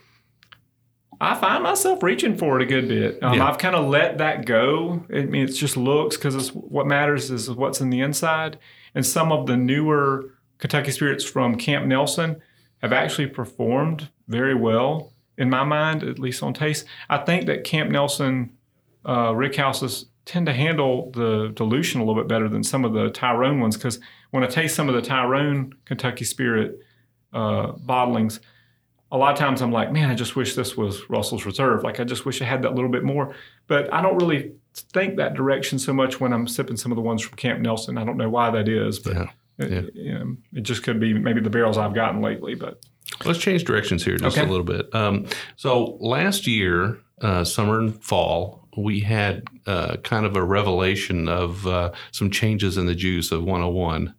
I 1.20 1.34
find 1.34 1.62
myself 1.64 2.02
reaching 2.02 2.36
for 2.36 2.60
it 2.60 2.62
a 2.62 2.66
good 2.66 2.88
bit. 2.88 3.22
Um, 3.22 3.34
Yeah. 3.34 3.48
I've 3.48 3.58
kind 3.58 3.74
of 3.74 3.88
let 3.88 4.18
that 4.18 4.46
go. 4.46 5.04
I 5.12 5.22
mean, 5.22 5.44
it's 5.44 5.58
just 5.58 5.76
looks 5.76 6.16
because 6.16 6.34
it's 6.34 6.48
what 6.50 6.86
matters 6.86 7.30
is 7.30 7.50
what's 7.50 7.80
in 7.80 7.90
the 7.90 8.00
inside. 8.00 8.58
And 8.94 9.04
some 9.04 9.32
of 9.32 9.46
the 9.46 9.56
newer 9.56 10.34
Kentucky 10.58 10.90
spirits 10.92 11.24
from 11.24 11.56
Camp 11.56 11.86
Nelson 11.86 12.40
have 12.82 12.92
actually 12.92 13.26
performed 13.26 14.08
very 14.28 14.54
well 14.54 15.12
in 15.36 15.50
my 15.50 15.64
mind, 15.64 16.02
at 16.02 16.18
least 16.18 16.42
on 16.42 16.54
taste. 16.54 16.84
I 17.08 17.18
think 17.18 17.46
that 17.46 17.64
Camp 17.64 17.90
Nelson 17.90 18.50
uh, 19.06 19.34
rick 19.34 19.56
houses 19.56 20.06
tend 20.24 20.46
to 20.46 20.52
handle 20.52 21.10
the 21.12 21.52
dilution 21.54 22.00
a 22.00 22.04
little 22.04 22.20
bit 22.20 22.28
better 22.28 22.48
than 22.48 22.62
some 22.62 22.84
of 22.84 22.92
the 22.92 23.08
Tyrone 23.10 23.60
ones 23.60 23.76
because 23.76 23.98
when 24.30 24.44
I 24.44 24.46
taste 24.46 24.76
some 24.76 24.88
of 24.88 24.94
the 24.94 25.00
Tyrone 25.00 25.72
Kentucky 25.86 26.24
Spirit 26.24 26.80
uh, 27.32 27.72
bottlings, 27.72 28.40
a 29.10 29.16
lot 29.16 29.32
of 29.32 29.38
times 29.38 29.62
I'm 29.62 29.72
like, 29.72 29.90
man, 29.90 30.10
I 30.10 30.14
just 30.14 30.36
wish 30.36 30.54
this 30.54 30.76
was 30.76 31.08
Russell's 31.08 31.46
Reserve. 31.46 31.82
Like, 31.82 31.98
I 32.00 32.04
just 32.04 32.26
wish 32.26 32.42
I 32.42 32.44
had 32.44 32.62
that 32.62 32.74
little 32.74 32.90
bit 32.90 33.04
more. 33.04 33.34
But 33.66 33.92
I 33.92 34.02
don't 34.02 34.16
really 34.18 34.52
think 34.74 35.16
that 35.16 35.34
direction 35.34 35.78
so 35.78 35.92
much 35.94 36.20
when 36.20 36.32
I'm 36.32 36.46
sipping 36.46 36.76
some 36.76 36.92
of 36.92 36.96
the 36.96 37.02
ones 37.02 37.22
from 37.22 37.36
Camp 37.36 37.60
Nelson. 37.60 37.96
I 37.98 38.04
don't 38.04 38.16
know 38.18 38.28
why 38.28 38.50
that 38.50 38.68
is, 38.68 38.98
but 38.98 39.14
Yeah. 39.14 39.26
it, 39.58 39.70
Yeah. 39.70 39.80
you 40.02 40.12
know, 40.18 40.36
it 40.52 40.60
just 40.62 40.82
could 40.82 41.00
be 41.00 41.14
maybe 41.14 41.40
the 41.40 41.50
barrels 41.50 41.78
I've 41.78 41.94
gotten 41.94 42.20
lately. 42.20 42.54
But 42.54 42.80
Let's 43.24 43.38
change 43.38 43.64
directions 43.64 44.04
here 44.04 44.16
just 44.18 44.36
Okay. 44.36 44.46
a 44.46 44.50
little 44.50 44.64
bit. 44.64 44.94
Um, 44.94 45.24
so 45.56 45.96
last 46.00 46.46
year, 46.46 46.98
uh, 47.22 47.42
summer 47.44 47.80
and 47.80 48.00
fall, 48.04 48.68
we 48.76 49.00
had 49.00 49.42
uh, 49.66 49.96
kind 50.04 50.24
of 50.26 50.36
a 50.36 50.42
revelation 50.44 51.28
of 51.28 51.66
uh, 51.66 51.90
some 52.12 52.30
changes 52.30 52.76
in 52.76 52.86
the 52.86 52.94
juice 52.94 53.32
of 53.32 53.42
101. 53.42 54.14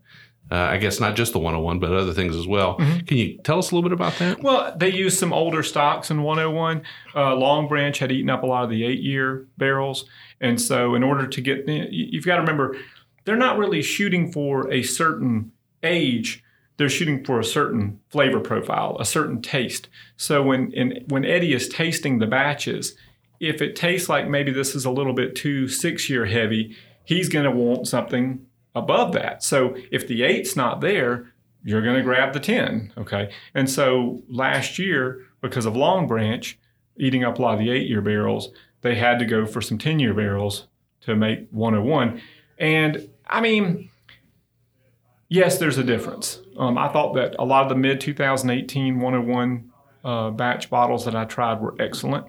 Uh, 0.51 0.55
I 0.55 0.77
guess 0.77 0.99
not 0.99 1.15
just 1.15 1.33
the 1.33 1.39
101, 1.39 1.79
but 1.79 1.91
other 1.91 2.13
things 2.13 2.35
as 2.35 2.47
well. 2.47 2.77
Mm-hmm. 2.77 2.99
Can 3.05 3.17
you 3.17 3.37
tell 3.43 3.59
us 3.59 3.71
a 3.71 3.75
little 3.75 3.87
bit 3.87 3.93
about 3.93 4.17
that? 4.19 4.41
Well, 4.41 4.73
they 4.75 4.89
used 4.91 5.19
some 5.19 5.31
older 5.31 5.61
stocks 5.61 6.09
in 6.09 6.23
101. 6.23 6.81
Uh, 7.13 7.19
Longbranch 7.35 7.97
had 7.97 8.11
eaten 8.11 8.29
up 8.29 8.41
a 8.43 8.47
lot 8.47 8.63
of 8.63 8.69
the 8.69 8.83
eight 8.83 8.99
year 9.01 9.47
barrels. 9.57 10.05
And 10.41 10.59
so, 10.59 10.95
in 10.95 11.03
order 11.03 11.27
to 11.27 11.41
get, 11.41 11.67
you- 11.67 12.07
you've 12.11 12.25
got 12.25 12.35
to 12.35 12.41
remember, 12.41 12.77
they're 13.25 13.35
not 13.35 13.57
really 13.59 13.81
shooting 13.83 14.31
for 14.31 14.71
a 14.71 14.81
certain 14.81 15.51
age. 15.83 16.43
They're 16.77 16.89
shooting 16.89 17.23
for 17.25 17.39
a 17.39 17.43
certain 17.43 17.99
flavor 18.09 18.39
profile, 18.39 18.97
a 18.99 19.05
certain 19.05 19.41
taste. 19.41 19.89
So 20.17 20.41
when 20.41 20.71
in, 20.71 21.03
when 21.09 21.25
Eddie 21.25 21.53
is 21.53 21.67
tasting 21.67 22.19
the 22.19 22.25
batches, 22.25 22.95
if 23.39 23.61
it 23.61 23.75
tastes 23.75 24.07
like 24.09 24.27
maybe 24.29 24.51
this 24.51 24.73
is 24.75 24.85
a 24.85 24.89
little 24.91 25.13
bit 25.13 25.35
too 25.35 25.67
six 25.67 26.09
year 26.09 26.25
heavy, 26.25 26.75
he's 27.03 27.27
going 27.29 27.45
to 27.45 27.51
want 27.51 27.87
something 27.87 28.45
above 28.75 29.13
that. 29.13 29.43
So 29.43 29.75
if 29.91 30.07
the 30.07 30.23
eight's 30.23 30.55
not 30.55 30.81
there, 30.81 31.31
you're 31.63 31.81
going 31.81 31.95
to 31.95 32.03
grab 32.03 32.33
the 32.33 32.39
10. 32.39 32.93
Okay. 32.97 33.31
And 33.53 33.69
so 33.69 34.23
last 34.29 34.79
year, 34.79 35.25
because 35.41 35.65
of 35.65 35.73
Longbranch 35.73 36.55
eating 36.97 37.23
up 37.23 37.39
a 37.39 37.41
lot 37.41 37.53
of 37.53 37.59
the 37.59 37.71
eight 37.71 37.87
year 37.87 38.01
barrels, 38.01 38.49
they 38.81 38.95
had 38.95 39.19
to 39.19 39.25
go 39.25 39.45
for 39.45 39.61
some 39.61 39.77
10 39.77 39.99
year 39.99 40.13
barrels 40.13 40.67
to 41.01 41.15
make 41.15 41.47
101. 41.51 42.21
And 42.57 43.09
I 43.27 43.41
mean, 43.41 43.89
yes, 45.27 45.57
there's 45.57 45.77
a 45.77 45.83
difference. 45.83 46.41
Um, 46.57 46.77
I 46.77 46.89
thought 46.89 47.13
that 47.15 47.35
a 47.39 47.45
lot 47.45 47.63
of 47.63 47.69
the 47.69 47.75
mid 47.75 48.01
2018 48.01 48.99
101 48.99 49.71
uh, 50.03 50.31
batch 50.31 50.69
bottles 50.69 51.05
that 51.05 51.15
I 51.15 51.25
tried 51.25 51.61
were 51.61 51.75
excellent. 51.79 52.27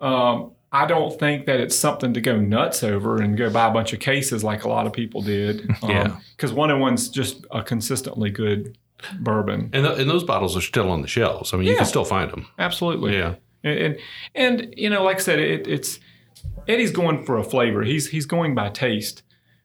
Um, 0.00 0.52
I 0.72 0.86
don't 0.86 1.18
think 1.18 1.46
that 1.46 1.58
it's 1.58 1.74
something 1.74 2.14
to 2.14 2.20
go 2.20 2.38
nuts 2.38 2.84
over 2.84 3.20
and 3.20 3.36
go 3.36 3.50
buy 3.50 3.66
a 3.66 3.72
bunch 3.72 3.92
of 3.92 3.98
cases 3.98 4.44
like 4.44 4.64
a 4.64 4.68
lot 4.68 4.86
of 4.86 4.92
people 4.92 5.20
did. 5.22 5.68
Yeah. 5.82 6.18
Because 6.36 6.52
101's 6.52 7.08
just 7.08 7.44
a 7.50 7.62
consistently 7.62 8.30
good 8.30 8.78
bourbon. 9.18 9.70
And, 9.72 9.84
th- 9.84 9.98
and 9.98 10.08
those 10.08 10.24
bottles 10.24 10.56
are 10.56 10.60
still 10.60 10.90
on 10.90 11.02
the 11.02 11.08
shelves. 11.08 11.52
I 11.52 11.56
mean, 11.56 11.66
you 11.66 11.76
can 11.76 11.86
still 11.86 12.04
find 12.04 12.30
them. 12.30 12.46
Absolutely. 12.58 13.16
Yeah. 13.16 13.34
And, 13.64 13.78
and 13.78 13.98
and 14.34 14.74
you 14.76 14.88
know, 14.88 15.02
like 15.02 15.16
I 15.16 15.20
said, 15.20 15.38
it, 15.38 15.66
it's 15.66 15.98
Eddie's 16.68 16.92
going 16.92 17.24
for 17.24 17.36
a 17.38 17.44
flavor. 17.44 17.82
He's 17.82 18.08
he's 18.08 18.26
going 18.26 18.54
by 18.54 18.70
taste. 18.70 19.22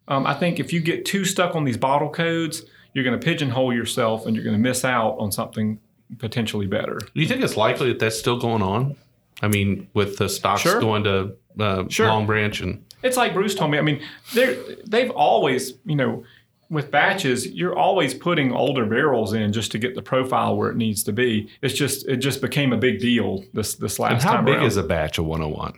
Um, 0.08 0.26
I 0.26 0.34
think 0.34 0.60
if 0.60 0.74
you 0.74 0.82
get 0.82 1.06
too 1.06 1.24
stuck 1.26 1.56
on 1.56 1.64
these 1.64 1.78
bottle 1.78 2.10
codes, 2.10 2.64
you're 2.94 3.04
going 3.04 3.18
to 3.18 3.24
pigeonhole 3.24 3.74
yourself, 3.74 4.26
and 4.26 4.36
you're 4.36 4.44
going 4.44 4.56
to 4.56 4.62
miss 4.62 4.84
out 4.84 5.16
on 5.20 5.32
something 5.32 5.80
potentially 6.18 6.68
better. 6.68 7.00
Do 7.00 7.22
you 7.22 7.28
think 7.28 7.44
it's 7.44 7.58
likely 7.58 7.90
that 7.90 8.00
that's 8.00 8.18
still 8.18 8.38
going 8.40 8.62
on? 8.62 8.96
I 9.42 9.48
mean, 9.48 9.88
with 9.94 10.18
the 10.18 10.30
stocks 10.30 10.62
Sure. 10.62 10.80
going 10.80 11.04
to 11.04 11.36
uh, 11.60 11.84
Sure. 11.90 12.08
Longbranch 12.08 12.62
and 12.62 12.84
It's 13.04 13.18
like 13.18 13.34
Bruce 13.34 13.56
told 13.56 13.72
me. 13.72 13.78
I 13.78 13.82
mean, 13.82 14.02
they're 14.34 14.56
they've 14.88 15.12
always, 15.12 15.74
you 15.86 15.96
know, 15.96 16.24
with 16.70 16.90
batches, 16.90 17.46
you're 17.48 17.78
always 17.78 18.14
putting 18.16 18.52
older 18.52 18.86
barrels 18.88 19.34
in 19.34 19.54
just 19.54 19.72
to 19.74 19.78
get 19.78 19.94
the 19.94 20.02
profile 20.02 20.58
where 20.58 20.72
it 20.72 20.78
needs 20.78 21.04
to 21.04 21.14
be. 21.14 21.48
It's 21.62 21.76
just 21.76 22.08
it 22.08 22.18
just 22.18 22.42
became 22.42 22.74
a 22.74 22.78
big 22.78 23.00
deal 23.00 23.44
this 23.54 23.76
this 23.76 24.00
last 24.00 24.14
And 24.14 24.22
how 24.24 24.32
time 24.38 24.46
big 24.46 24.56
around. 24.56 24.66
is 24.66 24.78
a 24.78 24.84
batch 24.84 25.18
of 25.20 25.26
101? 25.26 25.74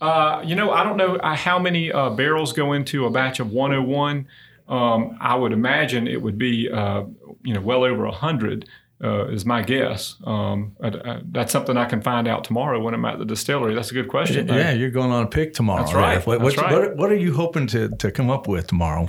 Uh, 0.00 0.42
you 0.44 0.54
know, 0.54 0.70
I 0.70 0.84
don't 0.84 0.96
know 0.96 1.16
uh, 1.16 1.34
how 1.34 1.58
many 1.58 1.90
uh, 1.92 2.10
barrels 2.10 2.52
go 2.52 2.72
into 2.72 3.04
a 3.06 3.10
batch 3.10 3.40
of 3.40 3.50
101. 3.52 4.26
Um, 4.68 5.16
I 5.20 5.34
would 5.34 5.52
imagine 5.52 6.06
it 6.06 6.20
would 6.22 6.38
be, 6.38 6.70
uh, 6.70 7.04
you 7.42 7.52
know, 7.54 7.60
well 7.60 7.84
over 7.84 8.04
100 8.04 8.68
uh, 9.02 9.26
is 9.28 9.44
my 9.46 9.62
guess. 9.62 10.16
Um, 10.24 10.76
I- 10.82 10.88
I- 10.88 11.20
that's 11.30 11.52
something 11.52 11.76
I 11.76 11.84
can 11.84 12.00
find 12.02 12.26
out 12.26 12.44
tomorrow 12.44 12.80
when 12.80 12.94
I'm 12.94 13.04
at 13.04 13.18
the 13.18 13.24
distillery. 13.24 13.74
That's 13.74 13.90
a 13.90 13.94
good 13.94 14.08
question. 14.08 14.46
though. 14.46 14.56
Yeah, 14.56 14.72
you're 14.72 14.90
going 14.90 15.10
on 15.12 15.24
a 15.24 15.28
pick 15.28 15.54
tomorrow. 15.54 15.82
That's 15.82 15.94
right. 15.94 16.18
Yeah. 16.18 16.24
What, 16.24 16.42
That's 16.42 16.56
right. 16.56 16.72
what, 16.72 16.96
what 16.96 17.12
are 17.12 17.16
you 17.16 17.32
hoping 17.34 17.66
to, 17.68 17.88
to 17.90 18.10
come 18.10 18.28
up 18.30 18.48
with 18.48 18.66
tomorrow? 18.66 19.08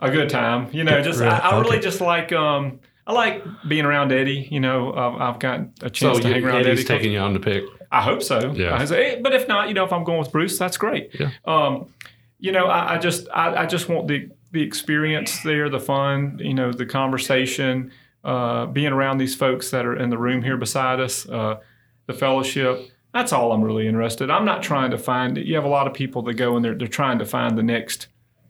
A 0.00 0.10
good 0.10 0.30
time. 0.30 0.68
You 0.72 0.84
know, 0.84 1.02
just 1.02 1.20
I, 1.20 1.38
I 1.38 1.50
Really? 1.58 1.62
really 1.70 1.80
just 1.82 2.00
like 2.00 2.32
um, 2.32 2.80
I 3.06 3.12
like 3.12 3.44
being 3.68 3.84
around 3.84 4.12
Eddie. 4.12 4.48
You 4.50 4.60
know, 4.60 4.92
uh, 4.92 5.16
I've 5.18 5.38
got 5.40 5.60
a 5.60 5.68
So 5.82 5.88
chance 5.88 6.18
to 6.20 6.28
you, 6.28 6.34
hang 6.34 6.44
around 6.44 6.60
Eddie's 6.66 6.80
Eddie. 6.80 6.84
taking 6.98 7.12
you 7.12 7.18
on 7.18 7.32
the 7.34 7.40
pick. 7.40 7.64
I 7.90 8.00
hope 8.02 8.22
so. 8.22 8.52
Yeah. 8.54 8.82
Say, 8.84 9.20
but 9.20 9.32
if 9.34 9.48
not, 9.48 9.68
you 9.68 9.74
know, 9.74 9.84
if 9.84 9.92
I'm 9.92 10.04
going 10.04 10.18
with 10.20 10.30
Bruce, 10.30 10.58
that's 10.58 10.76
great. 10.76 11.10
Yeah. 11.18 11.30
Um, 11.46 11.92
you 12.38 12.52
know, 12.52 12.66
I, 12.66 12.94
I 12.94 12.98
just 12.98 13.26
I, 13.34 13.62
I 13.62 13.66
just 13.66 13.88
want 13.88 14.08
the 14.08 14.30
the 14.52 14.62
experience 14.62 15.42
there, 15.42 15.68
the 15.68 15.80
fun, 15.80 16.38
you 16.40 16.54
know, 16.54 16.70
the 16.72 16.86
conversation, 16.86 17.90
uh, 18.28 18.66
being 18.66 18.92
around 18.92 19.16
these 19.16 19.34
folks 19.34 19.70
that 19.70 19.86
are 19.86 19.96
in 19.96 20.10
the 20.10 20.18
room 20.18 20.42
here 20.42 20.58
beside 20.58 21.00
us, 21.00 21.26
uh, 21.30 21.58
the 22.06 22.12
fellowship. 22.12 22.90
That's 23.14 23.32
all 23.32 23.52
I'm 23.52 23.62
really 23.62 23.88
interested. 23.88 24.28
I'm 24.28 24.44
not 24.44 24.62
trying 24.62 24.90
to 24.90 24.98
find. 24.98 25.38
You 25.38 25.54
have 25.54 25.64
a 25.64 25.68
lot 25.68 25.86
of 25.86 25.94
people 25.94 26.20
that 26.24 26.34
go 26.34 26.54
and 26.54 26.62
they're 26.62 26.74
they're 26.74 26.88
trying 26.88 27.20
to 27.20 27.24
find 27.24 27.56
the 27.56 27.62
next, 27.62 28.08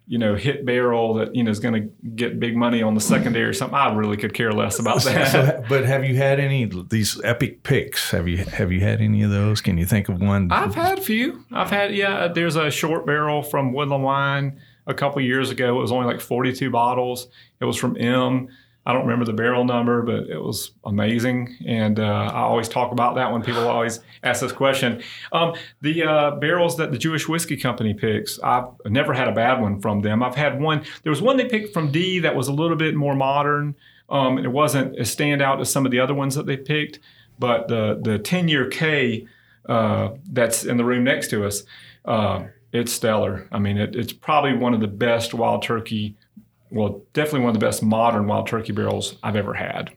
you 0.08 0.18
know, 0.18 0.34
hit 0.34 0.66
barrel 0.66 1.14
that 1.14 1.36
you 1.36 1.44
know 1.44 1.52
is 1.52 1.60
going 1.60 1.74
to 1.74 2.08
get 2.16 2.40
big 2.40 2.56
money 2.56 2.82
on 2.82 2.94
the 2.94 3.00
secondary 3.00 3.44
or 3.44 3.52
something. 3.52 3.78
I 3.78 3.94
really 3.94 4.16
could 4.16 4.34
care 4.34 4.50
less 4.50 4.80
about 4.80 5.04
that. 5.04 5.30
So, 5.30 5.64
but 5.68 5.84
have 5.84 6.04
you 6.04 6.16
had 6.16 6.40
any 6.40 6.64
of 6.64 6.88
these 6.88 7.20
epic 7.22 7.62
picks? 7.62 8.10
Have 8.10 8.26
you 8.26 8.38
have 8.38 8.72
you 8.72 8.80
had 8.80 9.00
any 9.00 9.22
of 9.22 9.30
those? 9.30 9.60
Can 9.60 9.78
you 9.78 9.86
think 9.86 10.08
of 10.08 10.20
one? 10.20 10.50
I've 10.50 10.74
had 10.74 10.98
a 10.98 11.02
few. 11.02 11.44
I've 11.52 11.70
had 11.70 11.94
yeah. 11.94 12.26
There's 12.26 12.56
a 12.56 12.68
short 12.72 13.06
barrel 13.06 13.44
from 13.44 13.72
Woodland 13.72 14.02
Wine 14.02 14.60
a 14.88 14.94
couple 14.94 15.22
years 15.22 15.50
ago. 15.50 15.78
It 15.78 15.82
was 15.82 15.92
only 15.92 16.06
like 16.06 16.20
42 16.20 16.68
bottles. 16.68 17.28
It 17.60 17.64
was 17.64 17.76
from 17.76 17.96
M. 17.96 18.48
I 18.88 18.94
don't 18.94 19.02
remember 19.02 19.26
the 19.26 19.34
barrel 19.34 19.66
number, 19.66 20.00
but 20.00 20.30
it 20.30 20.42
was 20.42 20.70
amazing. 20.82 21.58
And 21.66 22.00
uh, 22.00 22.30
I 22.32 22.40
always 22.40 22.70
talk 22.70 22.90
about 22.90 23.16
that 23.16 23.30
when 23.30 23.42
people 23.42 23.68
always 23.68 24.00
ask 24.22 24.40
this 24.40 24.50
question. 24.50 25.02
Um, 25.30 25.52
the 25.82 26.04
uh, 26.04 26.30
barrels 26.36 26.78
that 26.78 26.90
the 26.90 26.96
Jewish 26.96 27.28
Whiskey 27.28 27.58
Company 27.58 27.92
picks, 27.92 28.40
I've 28.40 28.64
never 28.86 29.12
had 29.12 29.28
a 29.28 29.32
bad 29.32 29.60
one 29.60 29.78
from 29.82 30.00
them. 30.00 30.22
I've 30.22 30.36
had 30.36 30.58
one, 30.58 30.84
there 31.02 31.10
was 31.10 31.20
one 31.20 31.36
they 31.36 31.44
picked 31.44 31.74
from 31.74 31.92
D 31.92 32.20
that 32.20 32.34
was 32.34 32.48
a 32.48 32.52
little 32.52 32.78
bit 32.78 32.94
more 32.94 33.14
modern. 33.14 33.76
Um, 34.08 34.38
it 34.38 34.50
wasn't 34.50 34.98
as 34.98 35.14
standout 35.14 35.60
as 35.60 35.70
some 35.70 35.84
of 35.84 35.92
the 35.92 36.00
other 36.00 36.14
ones 36.14 36.34
that 36.36 36.46
they 36.46 36.56
picked, 36.56 36.98
but 37.38 37.68
the, 37.68 38.00
the 38.02 38.18
10 38.18 38.48
year 38.48 38.70
K 38.70 39.28
uh, 39.68 40.12
that's 40.32 40.64
in 40.64 40.78
the 40.78 40.84
room 40.84 41.04
next 41.04 41.28
to 41.28 41.44
us, 41.44 41.62
uh, 42.06 42.44
it's 42.72 42.90
stellar. 42.90 43.48
I 43.52 43.58
mean, 43.58 43.76
it, 43.76 43.94
it's 43.94 44.14
probably 44.14 44.54
one 44.54 44.72
of 44.72 44.80
the 44.80 44.88
best 44.88 45.34
wild 45.34 45.62
turkey 45.62 46.16
well, 46.70 47.02
definitely 47.12 47.40
one 47.40 47.50
of 47.50 47.60
the 47.60 47.64
best 47.66 47.82
modern 47.82 48.26
wild 48.26 48.46
turkey 48.46 48.72
barrels 48.72 49.16
I've 49.22 49.36
ever 49.36 49.54
had. 49.54 49.90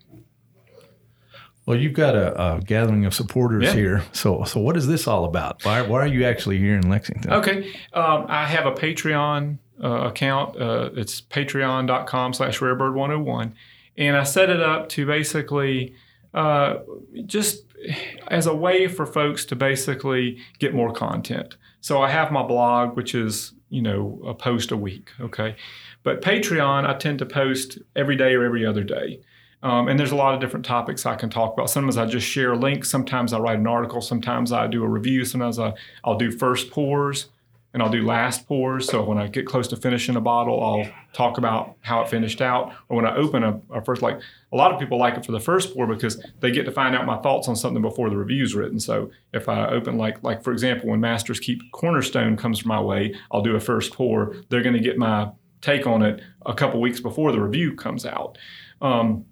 Well, 1.66 1.78
you've 1.78 1.94
got 1.94 2.16
a, 2.16 2.56
a 2.56 2.60
gathering 2.62 3.06
of 3.06 3.14
supporters 3.14 3.64
Yeah. 3.66 3.74
here. 3.74 4.04
So, 4.14 4.44
so 4.46 4.60
what 4.60 4.76
is 4.76 4.88
this 4.88 5.08
all 5.08 5.26
about? 5.26 5.64
Why, 5.64 5.82
why 5.84 6.00
are 6.00 6.08
you 6.08 6.26
actually 6.26 6.58
here 6.58 6.76
in 6.76 6.90
Lexington? 6.90 7.32
Okay. 7.32 7.72
Um, 7.94 8.26
I 8.28 8.48
have 8.48 8.66
a 8.66 8.72
Patreon 8.72 9.60
uh, 9.84 9.88
account. 10.08 10.60
Uh, 10.60 10.90
it's 10.96 11.22
patreon.com 11.22 12.34
slash 12.34 12.60
rarebird101. 12.60 13.54
And 13.98 14.18
I 14.18 14.24
set 14.24 14.50
it 14.50 14.60
up 14.60 14.90
to 14.90 15.06
basically 15.06 15.94
uh, 16.34 16.78
just 17.26 17.64
as 18.30 18.48
a 18.48 18.56
way 18.56 18.88
for 18.88 19.06
folks 19.06 19.46
to 19.46 19.56
basically 19.56 20.40
get 20.60 20.74
more 20.74 20.92
content. 20.92 21.58
So 21.80 22.02
I 22.02 22.10
have 22.10 22.32
my 22.32 22.44
blog, 22.44 22.96
which 22.96 23.14
is, 23.14 23.54
you 23.70 23.82
know, 23.84 24.20
a 24.26 24.34
post 24.34 24.72
a 24.72 24.78
week. 24.78 25.10
Okay. 25.20 25.56
But 26.04 26.22
Patreon, 26.22 26.88
I 26.88 26.98
tend 26.98 27.20
to 27.20 27.26
post 27.26 27.78
every 27.96 28.16
day 28.16 28.34
or 28.34 28.44
every 28.44 28.66
other 28.66 28.84
day. 28.84 29.22
Um, 29.64 29.88
and 29.88 30.00
there's 30.00 30.12
a 30.12 30.16
lot 30.16 30.34
of 30.34 30.40
different 30.40 30.66
topics 30.66 31.06
I 31.06 31.16
can 31.16 31.30
talk 31.30 31.54
about. 31.54 31.70
Sometimes 31.70 31.98
I 31.98 32.06
just 32.06 32.28
share 32.28 32.56
links. 32.56 32.90
Sometimes 32.90 33.32
I 33.32 33.40
write 33.40 33.60
an 33.60 33.68
article. 33.68 34.02
Sometimes 34.02 34.52
I 34.52 34.68
do 34.68 34.84
a 34.84 34.88
review. 34.88 35.24
Sometimes 35.24 35.60
I, 35.60 35.74
I'll 36.04 36.18
do 36.18 36.32
first 36.32 36.72
pours 36.72 37.30
and 37.74 37.82
I'll 37.82 37.90
do 37.90 38.06
last 38.06 38.48
pours. 38.48 38.88
So 38.90 39.04
when 39.04 39.18
I 39.18 39.28
get 39.28 39.46
close 39.46 39.68
to 39.70 39.78
finishing 39.78 40.16
a 40.16 40.22
bottle, 40.22 40.62
I'll 40.64 40.92
talk 41.14 41.38
about 41.38 41.76
how 41.82 42.02
it 42.02 42.10
finished 42.10 42.42
out. 42.42 42.74
Or 42.90 42.98
when 42.98 43.06
I 43.06 43.16
open 43.16 43.44
a, 43.44 43.62
a 43.72 43.82
first, 43.84 44.02
like 44.02 44.20
a 44.52 44.56
lot 44.56 44.74
of 44.74 44.80
people 44.80 44.98
like 44.98 45.16
it 45.16 45.26
for 45.26 45.32
the 45.32 45.40
first 45.40 45.74
pour 45.74 45.88
because 45.88 46.24
they 46.42 46.52
get 46.52 46.66
to 46.66 46.72
find 46.72 46.96
out 46.96 47.06
my 47.06 47.18
thoughts 47.18 47.48
on 47.48 47.56
something 47.56 47.82
before 47.82 48.10
the 48.10 48.18
review's 48.18 48.56
written. 48.56 48.80
So 48.80 49.12
if 49.34 49.48
I 49.48 49.68
open 49.68 49.98
like 49.98 50.22
like 50.24 50.44
for 50.44 50.52
example, 50.52 50.90
when 50.90 51.00
Masters 51.00 51.40
Keep 51.40 51.72
Cornerstone 51.72 52.36
comes 52.36 52.66
my 52.66 52.82
way, 52.82 53.16
I'll 53.32 53.42
do 53.42 53.56
a 53.56 53.60
first 53.60 53.94
pour. 53.94 54.36
They're 54.50 54.64
going 54.64 54.76
to 54.76 54.82
get 54.82 54.98
my 54.98 55.30
take 55.62 55.86
on 55.88 56.02
it 56.02 56.22
a 56.46 56.54
couple 56.54 56.82
weeks 56.82 57.00
before 57.00 57.32
the 57.32 57.40
review 57.40 57.76
comes 57.76 58.06
out. 58.06 58.38
Um, 58.82 59.26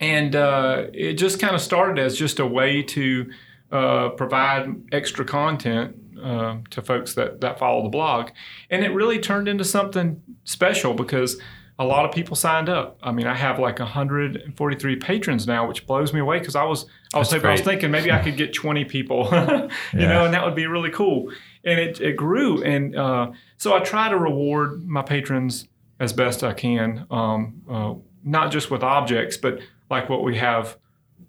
and 0.00 0.34
uh, 0.34 0.86
it 0.92 1.14
just 1.14 1.38
kind 1.38 1.54
of 1.54 1.60
started 1.60 1.98
as 2.02 2.16
just 2.18 2.40
a 2.40 2.46
way 2.46 2.82
to 2.82 3.30
uh, 3.70 4.08
provide 4.10 4.68
extra 4.92 5.24
content 5.24 5.96
uh, 6.22 6.56
to 6.70 6.82
folks 6.82 7.14
that, 7.14 7.40
that 7.42 7.58
follow 7.58 7.82
the 7.82 7.88
blog. 7.88 8.30
And 8.70 8.84
it 8.84 8.88
really 8.90 9.18
turned 9.18 9.46
into 9.48 9.64
something 9.64 10.22
special 10.44 10.94
because 10.94 11.38
a 11.78 11.84
lot 11.84 12.04
of 12.04 12.12
people 12.12 12.36
signed 12.36 12.68
up. 12.68 12.98
I 13.02 13.10
mean, 13.12 13.26
I 13.26 13.34
have 13.34 13.58
like 13.58 13.78
143 13.80 14.96
patrons 14.96 15.46
now, 15.46 15.66
which 15.66 15.86
blows 15.86 16.12
me 16.12 16.20
away 16.20 16.38
because 16.38 16.54
I 16.56 16.62
was 16.64 16.86
I 17.12 17.18
was, 17.18 17.32
I 17.32 17.50
was 17.50 17.60
thinking 17.62 17.90
maybe 17.90 18.10
I 18.12 18.22
could 18.22 18.36
get 18.36 18.52
20 18.54 18.84
people, 18.84 19.28
you 19.32 19.68
Yeah. 20.00 20.06
know, 20.08 20.24
and 20.24 20.34
that 20.34 20.44
would 20.44 20.54
be 20.54 20.66
really 20.66 20.90
cool. 20.90 21.30
And 21.64 21.78
it, 21.80 22.00
it 22.00 22.16
grew. 22.16 22.62
And 22.62 22.96
uh, 22.96 23.32
so 23.58 23.74
I 23.74 23.80
try 23.80 24.08
to 24.08 24.16
reward 24.16 24.86
my 24.86 25.02
patrons 25.02 25.66
as 26.00 26.12
best 26.12 26.42
I 26.42 26.52
can, 26.52 27.06
um, 27.10 27.62
uh, 27.70 27.94
not 28.22 28.50
just 28.50 28.70
with 28.70 28.82
objects, 28.82 29.36
but 29.36 29.60
like 29.90 30.08
what 30.08 30.24
we 30.24 30.36
have, 30.38 30.76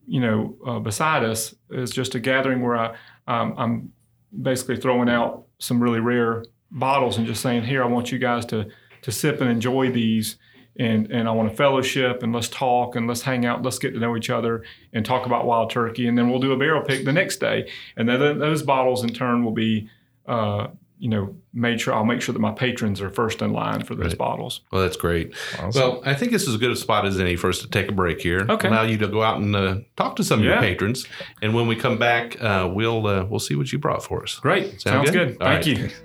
you 0.08 0.20
know, 0.20 0.56
uh, 0.66 0.80
beside 0.80 1.24
us 1.24 1.54
is 1.70 1.92
just 1.92 2.16
a 2.16 2.20
gathering 2.20 2.62
where 2.62 2.76
I, 2.76 2.96
um, 3.28 3.54
I'm 3.58 3.94
basically 4.42 4.78
throwing 4.78 5.10
out 5.10 5.46
some 5.60 5.82
really 5.82 6.00
rare 6.00 6.44
bottles 6.72 7.18
and 7.18 7.28
just 7.28 7.42
saying, 7.42 7.64
here, 7.64 7.84
I 7.84 7.88
want 7.88 8.12
you 8.12 8.20
guys 8.20 8.46
to 8.48 8.68
to 9.06 9.12
sip 9.12 9.40
and 9.40 9.52
enjoy 9.52 9.92
these. 9.92 10.38
And, 10.78 11.10
and 11.10 11.30
I 11.30 11.32
want 11.32 11.50
a 11.50 11.56
fellowship 11.56 12.22
and 12.24 12.34
let's 12.34 12.50
talk 12.50 12.96
and 12.96 13.08
let's 13.08 13.22
hang 13.22 13.46
out, 13.46 13.62
let's 13.62 13.80
get 13.80 13.94
to 13.94 14.00
know 14.00 14.18
each 14.18 14.30
other 14.30 14.64
and 14.92 15.06
talk 15.06 15.26
about 15.26 15.46
wild 15.46 15.70
turkey. 15.70 16.08
And 16.08 16.18
then 16.18 16.30
we'll 16.30 16.40
do 16.40 16.52
a 16.52 16.58
barrel 16.58 16.82
pick 16.82 17.06
the 17.06 17.14
next 17.14 17.38
day. 17.38 17.72
And 17.96 18.10
then 18.10 18.40
those 18.40 18.64
bottles 18.64 19.04
in 19.04 19.14
turn 19.14 19.46
will 19.46 19.54
be, 19.54 19.90
uh, 20.28 20.68
you 20.98 21.10
know, 21.10 21.36
made 21.54 21.82
sure 21.82 21.94
I'll 21.94 22.06
make 22.06 22.22
sure 22.22 22.32
that 22.34 22.40
my 22.40 22.52
patrons 22.52 23.02
are 23.02 23.10
first 23.10 23.42
in 23.42 23.52
line 23.52 23.84
for 23.84 23.96
those 23.96 24.08
Right. 24.14 24.18
bottles. 24.18 24.62
Well, 24.72 24.82
that's 24.82 24.96
great. 24.98 25.34
Well, 25.74 26.02
I 26.06 26.14
think 26.14 26.32
this 26.32 26.44
is 26.44 26.50
as 26.50 26.58
good 26.58 26.72
a 26.72 26.76
spot 26.76 27.06
as 27.06 27.20
any 27.20 27.36
for 27.36 27.50
us 27.50 27.60
to 27.60 27.68
take 27.70 27.90
a 27.90 27.92
break 27.92 28.22
here. 28.22 28.46
Okay. 28.50 28.68
Allow 28.70 28.84
you 28.84 28.98
to 29.00 29.08
go 29.08 29.22
out 29.22 29.38
and 29.38 29.56
uh, 29.56 29.78
talk 29.98 30.16
to 30.18 30.24
some 30.24 30.40
of 30.40 30.46
Yeah. 30.46 30.52
your 30.54 30.62
patrons, 30.62 31.06
and 31.42 31.54
when 31.54 31.68
we 31.68 31.76
come 31.76 31.98
back, 31.98 32.42
uh, 32.42 32.70
we'll 32.74 33.06
uh, 33.08 33.26
we'll 33.26 33.40
see 33.40 33.56
what 33.56 33.72
you 33.74 33.78
brought 33.80 34.04
for 34.04 34.24
us. 34.24 34.40
Great. 34.40 34.80
Sound 34.82 34.82
Sounds 34.82 35.12
good? 35.12 35.28
good. 35.30 35.40
Thank 35.40 35.42
right. 35.42 35.66
you. 35.68 35.90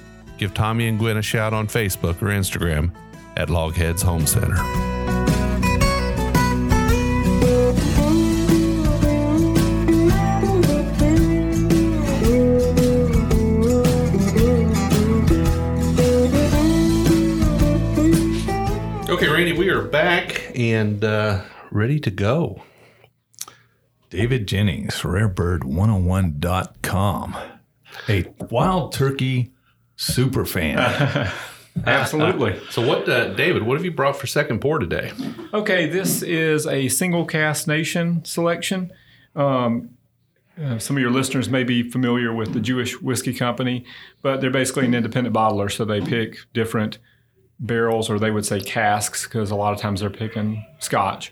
give 0.41 0.53
Tommy 0.55 0.87
and 0.87 0.97
Gwen 0.97 1.17
a 1.17 1.21
shout 1.21 1.53
on 1.53 1.67
Facebook 1.67 2.19
or 2.19 2.29
Instagram 2.29 2.91
at 3.37 3.49
Logheads 3.49 4.01
Home 4.01 4.25
Center. 4.25 4.55
Okay, 19.13 19.29
Randy, 19.29 19.53
we 19.53 19.69
are 19.69 19.83
back 19.83 20.51
and 20.55 21.03
uh, 21.03 21.43
ready 21.69 21.99
to 21.99 22.09
go. 22.09 22.63
David 24.09 24.47
Jennings, 24.47 25.01
rarebird101.com. 25.01 27.37
A 28.09 28.25
wild 28.49 28.93
turkey 28.93 29.51
super 30.01 30.45
fan. 30.45 30.77
Absolutely. 31.85 32.59
So, 32.69 32.85
what, 32.85 33.07
uh, 33.07 33.33
David? 33.33 33.63
What 33.63 33.77
have 33.77 33.85
you 33.85 33.91
brought 33.91 34.17
for 34.17 34.27
second 34.27 34.59
pour 34.59 34.79
today? 34.79 35.11
Okay, 35.53 35.87
this 35.87 36.21
is 36.21 36.67
a 36.67 36.89
single 36.89 37.25
cask 37.25 37.67
nation 37.67 38.25
selection. 38.25 38.91
Um, 39.35 39.91
uh, 40.61 40.77
some 40.79 40.97
of 40.97 41.01
your 41.01 41.11
listeners 41.11 41.49
may 41.49 41.63
be 41.63 41.81
familiar 41.89 42.33
with 42.33 42.53
the 42.53 42.59
Jewish 42.59 43.01
Whiskey 43.01 43.33
Company, 43.33 43.85
but 44.21 44.41
they're 44.41 44.51
basically 44.51 44.85
an 44.85 44.93
independent 44.93 45.33
bottler, 45.33 45.71
so 45.71 45.85
they 45.85 46.01
pick 46.01 46.39
different 46.53 46.97
barrels, 47.59 48.09
or 48.09 48.19
they 48.19 48.31
would 48.31 48.45
say 48.45 48.59
casks, 48.59 49.23
because 49.23 49.49
a 49.49 49.55
lot 49.55 49.73
of 49.73 49.79
times 49.79 50.01
they're 50.01 50.09
picking 50.09 50.65
Scotch. 50.79 51.31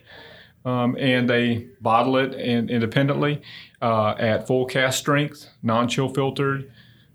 Um, 0.63 0.95
and 0.97 1.29
they 1.29 1.67
bottle 1.81 2.15
it 2.17 2.33
in, 2.33 2.69
independently 2.69 3.41
uh, 3.81 4.15
at 4.17 4.47
full 4.47 4.65
cask 4.65 4.99
strength, 4.99 5.49
non-chill 5.63 6.09
filtered, 6.09 6.71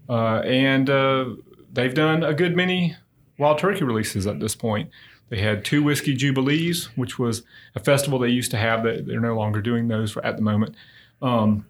uh, 0.09 0.41
and 0.41 0.91
uh, 0.91 1.27
they've 1.73 1.95
done 1.95 2.23
a 2.23 2.35
good 2.35 2.57
many 2.57 2.97
wild 3.39 3.59
turkey 3.59 3.85
releases 3.85 4.27
at 4.27 4.41
this 4.41 4.55
point. 4.55 4.91
They 5.31 5.39
had 5.39 5.65
two 5.65 5.83
whiskey 5.83 6.15
jubilees, 6.15 6.87
which 6.97 7.19
was 7.19 7.43
a 7.75 7.81
festival 7.81 8.19
they 8.19 8.29
used 8.29 8.51
to 8.53 8.57
have. 8.57 8.83
That 8.85 9.07
they're 9.07 9.21
no 9.21 9.37
longer 9.37 9.61
doing 9.61 9.89
those 9.89 10.17
at 10.19 10.37
the 10.37 10.43
moment. 10.43 10.77
Um, 11.23 11.67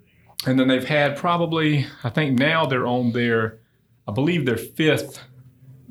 and 0.46 0.58
then 0.58 0.68
they've 0.68 0.86
had 0.86 1.16
probably, 1.16 1.86
I 2.02 2.10
think 2.10 2.38
now 2.38 2.66
they're 2.66 2.86
on 2.86 3.12
their, 3.12 3.58
I 4.06 4.12
believe 4.12 4.44
their 4.44 4.58
fifth, 4.58 5.20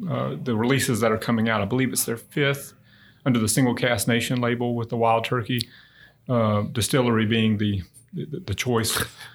uh, 0.07 0.35
the 0.43 0.55
releases 0.55 0.99
that 0.99 1.11
are 1.11 1.17
coming 1.17 1.49
out. 1.49 1.61
I 1.61 1.65
believe 1.65 1.91
it's 1.91 2.05
their 2.05 2.17
fifth 2.17 2.73
under 3.25 3.39
the 3.39 3.47
Single 3.47 3.73
Cask 3.73 4.07
Nation 4.07 4.41
label 4.41 4.75
with 4.75 4.89
the 4.89 4.97
Wild 4.97 5.23
Turkey 5.23 5.61
uh, 6.29 6.63
distillery 6.63 7.25
being 7.25 7.57
the 7.57 7.83
the, 8.13 8.43
the 8.45 8.53
choice. 8.53 8.91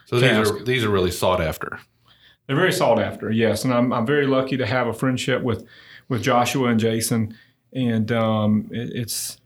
So 0.06 0.20
these 0.20 0.30
are 0.30 0.62
these 0.62 0.84
are 0.84 0.90
really 0.90 1.11
sought 1.11 1.40
after. 1.40 1.80
They're 2.49 2.57
very 2.57 2.72
sought 2.72 2.99
after, 2.99 3.30
yes, 3.30 3.64
and 3.64 3.74
I'm, 3.74 3.92
I'm 3.92 4.07
very 4.07 4.26
lucky 4.26 4.57
to 4.57 4.64
have 4.64 4.86
a 4.86 4.94
friendship 4.94 5.42
with 5.42 5.66
with 6.09 6.22
Joshua 6.22 6.70
and 6.70 6.80
Jason, 6.80 7.36
and 7.74 8.11
um, 8.11 8.70
it, 8.72 8.90
it's 8.94 9.38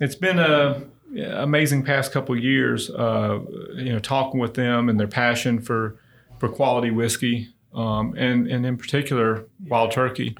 it's 0.00 0.16
been 0.16 0.40
a 0.40 0.82
amazing 1.16 1.84
past 1.84 2.10
couple 2.10 2.36
years. 2.36 2.90
Uh, 2.90 3.38
you 3.76 3.92
know, 3.92 4.00
talking 4.00 4.40
with 4.40 4.54
them 4.54 4.88
and 4.88 4.98
their 4.98 5.06
passion 5.06 5.60
for 5.60 5.96
for 6.40 6.48
quality 6.48 6.90
whiskey, 6.90 7.54
um, 7.72 8.14
and 8.16 8.48
and 8.48 8.66
in 8.66 8.76
particular 8.76 9.46
Wild 9.68 9.92
Turkey. 9.92 10.36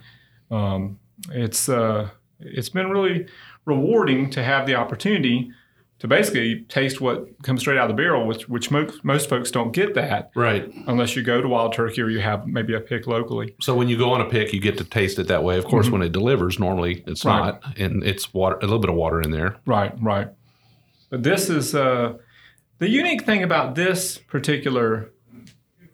Um, 0.51 0.99
it's 1.30 1.68
uh, 1.68 2.11
it's 2.40 2.70
been 2.70 2.90
really 2.90 3.28
rewarding 3.66 4.30
to 4.30 4.42
have 4.42 4.66
the 4.66 4.74
opportunity 4.74 5.53
to 6.05 6.09
basically 6.09 6.61
taste 6.68 7.00
what 7.00 7.24
comes 7.42 7.61
straight 7.62 7.78
out 7.78 7.88
of 7.90 7.96
the 7.96 8.02
barrel, 8.02 8.26
which 8.26 8.46
which 8.46 8.70
most 8.70 9.02
most 9.02 9.26
folks 9.26 9.50
don't 9.50 9.72
get 9.72 9.94
that 9.94 10.30
Right. 10.34 10.70
unless 10.86 11.16
you 11.16 11.22
go 11.22 11.40
to 11.40 11.48
Wild 11.48 11.72
Turkey 11.72 12.02
or 12.02 12.11
you 12.11 12.20
have 12.20 12.46
maybe 12.46 12.74
a 12.74 12.80
pick 12.80 13.07
locally. 13.07 13.55
So 13.62 13.74
when 13.74 13.88
you 13.88 13.96
go 13.96 14.11
on 14.11 14.20
a 14.20 14.28
pick, 14.28 14.52
you 14.52 14.61
get 14.61 14.76
to 14.76 14.84
taste 14.84 15.18
it 15.18 15.28
that 15.28 15.42
way. 15.42 15.57
Of 15.57 15.64
course, 15.64 15.88
when 15.88 16.02
it 16.02 16.12
delivers, 16.12 16.59
normally 16.59 17.02
it's 17.07 17.24
Mm-hmm. 17.24 17.28
Right. 17.28 17.55
not, 17.64 17.78
and 17.78 18.05
it's 18.05 18.34
water, 18.34 18.57
a 18.59 18.66
little 18.66 18.80
bit 18.80 18.90
of 18.90 18.96
water 18.96 19.22
in 19.22 19.30
there. 19.30 19.57
Right, 19.64 19.92
right. 20.02 20.28
But 21.09 21.22
this 21.22 21.48
is 21.48 21.74
uh, 21.74 22.18
the 22.80 22.88
unique 22.90 23.24
thing 23.24 23.42
about 23.42 23.74
this 23.74 24.18
particular 24.18 25.11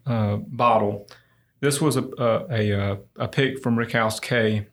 uh, 0.07 0.39
bottle. 0.39 1.07
This 1.61 1.81
was 1.81 1.97
a 1.97 2.03
a, 2.19 2.47
a, 2.51 2.81
uh, 2.93 2.97
a 3.17 3.29
pick 3.29 3.63
from 3.63 3.77
Rickhouse 3.77 4.21
K. 4.21 4.67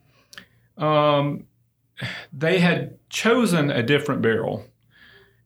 Um, 0.80 1.44
they 2.34 2.58
had 2.58 2.98
chosen 3.10 3.70
a 3.70 3.84
different 3.84 4.22
barrel, 4.24 4.66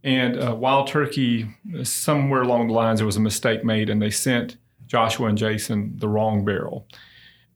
and 0.04 0.41
uh, 0.41 0.56
Wild 0.56 0.88
Turkey 0.88 1.47
somewhere 1.84 2.41
along 2.41 2.68
the 2.68 2.74
lines 2.74 2.99
there 2.99 3.06
was 3.06 3.18
a 3.18 3.22
mistake 3.22 3.64
made, 3.64 3.89
and 3.89 4.02
they 4.02 4.10
sent 4.10 4.58
Joshua 4.88 5.28
and 5.28 5.38
Jason 5.38 5.97
the 5.97 6.10
wrong 6.10 6.43
barrel. 6.43 6.88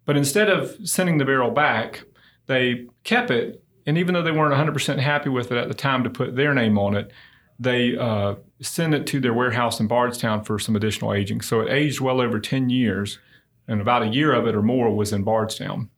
But 0.05 0.17
instead 0.17 0.49
of 0.49 0.77
sending 0.83 1.17
the 1.17 1.25
barrel 1.25 1.51
back, 1.51 2.03
they 2.45 2.85
kept 3.03 3.31
it 3.31 3.65
and 3.85 3.97
even 3.97 4.13
though 4.13 4.23
they 4.23 4.31
weren't 4.31 4.53
100% 4.53 4.99
happy 4.99 5.29
with 5.29 5.51
it 5.51 5.57
at 5.57 5.67
the 5.67 5.73
time 5.73 6.03
to 6.03 6.09
put 6.09 6.35
their 6.35 6.53
name 6.53 6.77
on 6.77 6.95
it, 6.95 7.11
they 7.59 7.97
uh, 7.97 8.35
sent 8.59 8.93
it 8.93 9.05
to 9.07 9.19
their 9.19 9.33
warehouse 9.33 9.79
in 9.79 9.87
Bardstown 9.87 10.43
for 10.43 10.57
some 10.57 10.75
additional 10.75 11.13
aging. 11.13 11.41
So 11.41 11.61
it 11.61 11.71
aged 11.71 12.01
well 12.01 12.19
over 12.19 12.39
10 12.39 12.69
years, 12.69 13.19
and 13.67 13.79
about 13.79 14.03
a 14.03 14.07
year 14.07 14.33
of 14.33 14.47
it 14.47 14.55
or 14.55 14.61
more 14.61 14.93
was 14.93 15.13
in 15.13 15.23
Bardstown. 15.23 15.89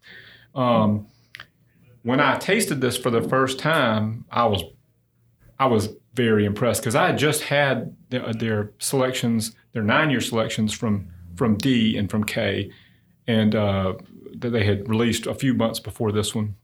Um, 0.53 1.07
when 2.03 2.19
I 2.19 2.37
tasted 2.37 2.81
this 2.81 2.97
for 2.97 3.09
the 3.09 3.21
first 3.21 3.59
time, 3.59 4.25
I 4.31 4.45
was 4.45 4.63
I 5.59 5.65
was 5.65 5.89
very 6.17 6.43
impressed 6.43 6.81
because 6.81 6.95
I 6.95 7.07
had 7.07 7.17
just 7.17 7.43
had 7.43 7.95
their, 8.09 8.33
their 8.33 8.71
selections, 8.79 9.55
their 9.71 9.83
nine-year 9.83 10.19
selections 10.19 10.73
from 10.73 11.07
from 11.35 11.55
D 11.55 11.95
and 11.95 12.09
from 12.09 12.23
K, 12.23 12.71
and 13.27 13.55
uh, 13.55 13.93
that 14.39 14.49
they 14.49 14.65
had 14.65 14.89
released 14.89 15.27
a 15.27 15.35
few 15.35 15.53
months 15.53 15.79
before 15.79 16.11
this 16.11 16.33
one. 16.33 16.55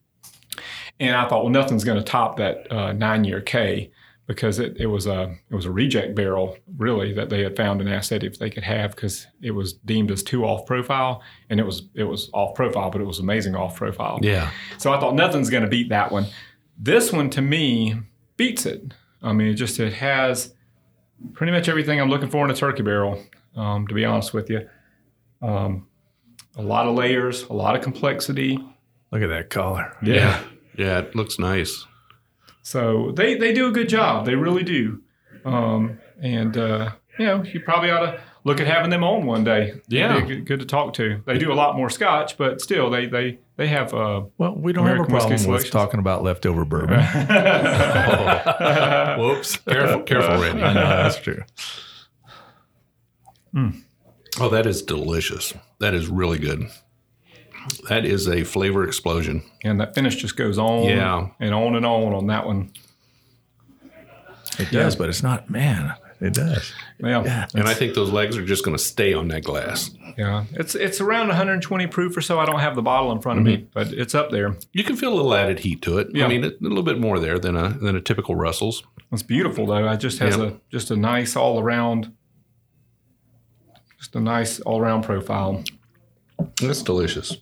And 1.00 1.16
I 1.16 1.28
thought, 1.30 1.44
well, 1.44 1.54
nothing's 1.54 1.84
going 1.84 1.98
to 2.00 2.04
top 2.04 2.38
that 2.38 2.70
uh, 2.72 2.92
nine-year 2.94 3.42
K 3.42 3.92
because 4.26 4.58
it, 4.58 4.78
it 4.78 4.88
was 4.88 5.06
a 5.06 5.36
it 5.52 5.56
was 5.56 5.66
a 5.66 5.72
reject 5.72 6.16
barrel 6.16 6.58
really 6.78 7.14
that 7.14 7.30
they 7.30 7.44
had 7.44 7.56
found 7.56 7.82
and 7.82 7.90
asked 7.90 8.10
that 8.10 8.24
if 8.24 8.40
they 8.40 8.50
could 8.50 8.64
have 8.64 8.92
because 8.96 9.28
it 9.42 9.52
was 9.52 9.74
deemed 9.74 10.10
as 10.12 10.24
too 10.24 10.46
off 10.46 10.66
profile 10.66 11.22
and 11.50 11.60
it 11.60 11.66
was 11.66 11.90
it 11.94 12.06
was 12.06 12.30
off 12.34 12.56
profile 12.56 12.90
but 12.90 13.02
it 13.02 13.06
was 13.06 13.20
amazing 13.20 13.56
off 13.56 13.76
profile. 13.76 14.20
Yeah. 14.22 14.50
So 14.78 14.94
I 14.94 15.00
thought 15.00 15.14
nothing's 15.14 15.50
going 15.50 15.64
to 15.64 15.70
beat 15.70 15.90
that 15.90 16.12
one. 16.12 16.26
This 16.78 17.12
one 17.12 17.30
to 17.32 17.42
me 17.42 17.96
beats 18.38 18.66
it. 18.66 18.94
I 19.24 19.34
mean, 19.34 19.48
it 19.48 19.54
just 19.56 19.80
it 19.80 19.94
has 19.94 20.54
pretty 21.34 21.52
much 21.52 21.70
everything 21.70 22.00
I'm 22.02 22.10
looking 22.10 22.30
for 22.30 22.44
in 22.46 22.52
a 22.52 22.56
turkey 22.56 22.84
barrel. 22.84 23.24
Um, 23.56 23.88
to 23.88 23.94
be 23.94 24.04
honest 24.04 24.34
with 24.34 24.50
you, 24.50 24.68
um, 25.42 25.88
a 26.56 26.62
lot 26.62 26.88
of 26.88 26.96
layers, 26.96 27.44
a 27.44 27.54
lot 27.54 27.76
of 27.76 27.82
complexity. 27.82 28.58
Look 29.12 29.22
at 29.22 29.30
that 29.30 29.50
collar. 29.50 29.96
Yeah. 30.04 30.44
Yeah. 30.78 31.00
It 31.00 31.16
looks 31.16 31.38
nice. 31.40 31.86
So 32.64 33.12
they 33.12 33.36
they 33.38 33.54
do 33.54 33.68
a 33.68 33.72
good 33.72 33.90
job. 33.90 34.26
They 34.26 34.36
really 34.36 34.64
do. 34.64 35.02
Um, 35.46 36.00
and 36.22 36.58
uh, 36.58 36.92
you 37.20 37.26
know, 37.26 37.44
you 37.44 37.60
probably 37.60 37.92
ought 37.92 38.06
to 38.12 38.22
look 38.44 38.60
at 38.60 38.68
having 38.68 38.90
them 38.90 39.04
on 39.04 39.26
one 39.26 39.44
day. 39.44 39.82
Yeah. 39.88 40.18
It'd 40.18 40.28
be 40.28 40.36
good, 40.36 40.46
good 40.46 40.60
to 40.60 40.66
talk 40.66 40.94
to. 40.96 41.22
They 41.26 41.38
do 41.38 41.52
a 41.52 41.56
lot 41.56 41.76
more 41.76 41.90
Scotch, 41.90 42.38
but 42.38 42.62
still, 42.62 42.90
they 42.90 43.06
they 43.06 43.40
they 43.56 43.68
have. 43.68 43.94
Uh, 43.94 44.24
Well, 44.38 44.56
we 44.56 44.74
don't 44.74 44.86
American 44.86 45.06
have 45.06 45.12
a 45.12 45.14
whiskey 45.14 45.18
problem 45.18 45.32
with 45.34 45.42
selections. 45.42 45.72
talking 45.72 46.00
about 46.00 46.24
leftover 46.24 46.66
bourbon. 46.66 47.00
Whoops. 49.20 49.58
Careful, 49.58 50.02
careful, 50.04 50.42
Randy. 50.42 50.64
I 50.64 50.74
know 50.74 50.82
that's 50.82 51.18
true. 51.18 51.44
Oh, 54.40 54.50
that 54.50 54.66
is 54.66 54.82
delicious. 54.82 55.54
That 55.80 55.94
is 55.94 56.08
really 56.08 56.40
good. 56.40 56.68
That 57.88 58.04
is 58.06 58.28
a 58.28 58.44
flavor 58.44 58.84
explosion. 58.86 59.44
and 59.64 59.80
that 59.80 59.96
finish 59.96 60.16
just 60.18 60.36
goes 60.36 60.58
on 60.58 60.86
Yeah. 60.86 61.28
and 61.40 61.54
on 61.54 61.76
and 61.76 61.86
on 61.86 62.14
on 62.14 62.28
that 62.28 62.46
one. 62.46 62.72
It 64.60 64.70
does, 64.72 64.96
but 64.96 65.10
it's 65.10 65.24
not. 65.24 65.50
Man, 65.50 65.94
it 66.24 66.34
does. 66.34 66.72
Yeah, 67.00 67.24
Yeah. 67.24 67.48
And 67.54 67.68
I 67.68 67.74
think 67.74 67.96
those 67.96 68.10
legs 68.12 68.38
are 68.38 68.46
just 68.46 68.64
going 68.64 68.76
to 68.78 68.84
stay 68.84 69.14
on 69.14 69.28
that 69.28 69.44
glass. 69.44 69.92
yeah. 70.18 70.46
It's 70.54 70.74
it's 70.74 71.02
around 71.02 71.28
120 71.28 71.88
proof 71.88 72.16
or 72.16 72.22
so. 72.22 72.40
I 72.40 72.46
don't 72.46 72.60
have 72.60 72.76
the 72.76 72.82
bottle 72.82 73.12
in 73.12 73.20
front 73.20 73.40
of 73.40 73.46
me, 73.46 73.58
mm-hmm. 73.58 73.66
but 73.74 73.88
it's 73.92 74.16
up 74.16 74.32
there. 74.32 74.56
You 74.72 74.84
can 74.84 74.96
feel 74.96 75.14
a 75.14 75.16
little 75.16 75.36
added 75.36 75.60
heat 75.60 75.82
to 75.84 75.98
it. 75.98 76.08
Yeah. 76.14 76.26
I 76.26 76.28
mean, 76.30 76.46
a 76.46 76.52
little 76.62 76.84
bit 76.84 77.00
more 77.00 77.20
there 77.20 77.38
than 77.38 77.56
a 77.56 77.70
than 77.70 77.96
a 77.96 78.02
typical 78.02 78.36
Russell's. 78.36 78.84
It's 79.12 79.22
beautiful 79.24 79.66
though. 79.66 79.88
It 79.90 79.98
just 79.98 80.20
has 80.20 80.38
Yeah. 80.38 80.44
a 80.46 80.52
just 80.72 80.92
a 80.92 80.96
nice 80.96 81.36
all 81.36 81.60
around, 81.60 82.14
just 83.98 84.16
a 84.16 84.20
nice 84.20 84.60
all 84.62 84.80
around 84.80 85.04
profile. 85.04 85.64
That's 86.62 86.82
delicious. 86.82 87.38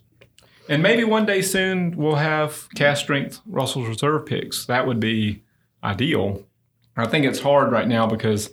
And 0.68 0.82
maybe 0.82 1.04
one 1.04 1.26
day 1.26 1.42
soon 1.42 1.96
we'll 1.96 2.16
have 2.16 2.68
cask 2.74 3.02
strength 3.02 3.40
Russell's 3.46 3.88
Reserve 3.88 4.26
picks. 4.26 4.66
That 4.66 4.86
would 4.86 5.00
be 5.00 5.42
ideal. 5.82 6.44
I 6.96 7.06
think 7.06 7.24
it's 7.24 7.40
hard 7.40 7.72
right 7.72 7.88
now 7.88 8.06
because, 8.06 8.50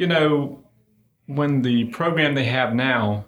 you 0.00 0.06
know, 0.06 0.64
when 1.26 1.60
the 1.60 1.84
program 1.90 2.34
they 2.34 2.44
have 2.44 2.74
now 2.74 3.26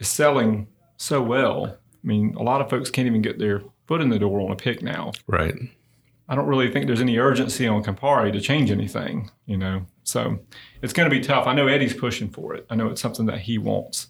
is 0.00 0.08
selling 0.08 0.66
so 0.96 1.22
well, 1.22 1.66
I 1.66 2.06
mean, 2.06 2.34
a 2.34 2.42
lot 2.42 2.60
of 2.60 2.68
folks 2.68 2.90
can't 2.90 3.06
even 3.06 3.22
get 3.22 3.38
their 3.38 3.62
foot 3.86 4.00
in 4.00 4.08
the 4.08 4.18
door 4.18 4.40
on 4.40 4.50
a 4.50 4.56
pick 4.56 4.82
now. 4.82 5.12
Right. 5.28 5.54
I 6.28 6.34
don't 6.34 6.48
really 6.48 6.72
think 6.72 6.86
there's 6.86 7.00
any 7.00 7.18
urgency 7.18 7.68
on 7.68 7.84
Campari 7.84 8.32
to 8.32 8.40
change 8.40 8.72
anything, 8.72 9.30
you 9.46 9.56
know. 9.56 9.86
So 10.02 10.40
it's 10.82 10.92
going 10.92 11.08
to 11.08 11.16
be 11.16 11.22
tough. 11.22 11.46
I 11.46 11.54
know 11.54 11.68
Eddie's 11.68 11.94
pushing 11.94 12.30
for 12.30 12.52
it. 12.52 12.66
I 12.68 12.74
know 12.74 12.88
it's 12.88 13.00
something 13.00 13.26
that 13.26 13.42
he 13.42 13.56
wants. 13.56 14.08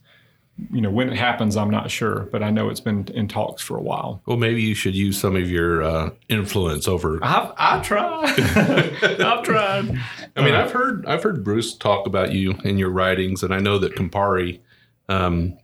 You 0.72 0.80
know, 0.80 0.90
when 0.90 1.08
it 1.08 1.16
happens, 1.16 1.56
I'm 1.56 1.70
not 1.70 1.88
sure, 1.90 2.28
but 2.32 2.42
I 2.42 2.50
know 2.50 2.68
it's 2.68 2.80
been 2.80 3.06
in 3.14 3.28
talks 3.28 3.62
for 3.62 3.76
a 3.76 3.80
while. 3.80 4.20
Well, 4.26 4.36
maybe 4.36 4.60
you 4.60 4.74
should 4.74 4.94
use 4.96 5.18
some 5.18 5.36
of 5.36 5.48
your 5.48 5.82
uh, 5.84 6.10
influence 6.28 6.88
over. 6.88 7.20
I've 7.22 7.52
I've 7.56 7.82
tried. 7.84 8.40
I've 9.20 9.42
tried. 9.44 10.00
I 10.36 10.42
mean, 10.42 10.54
I've 10.54 10.72
heard 10.72 11.06
I've 11.06 11.22
heard 11.22 11.44
Bruce 11.44 11.74
talk 11.76 12.06
about 12.06 12.32
you 12.32 12.52
in 12.64 12.76
your 12.76 12.90
writings, 12.90 13.42
and 13.44 13.54
I 13.54 13.60
know 13.60 13.78
that 13.78 13.94
Campari. 13.94 14.60
Um, 15.08 15.56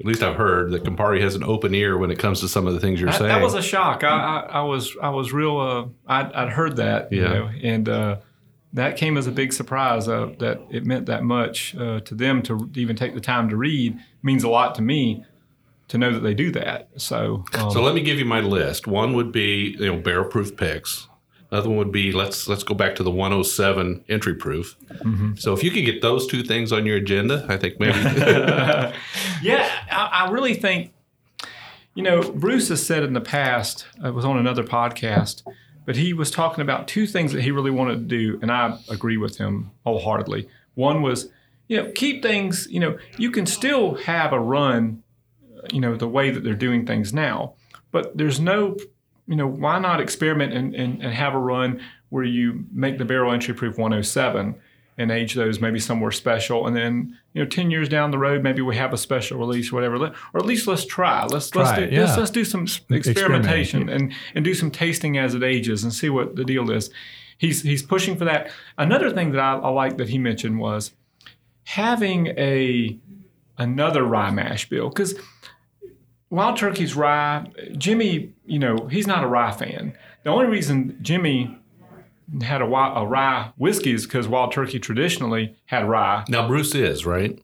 at 0.00 0.06
least 0.06 0.22
I've 0.22 0.36
heard 0.36 0.72
that 0.72 0.82
Campari 0.84 1.20
has 1.20 1.34
an 1.36 1.44
open 1.44 1.74
ear 1.74 1.96
when 1.96 2.10
it 2.10 2.18
comes 2.18 2.40
to 2.40 2.48
some 2.48 2.66
of 2.66 2.74
the 2.74 2.80
things 2.80 3.00
you're 3.00 3.10
That, 3.10 3.18
saying. 3.18 3.28
that 3.28 3.40
was 3.40 3.54
a 3.54 3.62
shock. 3.62 4.02
I, 4.02 4.08
I, 4.08 4.38
I 4.58 4.62
was 4.62 4.96
I 5.00 5.10
was 5.10 5.32
real. 5.32 5.58
Uh, 5.58 5.86
I'd, 6.12 6.32
I'd 6.32 6.48
heard 6.50 6.76
that, 6.76 7.12
you 7.12 7.22
Yeah. 7.22 7.28
know, 7.28 7.50
and 7.62 7.88
uh, 7.88 8.16
that 8.72 8.96
came 8.96 9.16
as 9.16 9.26
a 9.26 9.32
big 9.32 9.52
surprise. 9.52 10.08
Uh, 10.08 10.32
that 10.38 10.60
it 10.70 10.84
meant 10.86 11.06
that 11.06 11.24
much 11.24 11.74
uh, 11.76 12.00
to 12.00 12.14
them 12.14 12.42
to 12.42 12.70
even 12.74 12.96
take 12.96 13.14
the 13.14 13.20
time 13.20 13.48
to 13.50 13.56
read 13.56 13.98
means 14.22 14.44
a 14.44 14.48
lot 14.48 14.74
to 14.76 14.82
me. 14.82 15.24
To 15.88 15.98
know 15.98 16.10
that 16.10 16.20
they 16.20 16.32
do 16.32 16.50
that, 16.52 16.88
so 16.96 17.44
um, 17.52 17.70
So 17.70 17.82
let 17.82 17.94
me 17.94 18.00
give 18.00 18.18
you 18.18 18.24
my 18.24 18.40
list. 18.40 18.86
One 18.86 19.12
would 19.12 19.30
be 19.30 19.76
you 19.78 19.86
know 19.86 19.98
barrel 19.98 20.24
proof 20.24 20.56
picks. 20.56 21.06
Another 21.52 21.68
one 21.68 21.76
would 21.76 21.92
be 21.92 22.12
let's 22.12 22.48
let's 22.48 22.62
go 22.62 22.72
back 22.72 22.94
to 22.94 23.02
the 23.02 23.10
107 23.10 24.06
entry 24.08 24.34
proof. 24.34 24.74
Mm-hmm. 24.90 25.34
So 25.36 25.52
if 25.52 25.62
you 25.62 25.70
could 25.70 25.84
get 25.84 26.00
those 26.00 26.26
two 26.26 26.42
things 26.42 26.72
on 26.72 26.86
your 26.86 26.96
agenda, 26.96 27.44
I 27.46 27.58
think 27.58 27.78
maybe 27.78 27.98
Yeah, 29.42 29.70
I, 29.90 30.24
I 30.26 30.30
really 30.30 30.54
think, 30.54 30.94
you 31.94 32.02
know, 32.02 32.22
Bruce 32.22 32.70
has 32.70 32.84
said 32.84 33.02
in 33.02 33.12
the 33.12 33.20
past, 33.20 33.84
I 34.02 34.08
was 34.08 34.24
on 34.24 34.38
another 34.38 34.64
podcast, 34.64 35.42
but 35.84 35.96
he 35.96 36.12
was 36.12 36.30
talking 36.30 36.62
about 36.62 36.88
two 36.88 37.06
things 37.06 37.32
that 37.32 37.42
he 37.42 37.50
really 37.50 37.70
wanted 37.70 38.08
to 38.08 38.16
do, 38.16 38.38
and 38.42 38.50
I 38.50 38.78
agree 38.88 39.16
with 39.16 39.38
him 39.38 39.70
wholeheartedly. 39.84 40.48
One 40.74 41.02
was, 41.02 41.28
you 41.68 41.76
know, 41.76 41.92
keep 41.94 42.22
things, 42.22 42.66
you 42.70 42.80
know, 42.80 42.98
you 43.18 43.30
can 43.30 43.46
still 43.46 43.94
have 43.96 44.32
a 44.32 44.40
run, 44.40 45.02
you 45.72 45.80
know, 45.80 45.96
the 45.96 46.08
way 46.08 46.30
that 46.30 46.44
they're 46.44 46.54
doing 46.54 46.86
things 46.86 47.12
now, 47.12 47.54
but 47.90 48.16
there's 48.16 48.40
no, 48.40 48.76
you 49.26 49.36
know, 49.36 49.46
why 49.46 49.78
not 49.78 50.00
experiment 50.00 50.52
and, 50.52 50.74
and, 50.74 51.02
and 51.02 51.12
have 51.12 51.34
a 51.34 51.38
run 51.38 51.80
where 52.08 52.24
you 52.24 52.64
make 52.72 52.98
the 52.98 53.04
barrel 53.04 53.32
entry 53.32 53.54
proof 53.54 53.78
107 53.78 54.54
and 55.02 55.10
age 55.12 55.34
those 55.34 55.60
maybe 55.60 55.78
somewhere 55.78 56.10
special, 56.10 56.66
and 56.66 56.74
then 56.76 57.18
you 57.34 57.42
know, 57.42 57.48
ten 57.48 57.70
years 57.70 57.88
down 57.88 58.10
the 58.10 58.18
road, 58.18 58.42
maybe 58.42 58.62
we 58.62 58.76
have 58.76 58.92
a 58.92 58.96
special 58.98 59.38
release 59.38 59.72
or 59.72 59.74
whatever. 59.74 59.96
Or 60.32 60.40
at 60.40 60.46
least 60.46 60.66
let's 60.66 60.86
try. 60.86 61.26
Let's 61.26 61.50
Try 61.50 61.62
let's 61.62 61.78
do 61.78 61.84
it, 61.84 61.92
yeah. 61.92 62.04
let's, 62.04 62.16
let's 62.16 62.30
do 62.30 62.44
some 62.44 62.62
Experiment, 62.62 63.06
experimentation 63.06 63.88
and 63.88 64.12
and 64.34 64.44
do 64.44 64.54
some 64.54 64.70
tasting 64.70 65.18
as 65.18 65.34
it 65.34 65.42
ages 65.42 65.82
and 65.82 65.92
see 65.92 66.08
what 66.08 66.36
the 66.36 66.44
deal 66.44 66.70
is. 66.70 66.90
He's 67.38 67.62
he's 67.62 67.82
pushing 67.82 68.16
for 68.16 68.24
that. 68.24 68.50
Another 68.78 69.10
thing 69.10 69.32
that 69.32 69.40
I, 69.40 69.54
I 69.58 69.68
like 69.68 69.96
that 69.98 70.08
he 70.08 70.18
mentioned 70.18 70.58
was 70.58 70.92
having 71.64 72.28
a 72.38 72.96
another 73.58 74.04
rye 74.04 74.30
mash 74.30 74.68
bill 74.68 74.88
because 74.88 75.14
Wild 76.30 76.56
Turkey's 76.56 76.94
rye. 76.94 77.46
Jimmy, 77.76 78.32
you 78.46 78.58
know, 78.58 78.86
he's 78.90 79.06
not 79.06 79.22
a 79.24 79.26
rye 79.26 79.52
fan. 79.52 79.96
The 80.24 80.30
only 80.30 80.46
reason 80.46 80.98
Jimmy 81.02 81.58
had 82.40 82.62
a, 82.62 82.64
a 82.64 83.06
rye 83.06 83.52
whiskey 83.56 83.92
is 83.92 84.06
because 84.06 84.26
Wild 84.28 84.52
Turkey 84.52 84.78
traditionally 84.78 85.54
had 85.66 85.88
rye. 85.88 86.24
Now 86.28 86.46
Bruce 86.48 86.74
is 86.74 87.04
right. 87.04 87.38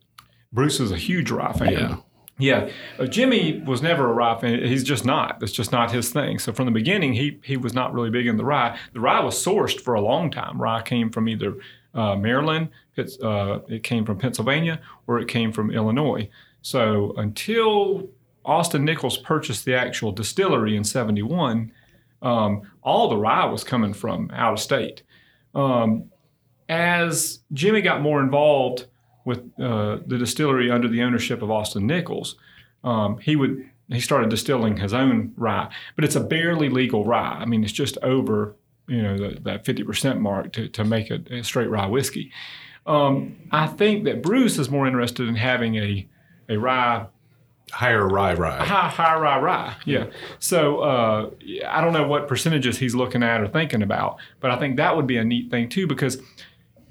Bruce 0.53 0.81
is 0.81 0.91
a 0.91 0.97
huge 0.97 1.31
rye 1.31 1.53
fan. 1.53 1.73
Yeah. 1.73 1.97
Yeah, 2.41 2.71
Uh, 3.01 3.07
Jimmy 3.07 3.61
was 3.67 3.83
never 3.83 4.09
a 4.09 4.13
rye 4.15 4.41
fan. 4.41 4.63
He's 4.63 4.85
just 4.85 5.05
not. 5.05 5.41
That's 5.41 5.51
just 5.51 5.73
not 5.73 5.91
his 5.91 6.11
thing. 6.11 6.39
So 6.39 6.53
from 6.53 6.67
the 6.67 6.71
beginning, 6.71 7.15
he 7.15 7.41
he 7.43 7.57
was 7.57 7.75
not 7.75 7.93
really 7.93 8.11
big 8.11 8.29
in 8.29 8.37
the 8.37 8.45
rye. 8.45 8.79
The 8.93 9.01
rye 9.01 9.19
was 9.21 9.35
sourced 9.35 9.81
for 9.81 9.95
a 9.95 10.01
long 10.01 10.31
time. 10.31 10.63
Rye 10.63 10.83
came 10.83 11.11
from 11.11 11.29
either 11.29 11.57
uh, 11.95 12.15
Maryland, 12.15 12.69
it's, 12.97 13.19
uh, 13.21 13.59
it 13.69 13.83
came 13.83 14.05
from 14.05 14.19
Pennsylvania, 14.19 14.81
or 15.09 15.19
it 15.19 15.27
came 15.27 15.51
from 15.53 15.73
Illinois. 15.73 16.29
So 16.63 17.13
until 17.17 18.09
Austin 18.45 18.85
Nichols 18.85 19.19
purchased 19.19 19.65
the 19.65 19.75
actual 19.75 20.13
distillery 20.13 20.77
in 20.77 20.85
'71, 20.85 21.73
um, 22.23 22.63
all 22.83 23.09
the 23.09 23.17
rye 23.17 23.47
was 23.47 23.65
coming 23.65 23.95
from 23.95 24.31
out 24.33 24.55
of 24.55 24.61
state. 24.61 25.03
Um, 25.55 26.11
as 26.69 27.41
Jimmy 27.53 27.81
got 27.81 28.03
more 28.03 28.21
involved 28.21 28.87
with 29.25 29.39
uh, 29.61 29.99
the 30.07 30.19
distillery 30.19 30.71
under 30.71 30.89
the 30.89 31.03
ownership 31.03 31.43
of 31.43 31.51
Austin 31.51 31.87
Nichols, 31.87 32.37
um, 32.85 33.19
he 33.19 33.37
would 33.37 33.69
he 33.91 34.01
started 34.01 34.29
distilling 34.29 34.77
his 34.77 34.93
own 34.93 35.33
rye, 35.37 35.73
but 35.97 36.05
it's 36.05 36.17
a 36.17 36.21
barely 36.21 36.69
legal 36.69 37.05
rye. 37.05 37.39
I 37.41 37.47
mean, 37.47 37.65
it's 37.65 37.73
just 37.73 37.97
over 38.03 38.55
you 38.87 39.03
know 39.03 39.17
the, 39.17 39.41
that 39.43 39.65
fifty 39.65 39.83
percent 39.83 40.21
mark 40.21 40.53
to, 40.53 40.69
to 40.69 40.85
make 40.85 41.11
a, 41.11 41.21
a 41.31 41.43
straight 41.43 41.71
rye 41.71 41.87
whiskey. 41.87 42.33
Um, 42.87 43.37
I 43.51 43.67
think 43.67 44.05
that 44.05 44.23
Bruce 44.23 44.59
is 44.59 44.71
more 44.71 44.87
interested 44.87 45.29
in 45.29 45.37
having 45.37 45.77
a 45.77 46.09
a 46.49 46.57
rye 46.57 47.07
Higher 47.73 48.07
rye 48.07 48.35
rye. 48.35 48.65
high 48.65 49.19
rye 49.19 49.39
rye. 49.39 49.77
Yeah. 49.85 50.07
So 50.39 50.81
uh, 50.81 51.31
I 51.67 51.81
don't 51.81 51.93
know 51.93 52.07
what 52.07 52.29
percentages 52.29 52.79
he's 52.79 52.95
looking 52.95 53.23
at 53.23 53.41
or 53.41 53.49
thinking 53.49 53.83
about, 53.83 54.19
but 54.41 54.51
I 54.51 54.57
think 54.59 54.77
that 54.77 54.97
would 54.97 55.07
be 55.07 55.17
a 55.19 55.25
neat 55.25 55.51
thing 55.51 55.69
too 55.69 55.87
because 55.87 56.21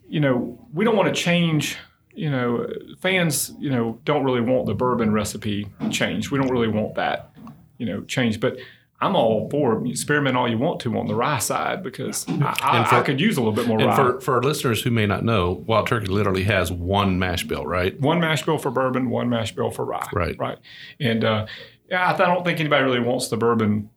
you 0.07 0.19
know 0.19 0.59
we 0.73 0.85
don't 0.85 0.95
want 0.95 1.13
to 1.13 1.21
change. 1.21 1.77
You 2.13 2.31
know, 2.31 2.67
fans 2.99 3.53
you 3.59 3.69
know 3.69 3.99
don't 4.03 4.23
really 4.23 4.41
want 4.41 4.65
the 4.65 4.73
bourbon 4.73 5.13
recipe 5.13 5.67
changed. 5.91 6.31
We 6.31 6.39
don't 6.39 6.49
really 6.49 6.67
want 6.67 6.95
that 6.95 7.31
you 7.77 7.85
know 7.85 8.03
changed, 8.03 8.39
but. 8.41 8.57
I'm 8.99 9.15
all 9.15 9.47
for 9.51 9.85
experiment 9.85 10.35
all 10.35 10.49
you 10.49 10.57
want 10.57 10.79
to 10.81 10.97
on 10.97 11.05
the 11.07 11.13
rye 11.13 11.37
side 11.37 11.83
because 11.83 12.25
I, 12.27 12.57
I, 12.61 12.83
for- 12.83 12.95
I 12.95 13.01
could 13.03 13.19
use 13.21 13.37
a 13.37 13.41
little 13.41 13.53
bit 13.53 13.67
more 13.67 13.77
And 13.79 13.87
rye. 13.89 13.95
for, 13.95 14.19
for 14.21 14.33
our 14.35 14.41
listeners 14.41 14.81
who 14.81 14.89
may 14.89 15.05
not 15.05 15.23
know, 15.23 15.63
Wild 15.67 15.85
Turkey 15.87 16.07
literally 16.07 16.43
has 16.45 16.71
one 16.71 17.19
mash 17.19 17.43
bill, 17.43 17.65
right? 17.65 17.99
one 18.01 18.19
mash 18.19 18.43
bill 18.43 18.57
for 18.57 18.71
bourbon, 18.71 19.09
one 19.11 19.29
mash 19.29 19.53
bill 19.53 19.69
for 19.69 19.85
rye. 19.85 20.07
Right. 20.13 20.35
Right. 20.39 20.57
And 20.99 21.23
uh, 21.23 21.45
yeah, 21.89 22.07
I, 22.11 22.13
I 22.13 22.17
don't 22.17 22.43
think 22.43 22.59
anybody 22.59 22.83
really 22.83 22.99
wants 22.99 23.27
the 23.27 23.37
bourbon, 23.37 23.89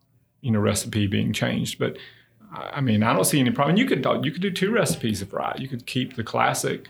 you 0.42 0.51
know, 0.51 0.59
recipe 0.61 1.07
being 1.07 1.32
changed. 1.32 1.78
But 1.78 1.96
I 2.53 2.70
I 2.74 2.80
mean, 2.82 3.03
I 3.03 3.12
don't 3.14 3.24
see 3.24 3.40
any 3.40 3.51
problem. 3.53 3.76
You 3.78 3.86
could 3.86 4.05
you 4.24 4.30
could 4.32 4.42
do 4.42 4.51
two 4.51 4.70
recipes 4.70 5.22
of 5.22 5.32
rye. 5.32 5.57
You 5.59 5.68
could 5.68 5.86
keep 5.86 6.16
the 6.16 6.24
classic, 6.24 6.88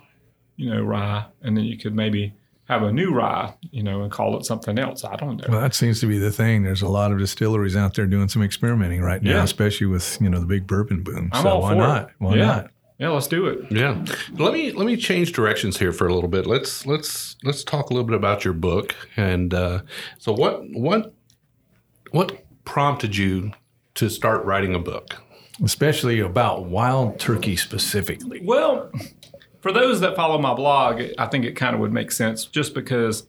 you 0.57 0.69
know, 0.69 0.83
rye, 0.83 1.27
and 1.43 1.57
then 1.57 1.65
you 1.65 1.79
could 1.79 1.95
maybe 1.95 2.33
have 2.71 2.83
a 2.83 2.93
new 2.93 3.13
rye, 3.13 3.53
you 3.71 3.83
know, 3.83 4.03
and 4.03 4.13
call 4.13 4.37
it 4.39 4.45
something 4.45 4.79
else. 4.79 5.05
I 5.05 5.17
don't 5.17 5.37
know. 5.39 5.47
Well, 5.49 5.61
that 5.61 5.75
seems 5.75 6.01
to 6.01 6.07
be 6.07 6.19
the 6.19 6.31
thing. 6.31 6.63
There's 6.63 6.83
a 6.83 6.89
lot 6.89 7.11
of 7.13 7.19
distilleries 7.19 7.77
out 7.77 7.95
there 7.95 8.07
doing 8.07 8.29
some 8.29 8.43
experimenting 8.43 9.03
right 9.03 9.23
now, 9.23 9.33
Yeah. 9.39 9.43
especially 9.43 9.89
with 9.89 10.19
you 10.21 10.31
know 10.31 10.39
the 10.41 10.47
big 10.47 10.67
bourbon 10.67 11.03
boom. 11.03 11.31
I'm 11.33 11.43
so 11.43 11.49
all 11.49 11.63
why 11.63 11.71
for 11.71 11.75
not? 11.75 12.03
it. 12.03 12.15
Why 12.19 12.35
yeah. 12.37 12.47
not? 12.47 12.71
Yeah, 12.99 13.09
let's 13.09 13.27
do 13.29 13.47
it. 13.47 13.73
Yeah. 13.73 14.05
Let 14.35 14.53
me 14.53 14.73
let 14.73 14.87
me 14.87 14.97
change 14.97 15.33
directions 15.33 15.79
here 15.79 15.91
for 15.91 16.07
a 16.07 16.15
little 16.15 16.29
bit. 16.29 16.47
Let's 16.47 16.87
let's 16.87 17.37
let's 17.43 17.65
talk 17.65 17.91
a 17.91 17.95
little 17.95 18.07
bit 18.07 18.15
about 18.17 18.45
your 18.45 18.55
book. 18.55 18.95
And 19.17 19.53
uh, 19.55 19.83
so 20.19 20.33
what 20.33 20.63
what 20.73 21.15
what 22.13 22.45
prompted 22.65 23.17
you 23.17 23.53
to 23.95 24.09
start 24.11 24.45
writing 24.45 24.75
a 24.75 24.79
book? 24.79 25.17
Especially 25.65 26.21
about 26.21 26.67
wild 26.67 27.19
turkey 27.19 27.57
specifically. 27.57 28.41
Well, 28.45 28.91
for 29.61 29.73
those 29.73 30.01
that 30.01 30.17
follow 30.17 30.39
my 30.39 30.55
blog, 30.55 31.03
I 31.19 31.27
think 31.27 31.45
it 31.45 31.53
kind 31.53 31.75
of 31.75 31.81
would 31.81 31.93
make 31.93 32.13
sense 32.13 32.45
just 32.45 32.75
because, 32.75 33.27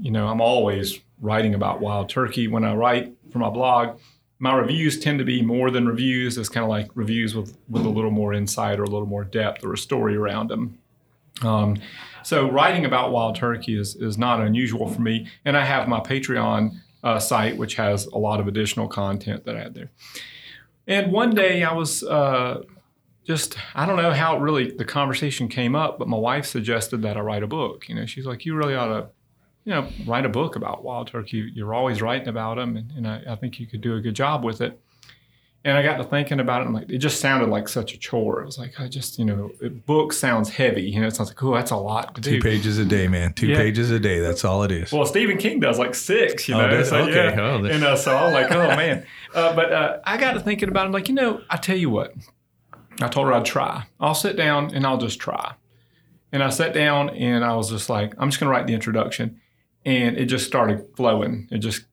you 0.00 0.10
know, 0.10 0.28
I'm 0.28 0.40
always 0.40 1.00
writing 1.20 1.54
about 1.54 1.80
wild 1.80 2.08
turkey. 2.08 2.48
When 2.48 2.64
I 2.64 2.74
write 2.74 3.14
for 3.30 3.38
my 3.38 3.50
blog, 3.50 3.98
my 4.38 4.54
reviews 4.54 4.98
tend 4.98 5.18
to 5.18 5.24
be 5.24 5.42
more 5.42 5.70
than 5.70 5.86
reviews. 5.86 6.36
It's 6.38 6.48
kind 6.48 6.64
of 6.64 6.70
like 6.70 6.90
reviews 6.94 7.34
with, 7.34 7.56
with 7.68 7.84
a 7.84 7.88
little 7.88 8.10
more 8.10 8.32
insight 8.32 8.78
or 8.78 8.84
a 8.84 8.90
little 8.90 9.06
more 9.06 9.24
depth 9.24 9.64
or 9.64 9.72
a 9.72 9.78
story 9.78 10.16
around 10.16 10.48
them. 10.48 10.78
Um, 11.42 11.78
so 12.22 12.50
writing 12.50 12.84
about 12.84 13.12
wild 13.12 13.36
turkey 13.36 13.78
is, 13.78 13.96
is 13.96 14.16
not 14.16 14.40
unusual 14.40 14.88
for 14.88 15.00
me. 15.00 15.28
And 15.44 15.56
I 15.56 15.64
have 15.64 15.88
my 15.88 16.00
Patreon 16.00 16.80
uh, 17.02 17.18
site, 17.18 17.56
which 17.56 17.74
has 17.74 18.06
a 18.06 18.18
lot 18.18 18.40
of 18.40 18.48
additional 18.48 18.88
content 18.88 19.44
that 19.44 19.56
I 19.56 19.60
add 19.60 19.74
there. 19.74 19.90
And 20.86 21.12
one 21.12 21.34
day 21.34 21.62
I 21.62 21.72
was 21.72 22.02
uh, 22.02 22.62
just 23.26 23.56
I 23.74 23.86
don't 23.86 23.96
know 23.96 24.12
how 24.12 24.36
it 24.36 24.40
really 24.40 24.70
the 24.70 24.84
conversation 24.84 25.48
came 25.48 25.74
up, 25.74 25.98
but 25.98 26.08
my 26.08 26.16
wife 26.18 26.46
suggested 26.46 27.02
that 27.02 27.16
I 27.16 27.20
write 27.20 27.42
a 27.42 27.46
book. 27.46 27.88
You 27.88 27.94
know, 27.94 28.06
she's 28.06 28.26
like, 28.26 28.44
you 28.44 28.54
really 28.54 28.74
ought 28.74 28.86
to, 28.88 29.06
you 29.64 29.72
know, 29.72 29.88
write 30.06 30.26
a 30.26 30.28
book 30.28 30.56
about 30.56 30.84
wild 30.84 31.08
turkey. 31.08 31.50
You're 31.54 31.74
always 31.74 32.02
writing 32.02 32.28
about 32.28 32.56
them, 32.56 32.76
and, 32.76 32.90
and 32.92 33.08
I, 33.08 33.22
I 33.30 33.36
think 33.36 33.58
you 33.58 33.66
could 33.66 33.80
do 33.80 33.96
a 33.96 34.00
good 34.00 34.14
job 34.14 34.44
with 34.44 34.60
it. 34.60 34.78
And 35.66 35.78
I 35.78 35.82
got 35.82 35.96
to 35.96 36.04
thinking 36.04 36.40
about 36.40 36.60
it. 36.60 36.66
And 36.66 36.74
like, 36.74 36.90
it 36.90 36.98
just 36.98 37.20
sounded 37.20 37.48
like 37.48 37.68
such 37.70 37.94
a 37.94 37.98
chore. 37.98 38.42
It 38.42 38.44
was 38.44 38.58
like, 38.58 38.78
I 38.78 38.86
just, 38.86 39.18
you 39.18 39.24
know, 39.24 39.50
it, 39.62 39.86
book 39.86 40.12
sounds 40.12 40.50
heavy. 40.50 40.82
You 40.82 41.00
know, 41.00 41.06
it 41.06 41.16
sounds 41.16 41.30
like, 41.30 41.42
oh, 41.42 41.54
that's 41.54 41.70
a 41.70 41.76
lot 41.76 42.14
to 42.16 42.20
Two 42.20 42.30
do. 42.32 42.42
pages 42.42 42.76
a 42.76 42.84
day, 42.84 43.08
man. 43.08 43.32
Two 43.32 43.46
Yeah. 43.46 43.56
pages 43.56 43.90
a 43.90 43.98
day. 43.98 44.18
That's 44.20 44.44
all 44.44 44.62
it 44.64 44.70
is. 44.70 44.92
Well, 44.92 45.06
Stephen 45.06 45.38
King 45.38 45.60
does 45.60 45.78
like 45.78 45.94
six, 45.94 46.46
you 46.50 46.54
Oh, 46.54 46.58
know. 46.60 46.68
does- 46.68 46.90
so, 46.90 46.98
okay. 46.98 47.34
yeah. 47.34 47.40
Oh, 47.40 47.64
and 47.64 47.82
uh, 47.82 47.96
so 47.96 48.14
I'm 48.14 48.34
like, 48.34 48.50
oh 48.52 48.76
man. 48.76 49.06
Uh, 49.34 49.56
but 49.56 49.72
uh, 49.72 50.00
I 50.04 50.18
got 50.18 50.34
to 50.34 50.40
thinking 50.40 50.68
about 50.68 50.82
it. 50.82 50.86
I'm 50.88 50.92
like, 50.92 51.08
you 51.08 51.14
know, 51.14 51.40
I 51.48 51.56
tell 51.56 51.78
you 51.78 51.88
what. 51.88 52.12
I 53.00 53.08
told 53.08 53.26
her 53.26 53.32
I'd 53.32 53.44
try. 53.44 53.86
I'll 53.98 54.14
sit 54.14 54.36
down 54.36 54.74
and 54.74 54.86
I'll 54.86 54.98
just 54.98 55.18
try. 55.18 55.54
And 56.32 56.42
I 56.42 56.50
sat 56.50 56.74
down 56.74 57.10
and 57.10 57.44
I 57.44 57.54
was 57.54 57.70
just 57.70 57.88
like, 57.88 58.14
I'm 58.18 58.30
just 58.30 58.40
going 58.40 58.48
to 58.48 58.56
write 58.56 58.66
the 58.66 58.74
introduction, 58.74 59.40
and 59.84 60.16
it 60.16 60.26
just 60.26 60.46
started 60.46 60.86
flowing. 60.96 61.48
It 61.50 61.58
just 61.58 61.84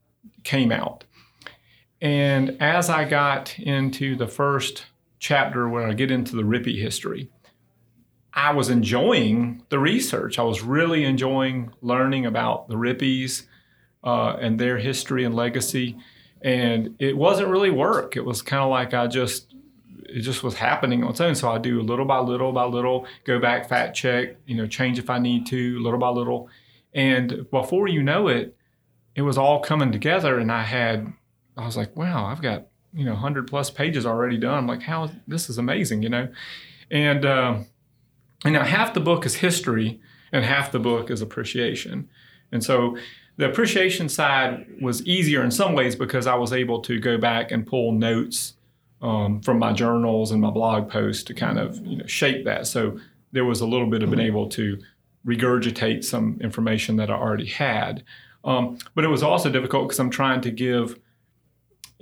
came 0.44 0.72
out. 0.72 1.04
And 2.02 2.58
as 2.60 2.90
I 2.90 3.06
got 3.06 3.60
into 3.60 4.16
the 4.16 4.28
first 4.28 4.86
chapter 5.20 5.70
where 5.70 5.88
I 5.88 5.94
get 5.94 6.10
into 6.10 6.36
the 6.36 6.42
Ripy 6.42 6.82
history, 6.82 7.30
I 8.34 8.54
was 8.54 8.70
enjoying 8.70 9.64
the 9.70 9.78
research. 9.78 10.40
I 10.40 10.44
was 10.44 10.64
really 10.64 11.04
enjoying 11.04 11.72
learning 11.82 12.26
about 12.26 12.70
the 12.70 12.76
Ripys 12.76 13.44
uh, 14.04 14.38
and 14.40 14.60
their 14.60 14.78
history 14.78 15.26
and 15.26 15.36
legacy. 15.36 15.98
And 16.42 16.96
it 16.98 17.16
wasn't 17.16 17.50
really 17.50 17.70
work. 17.70 18.18
It 18.18 18.26
was 18.26 18.42
kind 18.42 18.64
of 18.64 18.72
like 18.72 18.96
I 18.96 19.06
just, 19.06 19.51
it 20.14 20.22
just 20.22 20.44
was 20.44 20.56
happening 20.56 21.04
on 21.04 21.12
its 21.12 21.22
own. 21.22 21.36
So 21.36 21.50
I 21.50 21.58
do 21.58 21.80
a 21.80 21.84
little 21.84 22.06
by 22.06 22.20
little 22.20 22.52
by 22.52 22.66
little, 22.66 23.06
go 23.24 23.40
back, 23.40 23.68
fact 23.70 23.96
check, 23.96 24.36
you 24.46 24.56
know, 24.56 24.68
change 24.68 25.00
if 25.00 25.10
I 25.10 25.20
need 25.20 25.46
to, 25.48 25.80
little 25.80 26.00
by 26.00 26.10
little. 26.10 26.50
And 26.94 27.50
before 27.50 27.88
you 27.88 28.04
know 28.04 28.28
it, 28.28 28.56
it 29.16 29.22
was 29.22 29.38
all 29.38 29.62
coming 29.62 29.92
together. 29.92 30.38
And 30.38 30.52
I 30.52 30.64
had, 30.64 31.12
I 31.58 31.66
was 31.66 31.78
like, 31.78 31.96
wow, 31.96 32.26
I've 32.26 32.42
got, 32.42 32.68
you 32.94 33.06
know, 33.06 33.14
100 33.14 33.48
plus 33.48 33.70
pages 33.70 34.06
already 34.06 34.38
done. 34.38 34.58
I'm 34.58 34.68
like, 34.68 34.84
how, 34.84 35.10
this 35.28 35.50
is 35.50 35.58
amazing, 35.58 36.04
you 36.04 36.10
know? 36.10 36.28
And, 36.90 37.26
um, 37.26 37.68
and 38.44 38.54
now 38.54 38.64
half 38.64 38.94
the 38.94 39.00
book 39.00 39.26
is 39.26 39.36
history 39.36 40.02
and 40.32 40.44
half 40.44 40.72
the 40.72 40.80
book 40.80 41.10
is 41.10 41.22
appreciation. 41.22 42.10
And 42.52 42.64
so 42.64 42.98
the 43.38 43.50
appreciation 43.50 44.10
side 44.10 44.66
was 44.82 45.06
easier 45.06 45.44
in 45.44 45.52
some 45.52 45.74
ways 45.74 45.96
because 45.96 46.28
I 46.28 46.36
was 46.36 46.52
able 46.52 46.82
to 46.82 47.00
go 47.00 47.18
back 47.18 47.52
and 47.52 47.66
pull 47.66 47.92
notes 47.92 48.54
um, 49.02 49.42
from 49.42 49.60
my 49.60 49.74
journals 49.74 50.32
and 50.32 50.42
my 50.42 50.50
blog 50.50 50.90
posts 50.90 51.24
to 51.24 51.34
kind 51.34 51.58
of 51.58 51.78
you 51.86 51.98
know, 51.98 52.06
shape 52.06 52.46
that. 52.46 52.68
So 52.68 53.00
there 53.32 53.46
was 53.46 53.62
a 53.62 53.66
little 53.66 53.88
bit 53.88 54.04
of 54.04 54.12
being 54.12 54.26
able 54.26 54.48
to 54.50 54.80
regurgitate 55.26 56.04
some 56.04 56.38
information 56.42 56.98
that 56.98 57.10
I 57.10 57.14
already 57.14 57.46
had. 57.46 58.04
Um, 58.44 58.78
but 58.96 59.04
it 59.04 59.08
was 59.08 59.24
also 59.24 59.50
difficult 59.50 59.88
because 59.88 60.00
I'm 60.00 60.10
trying 60.10 60.42
to 60.42 60.52
give 60.52 61.00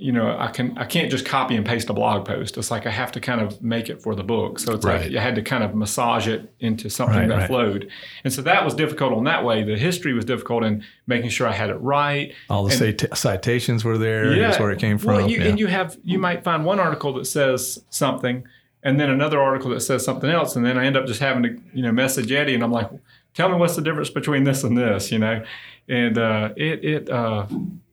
you 0.00 0.12
know, 0.12 0.34
I 0.38 0.48
can 0.48 0.76
I 0.78 0.86
can't 0.86 1.10
just 1.10 1.26
copy 1.26 1.54
and 1.56 1.64
paste 1.66 1.90
a 1.90 1.92
blog 1.92 2.24
post. 2.26 2.56
It's 2.56 2.70
like 2.70 2.86
I 2.86 2.90
have 2.90 3.12
to 3.12 3.20
kind 3.20 3.40
of 3.40 3.60
make 3.62 3.90
it 3.90 4.00
for 4.02 4.14
the 4.14 4.24
book. 4.24 4.58
So 4.58 4.72
it's 4.74 4.84
Right. 4.84 5.02
like 5.06 5.14
I 5.16 5.20
had 5.20 5.34
to 5.34 5.42
kind 5.42 5.62
of 5.62 5.74
massage 5.74 6.26
it 6.26 6.50
into 6.58 6.88
something 6.88 7.18
Right, 7.18 7.28
that 7.28 7.36
right. 7.36 7.46
flowed. 7.46 7.88
And 8.24 8.32
so 8.32 8.40
that 8.42 8.64
was 8.64 8.74
difficult 8.74 9.12
on 9.12 9.24
that 9.24 9.44
way. 9.44 9.62
The 9.62 9.76
history 9.76 10.14
was 10.14 10.24
difficult 10.24 10.64
in 10.64 10.82
making 11.06 11.28
sure 11.30 11.46
I 11.46 11.52
had 11.52 11.68
it 11.68 11.74
right. 11.76 12.32
All 12.48 12.64
the 12.64 12.70
And- 12.70 12.78
cita- 12.78 13.14
citations 13.14 13.84
were 13.84 13.98
there. 13.98 14.34
That's 14.38 14.58
where 14.58 14.70
it 14.70 14.78
came 14.78 14.96
from. 14.96 15.08
Well, 15.16 15.30
you, 15.30 15.38
yeah. 15.38 15.48
and 15.48 15.60
you 15.60 15.66
have 15.66 15.98
you 16.02 16.18
might 16.18 16.42
find 16.44 16.64
one 16.64 16.80
article 16.80 17.12
that 17.14 17.26
says 17.26 17.84
something, 17.90 18.44
and 18.82 18.98
then 18.98 19.10
another 19.10 19.38
article 19.38 19.68
that 19.72 19.80
says 19.80 20.02
something 20.02 20.30
else, 20.30 20.56
and 20.56 20.64
then 20.64 20.78
I 20.78 20.86
end 20.86 20.96
up 20.96 21.06
just 21.06 21.20
having 21.20 21.42
to 21.42 21.50
you 21.74 21.82
know 21.82 21.92
message 21.92 22.32
Eddie, 22.32 22.54
and 22.54 22.64
I'm 22.64 22.72
like, 22.72 22.88
tell 23.34 23.50
me 23.50 23.56
what's 23.56 23.76
the 23.76 23.82
difference 23.82 24.08
between 24.08 24.44
this 24.44 24.64
and 24.64 24.78
this, 24.78 25.12
you 25.12 25.18
know, 25.18 25.42
and 25.88 26.16
uh, 26.16 26.48
it 26.56 26.84
it 26.84 27.10
uh, 27.10 27.44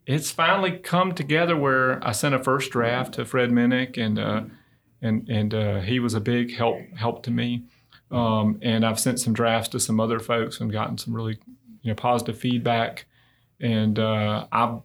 it's 0.07 0.31
finally 0.31 0.71
come 0.71 1.13
together 1.13 1.55
where 1.55 1.99
I 2.07 2.13
sent 2.13 2.33
a 2.33 2.39
first 2.43 2.71
draft 2.71 3.13
to 3.15 3.25
Fred 3.25 3.51
Minnick, 3.51 3.97
and 4.03 4.17
uh, 4.17 4.41
and 5.01 5.27
and 5.29 5.53
uh, 5.53 5.81
he 5.81 5.99
was 5.99 6.13
a 6.15 6.19
big 6.21 6.55
help 6.55 6.77
help 6.95 7.23
to 7.23 7.31
me. 7.31 7.63
Um, 8.09 8.57
and 8.61 8.85
I've 8.85 8.99
sent 8.99 9.19
some 9.19 9.33
drafts 9.33 9.67
to 9.69 9.79
some 9.81 9.99
other 9.99 10.19
folks 10.19 10.61
and 10.61 10.71
gotten 10.71 10.97
some 10.97 11.13
really 11.13 11.37
you 11.81 11.91
know 11.91 11.95
positive 11.95 12.37
feedback. 12.39 13.05
And 13.59 13.99
uh, 13.99 14.47
I've 14.51 14.79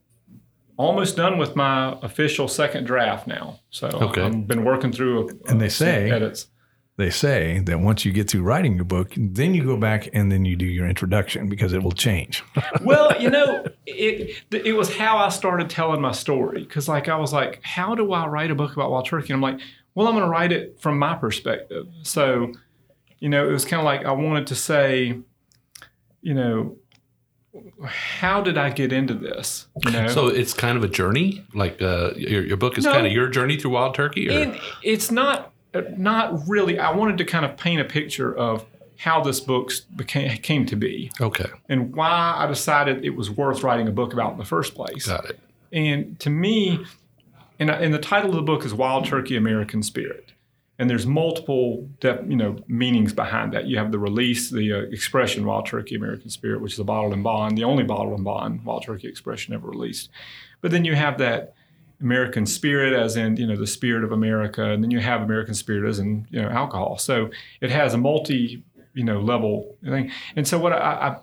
almost 0.77 1.16
done 1.16 1.39
with 1.39 1.55
my 1.55 1.97
official 2.03 2.49
second 2.49 2.85
draft 2.85 3.27
now. 3.29 3.61
So 3.70 3.89
Okay. 3.89 4.23
I've 4.23 4.47
been 4.49 4.64
working 4.64 4.91
through 4.91 5.29
a, 5.29 5.51
And 5.51 5.61
they 5.61 5.68
say- 5.68 6.11
edits. 6.11 6.49
They 6.99 7.11
say 7.11 7.61
that 7.61 7.80
once 7.80 8.05
you 8.05 8.12
get 8.12 8.30
through 8.30 8.43
writing 8.43 8.76
your 8.76 8.84
book, 8.84 9.12
then 9.16 9.55
you 9.55 9.64
go 9.64 9.76
back 9.76 10.09
and 10.12 10.30
then 10.30 10.45
you 10.45 10.57
do 10.57 10.66
your 10.66 10.86
introduction 10.86 11.49
because 11.49 11.72
it 11.72 11.82
will 11.82 11.93
change. 11.93 12.43
well, 12.82 13.20
you 13.20 13.30
know, 13.30 13.64
it 13.86 14.36
it 14.51 14.74
was 14.74 14.95
how 14.95 15.16
I 15.16 15.30
started 15.30 15.70
telling 15.70 16.01
my 16.01 16.12
story 16.12 16.64
because, 16.64 16.88
like, 16.88 17.09
I 17.09 17.16
was 17.16 17.32
like, 17.32 17.61
how 17.62 17.95
do 17.95 18.12
I 18.12 18.26
write 18.26 18.51
a 18.51 18.55
book 18.55 18.74
about 18.74 18.90
wild 18.90 19.07
turkey? 19.07 19.32
And 19.32 19.36
I'm 19.36 19.40
like, 19.40 19.61
well, 19.95 20.07
I'm 20.07 20.14
going 20.14 20.24
to 20.24 20.30
write 20.30 20.53
it 20.53 20.80
from 20.80 20.99
my 20.99 21.14
perspective. 21.14 21.86
So, 22.03 22.53
you 23.20 23.28
know, 23.28 23.49
it 23.49 23.53
was 23.53 23.64
kind 23.64 23.80
of 23.80 23.84
like 23.84 24.05
I 24.05 24.12
wanted 24.12 24.47
to 24.49 24.55
say, 24.55 25.18
you 26.20 26.34
know, 26.34 26.76
how 27.84 28.40
did 28.40 28.57
I 28.57 28.70
get 28.70 28.93
into 28.93 29.14
this? 29.14 29.66
You 29.84 29.93
know, 29.93 30.09
So 30.09 30.28
it's 30.28 30.55
kind 30.55 30.78
of 30.78 30.84
a 30.84 30.88
journey. 30.88 31.45
Like 31.55 31.80
uh, 31.82 32.12
your, 32.16 32.45
your 32.45 32.57
book 32.57 32.78
is 32.78 32.84
No. 32.84 32.93
kind 32.93 33.07
of 33.07 33.12
your 33.12 33.28
journey 33.28 33.57
through 33.59 33.72
wild 33.72 33.95
turkey, 33.95 34.28
or 34.28 34.43
and 34.43 34.61
it's 34.82 35.11
not 35.11 35.51
not 35.97 36.49
really. 36.49 36.79
I 36.79 36.93
wanted 36.93 37.18
to 37.18 37.25
kind 37.25 37.45
of 37.45 37.57
paint 37.57 37.81
a 37.81 37.85
picture 37.85 38.35
of 38.37 38.64
how 38.99 39.23
this 39.23 39.41
book 39.41 39.73
became 39.97 40.37
came 40.39 40.66
to 40.66 40.77
be 40.77 41.11
okay, 41.20 41.51
and 41.68 41.95
why 41.95 42.35
I 42.37 42.47
decided 42.47 43.05
it 43.05 43.16
was 43.16 43.31
worth 43.31 43.62
writing 43.62 43.89
a 43.89 43.93
book 43.93 44.12
about 44.12 44.33
in 44.33 44.39
the 44.39 44.45
first 44.45 44.75
place. 44.75 45.07
got 45.07 45.25
it. 45.29 45.39
And 45.73 46.18
to 46.20 46.31
me, 46.31 46.85
and, 47.59 47.70
and 47.70 47.95
the 47.95 47.99
title 47.99 48.31
of 48.31 48.37
the 48.37 48.43
book 48.43 48.64
is 48.64 48.75
Wild 48.75 49.07
Turkey 49.07 49.37
American 49.37 49.83
Spirit. 49.83 50.33
And 50.79 50.91
there's 50.91 51.07
multiple, 51.07 51.89
you 52.03 52.37
know, 52.37 52.57
meanings 52.66 53.12
behind 53.12 53.53
that. 53.53 53.66
You 53.66 53.79
have 53.79 53.93
the 53.93 53.99
release, 53.99 54.51
the 54.51 54.73
uh, 54.73 54.77
expression 54.91 55.47
Wild 55.47 55.66
Turkey 55.66 55.95
American 55.95 56.29
Spirit, 56.29 56.61
which 56.61 56.73
is 56.73 56.79
a 56.79 56.85
bottle 56.85 57.12
and 57.12 57.23
bond, 57.23 57.57
the 57.57 57.64
only 57.64 57.85
bottle 57.85 58.14
and 58.14 58.25
bond 58.25 58.64
Wild 58.64 58.83
Turkey 58.83 59.07
expression 59.07 59.55
ever 59.55 59.68
released. 59.68 60.11
But 60.61 60.73
then 60.73 60.85
you 60.85 60.95
have 60.95 61.18
that 61.18 61.55
American 62.03 62.44
spirit, 62.44 62.92
as 62.92 63.16
in 63.16 63.36
you 63.36 63.46
know 63.46 63.57
the 63.57 63.66
spirit 63.66 64.05
of 64.05 64.12
America, 64.12 64.64
and 64.64 64.82
then 64.82 64.90
you 64.90 65.00
have 65.00 65.22
American 65.22 65.55
spirit 65.55 65.88
as 65.88 65.98
in 65.98 66.26
you 66.30 66.42
know 66.42 66.48
alcohol. 66.48 66.98
So 66.98 67.30
it 67.61 67.70
has 67.70 67.94
a 67.94 67.98
multi 67.98 68.62
you 68.94 69.05
know 69.05 69.20
level 69.20 69.76
thing. 69.84 70.11
And 70.36 70.46
so 70.46 70.59
what 70.59 70.72
I, 70.72 70.76
I 70.76 71.16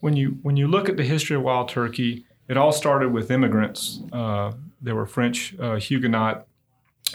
when 0.00 0.16
you 0.16 0.38
when 0.42 0.56
you 0.56 0.68
look 0.68 0.88
at 0.88 0.96
the 0.96 1.04
history 1.04 1.36
of 1.36 1.42
wild 1.42 1.68
turkey, 1.68 2.26
it 2.48 2.56
all 2.56 2.72
started 2.72 3.12
with 3.12 3.30
immigrants. 3.30 4.00
Uh, 4.12 4.52
there 4.80 4.94
were 4.94 5.06
French 5.06 5.54
uh, 5.58 5.76
Huguenot 5.76 6.46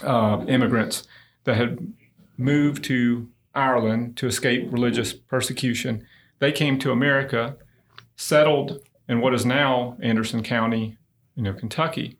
uh, 0.03 0.43
immigrants 0.47 1.07
that 1.43 1.57
had 1.57 1.93
moved 2.37 2.83
to 2.85 3.29
Ireland 3.53 4.17
to 4.17 4.27
escape 4.27 4.71
religious 4.71 5.13
persecution. 5.13 6.05
They 6.39 6.51
came 6.51 6.77
to 6.79 6.91
America, 6.91 7.57
settled 8.15 8.81
in 9.09 9.21
what 9.21 9.33
is 9.33 9.45
now 9.45 9.97
Anderson 10.01 10.43
County, 10.43 10.97
you 11.35 11.43
know, 11.43 11.53
Kentucky, 11.53 12.16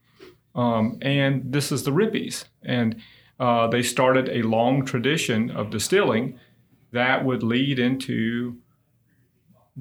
um, 0.58 0.98
and 1.02 1.44
this 1.54 1.72
is 1.72 1.84
the 1.84 1.92
Ripys. 1.92 2.46
And 2.64 3.02
uh, 3.40 3.68
they 3.68 3.84
started 3.84 4.28
a 4.30 4.42
long 4.42 4.84
tradition 4.84 5.52
of 5.52 5.70
distilling 5.70 6.38
that 6.92 7.24
would 7.24 7.44
lead 7.44 7.80
into 7.80 8.58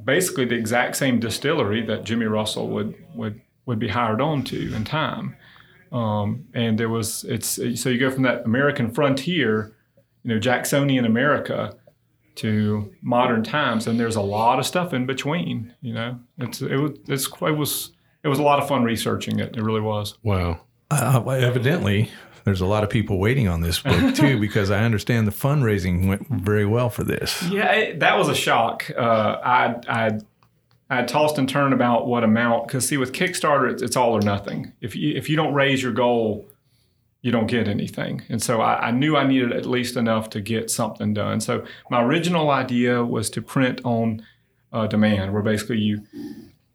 basically 0.04 0.44
the 0.44 0.54
exact 0.54 0.96
same 0.96 1.18
distillery 1.18 1.84
that 1.86 2.04
Jimmy 2.04 2.26
Russell 2.26 2.68
would 2.68 2.94
would 3.14 3.40
would 3.64 3.78
be 3.78 3.88
hired 3.88 4.20
on 4.20 4.44
to 4.44 4.74
in 4.74 4.84
time. 4.84 5.36
Um, 5.90 6.46
and 6.52 6.78
there 6.78 6.90
was 6.90 7.24
it's 7.24 7.58
so 7.80 7.88
you 7.88 7.98
go 7.98 8.10
from 8.10 8.24
that 8.24 8.44
American 8.44 8.90
frontier, 8.90 9.74
you 10.22 10.34
know, 10.34 10.38
Jacksonian 10.38 11.06
America, 11.06 11.76
to 12.36 12.94
modern 13.00 13.42
times, 13.42 13.86
and 13.86 13.98
there's 13.98 14.16
a 14.16 14.20
lot 14.20 14.58
of 14.58 14.66
stuff 14.66 14.92
in 14.92 15.06
between. 15.06 15.74
You 15.80 15.94
know, 15.94 16.20
it's 16.38 16.60
it 16.60 16.76
was 16.76 16.98
it's 17.08 17.26
it 17.26 17.56
was 17.56 17.92
it 18.22 18.28
was 18.28 18.38
a 18.38 18.42
lot 18.42 18.60
of 18.60 18.68
fun 18.68 18.84
researching 18.84 19.38
it. 19.38 19.56
It 19.56 19.62
really 19.62 19.80
was. 19.80 20.18
Wow. 20.22 20.60
Uh, 20.90 21.20
well, 21.24 21.42
evidently, 21.42 22.10
there's 22.44 22.60
a 22.60 22.66
lot 22.66 22.84
of 22.84 22.90
people 22.90 23.18
waiting 23.18 23.48
on 23.48 23.60
this 23.60 23.80
book 23.80 24.14
too, 24.14 24.38
because 24.40 24.70
I 24.70 24.84
understand 24.84 25.26
the 25.26 25.32
fundraising 25.32 26.08
went 26.08 26.28
very 26.28 26.66
well 26.66 26.90
for 26.90 27.04
this. 27.04 27.42
Yeah, 27.44 27.72
it, 27.72 28.00
that 28.00 28.16
was 28.16 28.28
a 28.28 28.34
shock. 28.34 28.90
Uh, 28.96 29.36
I 29.44 29.74
I 29.88 30.20
I 30.88 31.02
tossed 31.02 31.38
and 31.38 31.48
turned 31.48 31.74
about 31.74 32.06
what 32.06 32.22
amount 32.22 32.68
because 32.68 32.86
see 32.88 32.96
with 32.96 33.12
Kickstarter 33.12 33.70
it's, 33.70 33.82
it's 33.82 33.96
all 33.96 34.12
or 34.12 34.20
nothing. 34.20 34.72
If 34.80 34.94
you 34.94 35.14
if 35.16 35.28
you 35.28 35.36
don't 35.36 35.54
raise 35.54 35.82
your 35.82 35.92
goal, 35.92 36.46
you 37.20 37.32
don't 37.32 37.48
get 37.48 37.66
anything. 37.66 38.22
And 38.28 38.40
so 38.40 38.60
I, 38.60 38.88
I 38.88 38.90
knew 38.92 39.16
I 39.16 39.26
needed 39.26 39.52
at 39.52 39.66
least 39.66 39.96
enough 39.96 40.30
to 40.30 40.40
get 40.40 40.70
something 40.70 41.12
done. 41.12 41.40
So 41.40 41.64
my 41.90 42.00
original 42.00 42.50
idea 42.50 43.04
was 43.04 43.28
to 43.30 43.42
print 43.42 43.80
on 43.84 44.24
uh, 44.72 44.86
demand, 44.86 45.32
where 45.32 45.42
basically 45.42 45.78
you 45.78 46.06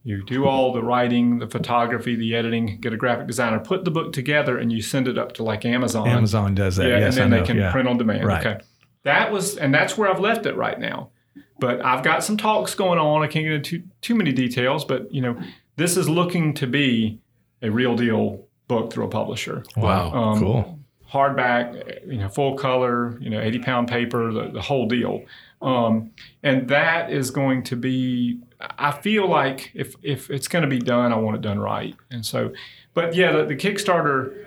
you 0.04 0.24
do 0.24 0.46
all 0.46 0.74
the 0.74 0.82
writing, 0.82 1.40
the 1.40 1.48
photography, 1.48 2.16
the 2.16 2.36
editing, 2.36 2.80
get 2.82 2.92
a 2.92 2.98
graphic 2.98 3.28
designer, 3.28 3.60
put 3.60 3.86
the 3.86 3.92
book 3.92 4.14
together, 4.14 4.58
and 4.58 4.72
you 4.72 4.82
send 4.82 5.08
it 5.08 5.18
up 5.18 5.34
to 5.34 5.44
like 5.44 5.64
Amazon. 5.64 6.08
Amazon 6.08 6.56
does 6.56 6.78
that. 6.78 6.88
Yeah, 6.88 7.00
yes, 7.00 7.18
and 7.18 7.32
then 7.32 7.34
I 7.34 7.38
know. 7.38 7.42
they 7.42 7.48
can 7.48 7.58
yeah. 7.58 7.72
print 7.72 7.88
on 7.88 7.98
demand. 7.98 8.26
Right. 8.26 8.46
Okay. 8.46 8.64
That 9.04 9.32
was, 9.32 9.58
and 9.58 9.74
that's 9.74 9.98
where 9.98 10.10
I've 10.10 10.20
left 10.20 10.46
it 10.46 10.56
right 10.56 10.80
now. 10.80 11.12
But 11.60 11.86
I've 11.86 12.04
got 12.04 12.24
some 12.24 12.38
talks 12.38 12.74
going 12.74 12.98
on. 12.98 13.22
I 13.22 13.28
can't 13.28 13.46
get 13.46 13.54
into 13.54 13.80
too, 13.80 13.88
too 14.02 14.16
many 14.16 14.32
details, 14.32 14.84
but 14.84 15.14
you 15.14 15.22
know, 15.22 15.40
this 15.76 15.98
is 15.98 16.10
looking 16.10 16.56
to 16.56 16.68
be 16.68 17.20
a 17.62 17.70
real 17.70 17.96
deal 17.96 18.48
book 18.68 18.92
through 18.92 19.06
a 19.06 19.10
publisher. 19.10 19.64
Wow. 19.78 20.12
Um, 20.12 20.40
cool. 20.40 20.80
Hardback, 21.12 22.08
you 22.08 22.18
know, 22.18 22.30
full 22.30 22.58
color, 22.58 23.20
you 23.20 23.30
know, 23.30 23.40
80 23.40 23.60
pound 23.60 23.88
paper, 23.88 24.32
the, 24.32 24.50
the 24.50 24.62
whole 24.62 24.88
deal. 24.88 25.24
Um, 25.62 26.12
and 26.42 26.68
that 26.70 27.12
is 27.12 27.30
going 27.30 27.64
to 27.64 27.76
be, 27.76 28.40
I 28.60 28.92
feel 28.92 29.28
like 29.28 29.72
if, 29.76 29.96
if 30.02 30.30
it's 30.30 30.48
going 30.48 30.64
to 30.64 30.68
be 30.68 30.80
done, 30.80 31.14
I 31.14 31.18
want 31.18 31.36
it 31.36 31.42
done 31.42 31.60
right. 31.60 31.96
And 32.10 32.26
so, 32.26 32.52
but 32.94 33.14
yeah, 33.14 33.32
the, 33.32 33.46
the 33.46 33.56
Kickstarter, 33.56 34.46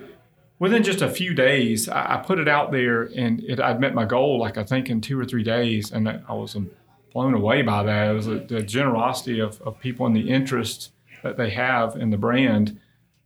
within 0.58 0.82
just 0.82 1.02
a 1.02 1.08
few 1.08 1.32
days, 1.32 1.88
I, 1.88 2.14
I 2.14 2.16
put 2.18 2.38
it 2.38 2.48
out 2.48 2.72
there 2.72 3.02
and 3.02 3.40
it, 3.44 3.60
I'd 3.60 3.80
met 3.80 3.94
my 3.94 4.04
goal, 4.04 4.40
like 4.40 4.58
I 4.58 4.64
think 4.64 4.90
in 4.90 5.00
two 5.00 5.18
or 5.18 5.24
three 5.24 5.44
days. 5.44 5.92
And 5.92 6.08
I 6.08 6.32
was 6.32 6.56
blown 7.12 7.34
away 7.34 7.62
by 7.62 7.84
that. 7.84 8.10
It 8.10 8.14
was 8.14 8.26
the, 8.26 8.40
the 8.40 8.62
generosity 8.62 9.38
of, 9.38 9.62
of 9.62 9.78
people 9.78 10.06
and 10.06 10.16
the 10.16 10.28
interest 10.28 10.90
that 11.22 11.36
they 11.36 11.50
have 11.50 11.94
in 11.94 12.10
the 12.10 12.18
brand. 12.18 12.80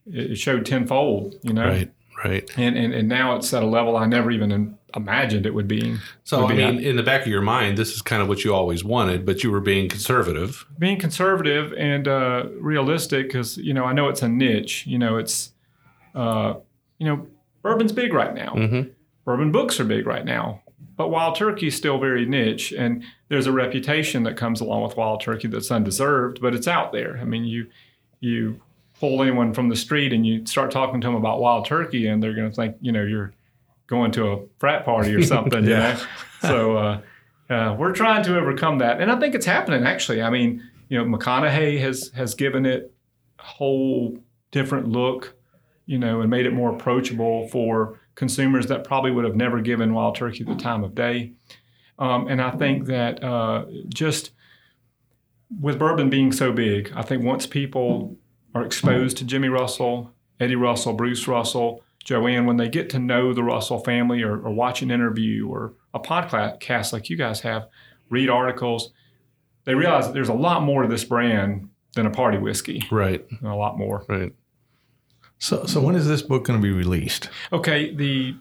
It, 0.07 0.33
it 0.33 0.37
showed 0.37 0.67
tenfold, 0.67 1.37
you 1.43 1.55
know? 1.55 1.69
Right. 1.69 1.93
Right. 2.25 2.51
And, 2.59 2.77
and, 2.77 2.93
and 2.93 3.09
now 3.09 3.37
it's 3.37 3.55
at 3.55 3.63
a 3.63 3.67
level 3.67 3.97
I 3.97 4.05
never 4.07 4.33
even 4.33 4.78
imagined 4.97 5.47
it 5.47 5.55
would 5.55 5.69
be. 5.69 5.97
So 6.25 6.43
would 6.47 6.53
I 6.53 6.71
mean, 6.73 6.81
in 6.83 6.97
the 6.97 7.03
back 7.03 7.23
of 7.23 7.29
your 7.29 7.43
mind, 7.43 7.77
this 7.77 7.93
is 7.95 8.03
kind 8.03 8.23
of 8.23 8.29
what 8.29 8.45
you 8.45 8.55
always 8.55 8.83
wanted, 8.85 9.27
but 9.27 9.43
you 9.45 9.51
were 9.51 9.61
being 9.61 9.89
conservative. 9.89 10.65
being 10.79 10.99
conservative 10.99 11.73
and 11.75 12.09
uh, 12.09 12.47
realistic 12.61 13.27
because 13.29 13.57
you 13.59 13.75
know 13.75 13.85
I 13.85 13.93
know 13.93 14.09
it's 14.09 14.23
a 14.23 14.29
niche. 14.29 14.87
You 14.87 14.99
know 14.99 15.17
it's 15.19 15.53
uh, 16.15 16.55
you 16.99 17.07
know 17.07 17.27
bourbon's 17.63 17.93
big 17.93 18.13
right 18.13 18.35
now. 18.35 18.55
Mhm. 18.55 18.91
Bourbon 19.25 19.53
books 19.53 19.79
are 19.79 19.85
big 19.85 20.07
right 20.07 20.25
now, 20.25 20.63
but 20.97 21.09
Wild 21.09 21.37
Turkey 21.37 21.67
is 21.67 21.77
still 21.77 21.99
very 21.99 22.25
niche, 22.25 22.73
and 22.73 23.05
there's 23.29 23.47
a 23.47 23.53
reputation 23.53 24.23
that 24.23 24.37
comes 24.39 24.61
along 24.63 24.85
with 24.85 24.97
Wild 24.97 25.21
Turkey 25.21 25.49
that's 25.49 25.71
undeserved, 25.71 26.41
but 26.41 26.55
it's 26.55 26.67
out 26.67 26.93
there. 26.93 27.19
I 27.21 27.25
mean, 27.25 27.45
you 27.45 27.67
you 28.21 28.61
pull 28.99 29.23
anyone 29.23 29.53
from 29.55 29.69
the 29.69 29.77
street 29.77 30.13
and 30.13 30.27
you 30.27 30.45
start 30.47 30.71
talking 30.73 31.01
to 31.01 31.07
them 31.07 31.15
about 31.15 31.41
Wild 31.41 31.67
Turkey, 31.67 32.07
and 32.09 32.23
they're 32.23 32.35
going 32.35 32.49
to 32.51 32.57
think 32.57 32.77
you 32.81 32.91
know 32.91 33.03
you're 33.05 33.33
going 33.89 34.13
to 34.13 34.29
a 34.29 34.47
frat 34.59 34.85
party 34.85 35.15
or 35.15 35.23
something. 35.23 35.65
Yeah. 35.69 35.97
You 35.97 36.03
know? 36.03 36.07
So. 36.43 36.77
Uh, 36.77 37.01
uh, 37.51 37.75
we're 37.79 37.93
trying 37.93 38.23
to 38.23 38.39
overcome 38.39 38.79
that, 38.79 39.01
and 39.01 39.11
I 39.11 39.19
think 39.19 39.35
it's 39.35 39.47
happening. 39.47 39.85
Actually, 39.85 40.21
I 40.21 40.29
mean, 40.29 40.63
you 40.91 40.99
know, 40.99 41.05
McConaughey 41.05 41.81
has 41.81 42.11
has 42.15 42.35
given 42.35 42.67
it 42.67 42.93
a 43.39 43.43
whole 43.43 44.19
different 44.51 44.89
look, 44.89 45.35
you 45.87 45.99
know, 45.99 46.21
and 46.21 46.29
made 46.29 46.45
it 46.45 46.53
more 46.53 46.75
approachable 46.75 47.49
for 47.49 48.01
consumers 48.17 48.67
that 48.67 48.85
probably 48.85 49.11
would 49.11 49.25
have 49.25 49.35
never 49.35 49.63
given 49.63 49.95
wild 49.95 50.15
turkey 50.17 50.45
the 50.45 50.57
time 50.57 50.85
of 50.85 50.95
day. 50.95 51.33
Um, 51.99 52.29
and 52.29 52.43
I 52.43 52.51
think 52.51 52.87
that 52.87 53.25
uh, 53.25 53.65
just 53.89 54.33
with 55.59 55.79
bourbon 55.79 56.11
being 56.11 56.33
so 56.33 56.53
big, 56.53 56.93
I 56.95 57.01
think 57.01 57.25
once 57.25 57.47
people 57.47 58.17
are 58.55 58.65
exposed 58.65 59.17
to 59.19 59.25
Jimmy 59.25 59.49
Russell 59.49 60.13
Eddie 60.41 60.57
Russell, 60.57 60.93
Bruce 60.93 61.27
Russell, 61.27 61.83
Joanne, 62.09 62.47
when 62.47 62.57
they 62.57 62.71
get 62.71 62.89
to 62.91 62.99
know 62.99 63.35
the 63.35 63.43
Russell 63.43 63.81
family 63.81 64.23
or, 64.23 64.41
or 64.41 64.51
watch 64.51 64.81
an 64.81 64.91
interview 64.91 65.47
or 65.47 65.75
a 65.93 66.01
podcast 66.01 66.91
like 66.91 67.11
you 67.11 67.19
guys 67.19 67.41
have, 67.41 67.69
read 68.09 68.31
articles, 68.31 68.95
they 69.65 69.75
realize 69.75 70.07
that 70.07 70.15
there's 70.15 70.31
a 70.31 70.35
lot 70.35 70.63
more 70.63 70.81
to 70.81 70.89
this 70.89 71.05
brand 71.05 71.69
than 71.95 72.07
a 72.07 72.11
party 72.11 72.39
whiskey. 72.39 72.83
Right. 72.91 73.27
A 73.45 73.55
lot 73.55 73.77
more. 73.77 74.07
Right. 74.09 74.33
So, 75.37 75.67
so 75.67 75.83
when 75.83 75.97
is 75.97 76.09
this 76.09 76.23
book 76.23 76.45
going 76.45 76.59
to 76.59 76.63
be 76.63 76.73
released? 76.73 77.29
Okay, 77.53 77.95
the 77.95 78.37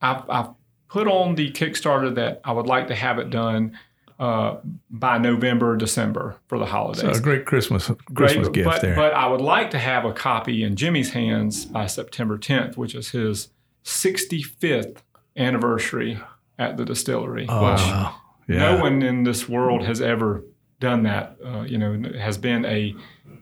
I've, 0.00 0.28
I've 0.28 0.48
put 0.88 1.06
on 1.06 1.36
the 1.36 1.52
Kickstarter 1.52 2.12
that 2.16 2.40
I 2.42 2.50
would 2.50 2.66
like 2.66 2.88
to 2.88 2.96
have 2.96 3.20
it 3.20 3.30
done 3.30 3.78
uh, 4.18 4.56
by 4.90 5.18
November, 5.18 5.76
December 5.76 6.36
for 6.46 6.58
the 6.58 6.66
holidays. 6.66 7.02
So 7.02 7.10
a 7.10 7.20
great 7.20 7.44
Christmas 7.46 7.90
Christmas 8.14 8.48
Great, 8.48 8.52
gift 8.52 8.68
but, 8.68 8.82
there. 8.82 8.94
but 8.96 9.14
I 9.14 9.26
would 9.26 9.40
like 9.40 9.70
to 9.70 9.78
have 9.78 10.04
a 10.04 10.12
copy 10.12 10.62
in 10.62 10.76
Jimmy's 10.76 11.12
hands 11.12 11.64
by 11.64 11.86
September 11.86 12.38
10th, 12.38 12.76
which 12.76 12.94
is 12.94 13.10
his 13.10 13.48
65th 13.84 14.98
anniversary 15.36 16.18
at 16.58 16.76
the 16.76 16.84
distillery. 16.84 17.46
oh, 17.48 17.72
which 17.72 17.80
wow. 17.80 18.16
yeah. 18.48 18.58
no 18.58 18.80
one 18.80 19.02
in 19.02 19.24
this 19.24 19.48
world 19.48 19.84
has 19.84 20.00
ever 20.00 20.44
done 20.80 21.02
that. 21.04 21.36
Uh, 21.44 21.62
you 21.62 21.78
know, 21.78 22.00
has 22.18 22.38
been 22.38 22.64
a 22.64 22.94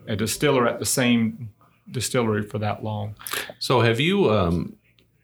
a 0.07 0.15
distiller 0.15 0.67
at 0.67 0.79
the 0.79 0.85
same 0.85 1.49
distillery 1.89 2.43
for 2.43 2.57
that 2.59 2.83
long. 2.83 3.15
So 3.59 3.81
have 3.81 3.99
you 3.99 4.31
um 4.31 4.75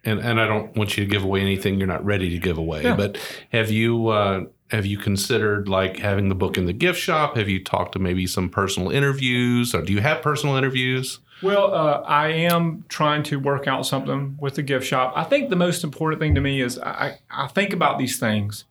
and 0.07 0.19
and 0.19 0.39
I 0.39 0.47
don't 0.47 0.75
want 0.75 0.97
you 0.97 1.03
to 1.05 1.09
give 1.09 1.23
away 1.23 1.41
anything 1.41 1.77
you're 1.77 1.87
not 1.87 2.03
ready 2.05 2.29
to 2.29 2.37
give 2.39 2.57
away, 2.57 2.83
Yeah. 2.83 2.95
but 2.95 3.17
have 3.51 3.69
you 3.69 4.07
uh 4.07 4.45
have 4.71 4.85
you 4.85 4.97
considered 4.97 5.67
like 5.69 5.97
having 5.97 6.29
the 6.29 6.35
book 6.35 6.57
in 6.57 6.65
the 6.65 6.73
gift 6.73 6.99
shop? 6.99 7.37
Have 7.37 7.47
you 7.49 7.63
talked 7.63 7.93
to 7.93 7.99
maybe 7.99 8.25
some 8.27 8.49
personal 8.49 8.89
interviews 8.91 9.73
or 9.75 9.81
do 9.81 9.93
you 9.93 10.01
have 10.01 10.21
personal 10.21 10.55
interviews? 10.55 11.19
Well, 11.43 11.71
uh, 11.73 12.01
I 12.01 12.29
am 12.29 12.83
trying 12.89 13.21
to 13.23 13.39
work 13.39 13.67
out 13.67 13.85
something 13.85 14.37
with 14.41 14.55
the 14.55 14.63
gift 14.63 14.85
shop. 14.87 15.13
I 15.15 15.23
think 15.23 15.49
the 15.49 15.55
most 15.55 15.83
important 15.83 16.19
thing 16.19 16.33
to 16.35 16.41
me 16.41 16.61
is 16.61 16.79
I, 16.79 17.19
I 17.29 17.47
think 17.47 17.73
about 17.73 17.99
these 17.99 18.17
things 18.19 18.65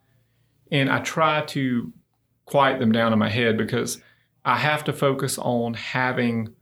and 0.69 0.89
I 0.89 0.99
try 0.99 1.41
to 1.45 1.93
quiet 2.45 2.79
them 2.79 2.91
down 2.91 3.13
in 3.13 3.19
my 3.19 3.29
head 3.29 3.57
because 3.57 4.01
I 4.43 4.57
have 4.57 4.83
to 4.83 4.93
focus 4.93 5.37
on 5.37 5.75
having 5.75 6.53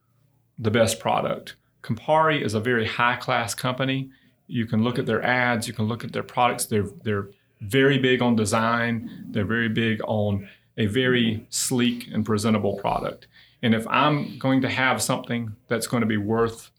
the 0.60 0.72
best 0.72 1.00
product. 1.00 1.56
Campari 1.84 2.42
is 2.42 2.54
a 2.54 2.60
very 2.60 2.86
high 2.88 3.16
class 3.18 3.54
company. 3.56 4.10
You 4.48 4.66
can 4.66 4.84
look 4.84 5.00
at 5.00 5.06
their 5.06 5.24
ads, 5.24 5.68
you 5.68 5.74
can 5.74 5.86
look 5.86 6.04
at 6.04 6.12
their 6.14 6.24
products. 6.24 6.66
They're, 6.66 6.88
they're 7.04 7.30
very 7.62 7.98
big 7.98 8.22
on 8.22 8.36
design, 8.36 9.26
they're 9.30 9.46
very 9.46 9.70
big 9.70 10.02
on 10.06 10.48
a 10.78 10.86
very 10.88 11.46
sleek 11.50 12.08
and 12.14 12.26
presentable 12.26 12.76
product. 12.78 13.28
And 13.64 13.74
if 13.74 13.88
I'm 13.88 14.38
going 14.38 14.62
to 14.62 14.70
have 14.70 15.02
something 15.02 15.56
that's 15.68 15.88
going 15.88 16.02
to 16.02 16.08
be 16.08 16.18
worth 16.18 16.70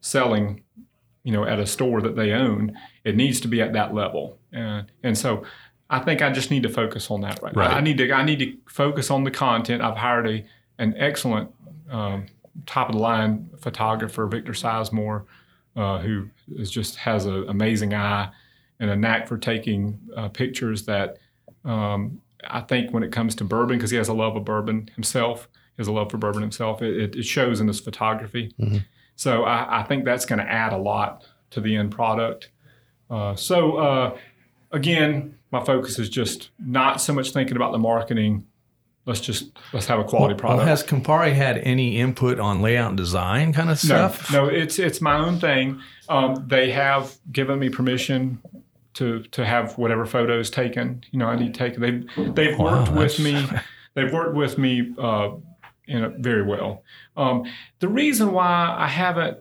selling, 0.00 0.62
you 1.22 1.32
know, 1.32 1.44
at 1.44 1.58
a 1.60 1.66
store 1.66 2.00
that 2.00 2.16
they 2.16 2.32
own, 2.32 2.76
it 3.04 3.14
needs 3.16 3.40
to 3.40 3.48
be 3.48 3.60
at 3.60 3.72
that 3.74 3.94
level. 3.94 4.38
And 4.52 4.90
and 5.02 5.16
so 5.16 5.44
I 5.90 5.98
think 6.00 6.22
I 6.22 6.30
just 6.30 6.50
need 6.50 6.62
to 6.64 6.68
focus 6.68 7.10
on 7.10 7.20
that 7.20 7.40
right, 7.42 7.54
Right. 7.54 7.70
now. 7.70 7.76
I 7.76 7.80
need 7.80 7.98
to 7.98 8.10
I 8.12 8.24
need 8.24 8.38
to 8.40 8.56
focus 8.66 9.10
on 9.10 9.24
the 9.24 9.30
content. 9.30 9.82
I've 9.82 9.98
hired 9.98 10.26
a 10.28 10.44
an 10.78 10.94
excellent 10.96 11.50
um, 11.90 12.26
top 12.66 12.88
of 12.88 12.96
the 12.96 13.00
line 13.02 13.50
photographer, 13.60 14.26
Victor 14.26 14.52
Sizemore, 14.52 15.24
uh, 15.76 15.98
who 15.98 16.28
is 16.56 16.70
just 16.70 16.96
has 16.96 17.26
an 17.26 17.48
amazing 17.48 17.94
eye 17.94 18.30
and 18.80 18.90
a 18.90 18.96
knack 18.96 19.28
for 19.28 19.38
taking 19.38 19.98
uh, 20.16 20.28
pictures 20.28 20.84
that 20.86 21.18
um, 21.64 22.20
I 22.48 22.60
think 22.60 22.92
when 22.92 23.02
it 23.02 23.12
comes 23.12 23.34
to 23.36 23.44
bourbon, 23.44 23.78
because 23.78 23.90
he 23.90 23.96
has 23.96 24.08
a 24.08 24.12
love 24.12 24.36
of 24.36 24.44
bourbon 24.44 24.90
himself, 24.94 25.48
he 25.76 25.80
has 25.80 25.88
a 25.88 25.92
love 25.92 26.10
for 26.10 26.18
bourbon 26.18 26.42
himself, 26.42 26.82
it, 26.82 27.14
it, 27.16 27.22
shows 27.24 27.60
in 27.60 27.68
his 27.68 27.80
photography. 27.80 28.52
So 29.16 29.44
I, 29.44 29.80
I 29.80 29.82
think 29.84 30.04
that's 30.04 30.24
going 30.24 30.40
to 30.40 30.50
add 30.50 30.72
a 30.72 30.76
lot 30.76 31.24
to 31.50 31.60
the 31.60 31.76
end 31.76 31.92
product. 31.92 32.50
Uh, 33.08 33.36
so 33.36 33.76
uh, 33.76 34.18
again, 34.72 35.38
my 35.50 35.64
focus 35.64 35.98
is 35.98 36.08
just 36.08 36.50
not 36.58 37.00
so 37.00 37.12
much 37.12 37.30
thinking 37.30 37.56
about 37.56 37.72
the 37.72 37.78
marketing. 37.78 38.46
Let's 39.04 39.20
just 39.20 39.50
let's 39.72 39.86
have 39.86 39.98
a 39.98 40.04
quality 40.04 40.34
Well, 40.34 40.38
product. 40.56 40.68
has 40.68 40.84
Campari 40.84 41.32
had 41.32 41.58
any 41.58 41.98
input 41.98 42.38
on 42.38 42.62
layout 42.62 42.90
and 42.90 42.96
design 42.96 43.52
kind 43.52 43.68
of 43.70 43.78
stuff? 43.78 44.30
no, 44.32 44.44
no 44.44 44.48
it's 44.48 44.78
it's 44.78 45.00
my 45.00 45.16
own 45.16 45.40
thing. 45.40 45.80
Um, 46.08 46.44
they 46.46 46.70
have 46.70 47.16
given 47.32 47.58
me 47.58 47.68
permission 47.68 48.40
to 48.94 49.22
to 49.32 49.44
have 49.44 49.76
whatever 49.76 50.06
photos 50.06 50.50
taken. 50.50 51.02
You 51.10 51.18
know, 51.18 51.26
I 51.26 51.36
need 51.36 51.54
taken. 51.54 51.80
They've 51.80 52.34
they've 52.34 52.58
Wow, 52.58 52.80
worked 52.84 52.92
with 52.92 53.18
me. 53.18 53.44
They've 53.94 54.10
worked 54.10 54.34
with 54.36 54.56
me 54.56 54.94
uh, 54.98 55.32
in 55.86 56.02
a, 56.04 56.08
very 56.08 56.42
well. 56.42 56.82
Um, 57.14 57.44
the 57.80 57.88
reason 57.88 58.32
why 58.32 58.74
I 58.78 58.86
haven't, 58.86 59.36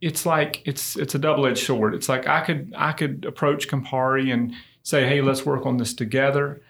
it's 0.00 0.24
like 0.24 0.62
it's 0.64 0.94
it's 0.96 1.14
a 1.16 1.18
double 1.18 1.44
edged 1.44 1.64
sword. 1.66 1.92
It's 1.94 2.08
like 2.08 2.28
I 2.28 2.42
could 2.42 2.72
I 2.76 2.92
could 2.92 3.24
approach 3.24 3.66
Campari 3.66 4.32
and 4.32 4.54
say, 4.84 5.08
hey, 5.08 5.22
let's 5.22 5.44
work 5.44 5.66
on 5.66 5.78
this 5.78 5.92
together, 5.92 6.60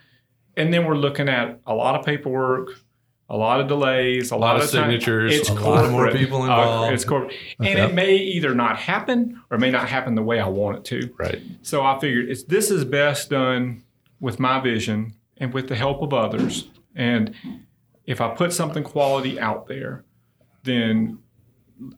and 0.56 0.72
then 0.72 0.84
we're 0.86 0.96
looking 0.96 1.28
at 1.28 1.60
a 1.66 1.74
lot 1.74 1.98
of 1.98 2.04
paperwork. 2.06 2.70
A 3.28 3.36
lot 3.36 3.60
of 3.60 3.66
delays, 3.66 4.30
a, 4.30 4.36
lot 4.36 4.54
of 4.54 4.62
signatures, 4.68 5.34
It's 5.34 5.48
a 5.48 5.54
lot 5.54 5.84
of 5.84 5.90
more 5.90 6.04
corporate. 6.04 6.16
people 6.16 6.42
Uh, 6.42 6.44
involved. 6.44 6.92
it's 6.94 7.04
corporate, 7.04 7.34
and 7.58 7.76
it 7.76 7.92
may 7.92 8.14
either 8.14 8.54
not 8.54 8.78
happen 8.78 9.42
or 9.50 9.56
it 9.56 9.60
may 9.60 9.72
not 9.72 9.88
happen 9.88 10.14
the 10.14 10.22
way 10.22 10.38
I 10.38 10.46
want 10.46 10.76
it 10.78 10.84
to. 11.02 11.12
Right. 11.18 11.42
So 11.62 11.82
I 11.84 11.98
figured 11.98 12.28
it's 12.28 12.44
this 12.44 12.70
is 12.70 12.84
best 12.84 13.30
done 13.30 13.82
with 14.20 14.38
my 14.38 14.60
vision 14.60 15.14
and 15.38 15.52
with 15.52 15.66
the 15.66 15.74
help 15.74 16.02
of 16.02 16.14
others. 16.14 16.68
And 16.94 17.34
if 18.04 18.20
I 18.20 18.28
put 18.28 18.52
something 18.52 18.84
quality 18.84 19.40
out 19.40 19.66
there, 19.66 20.04
then 20.62 21.18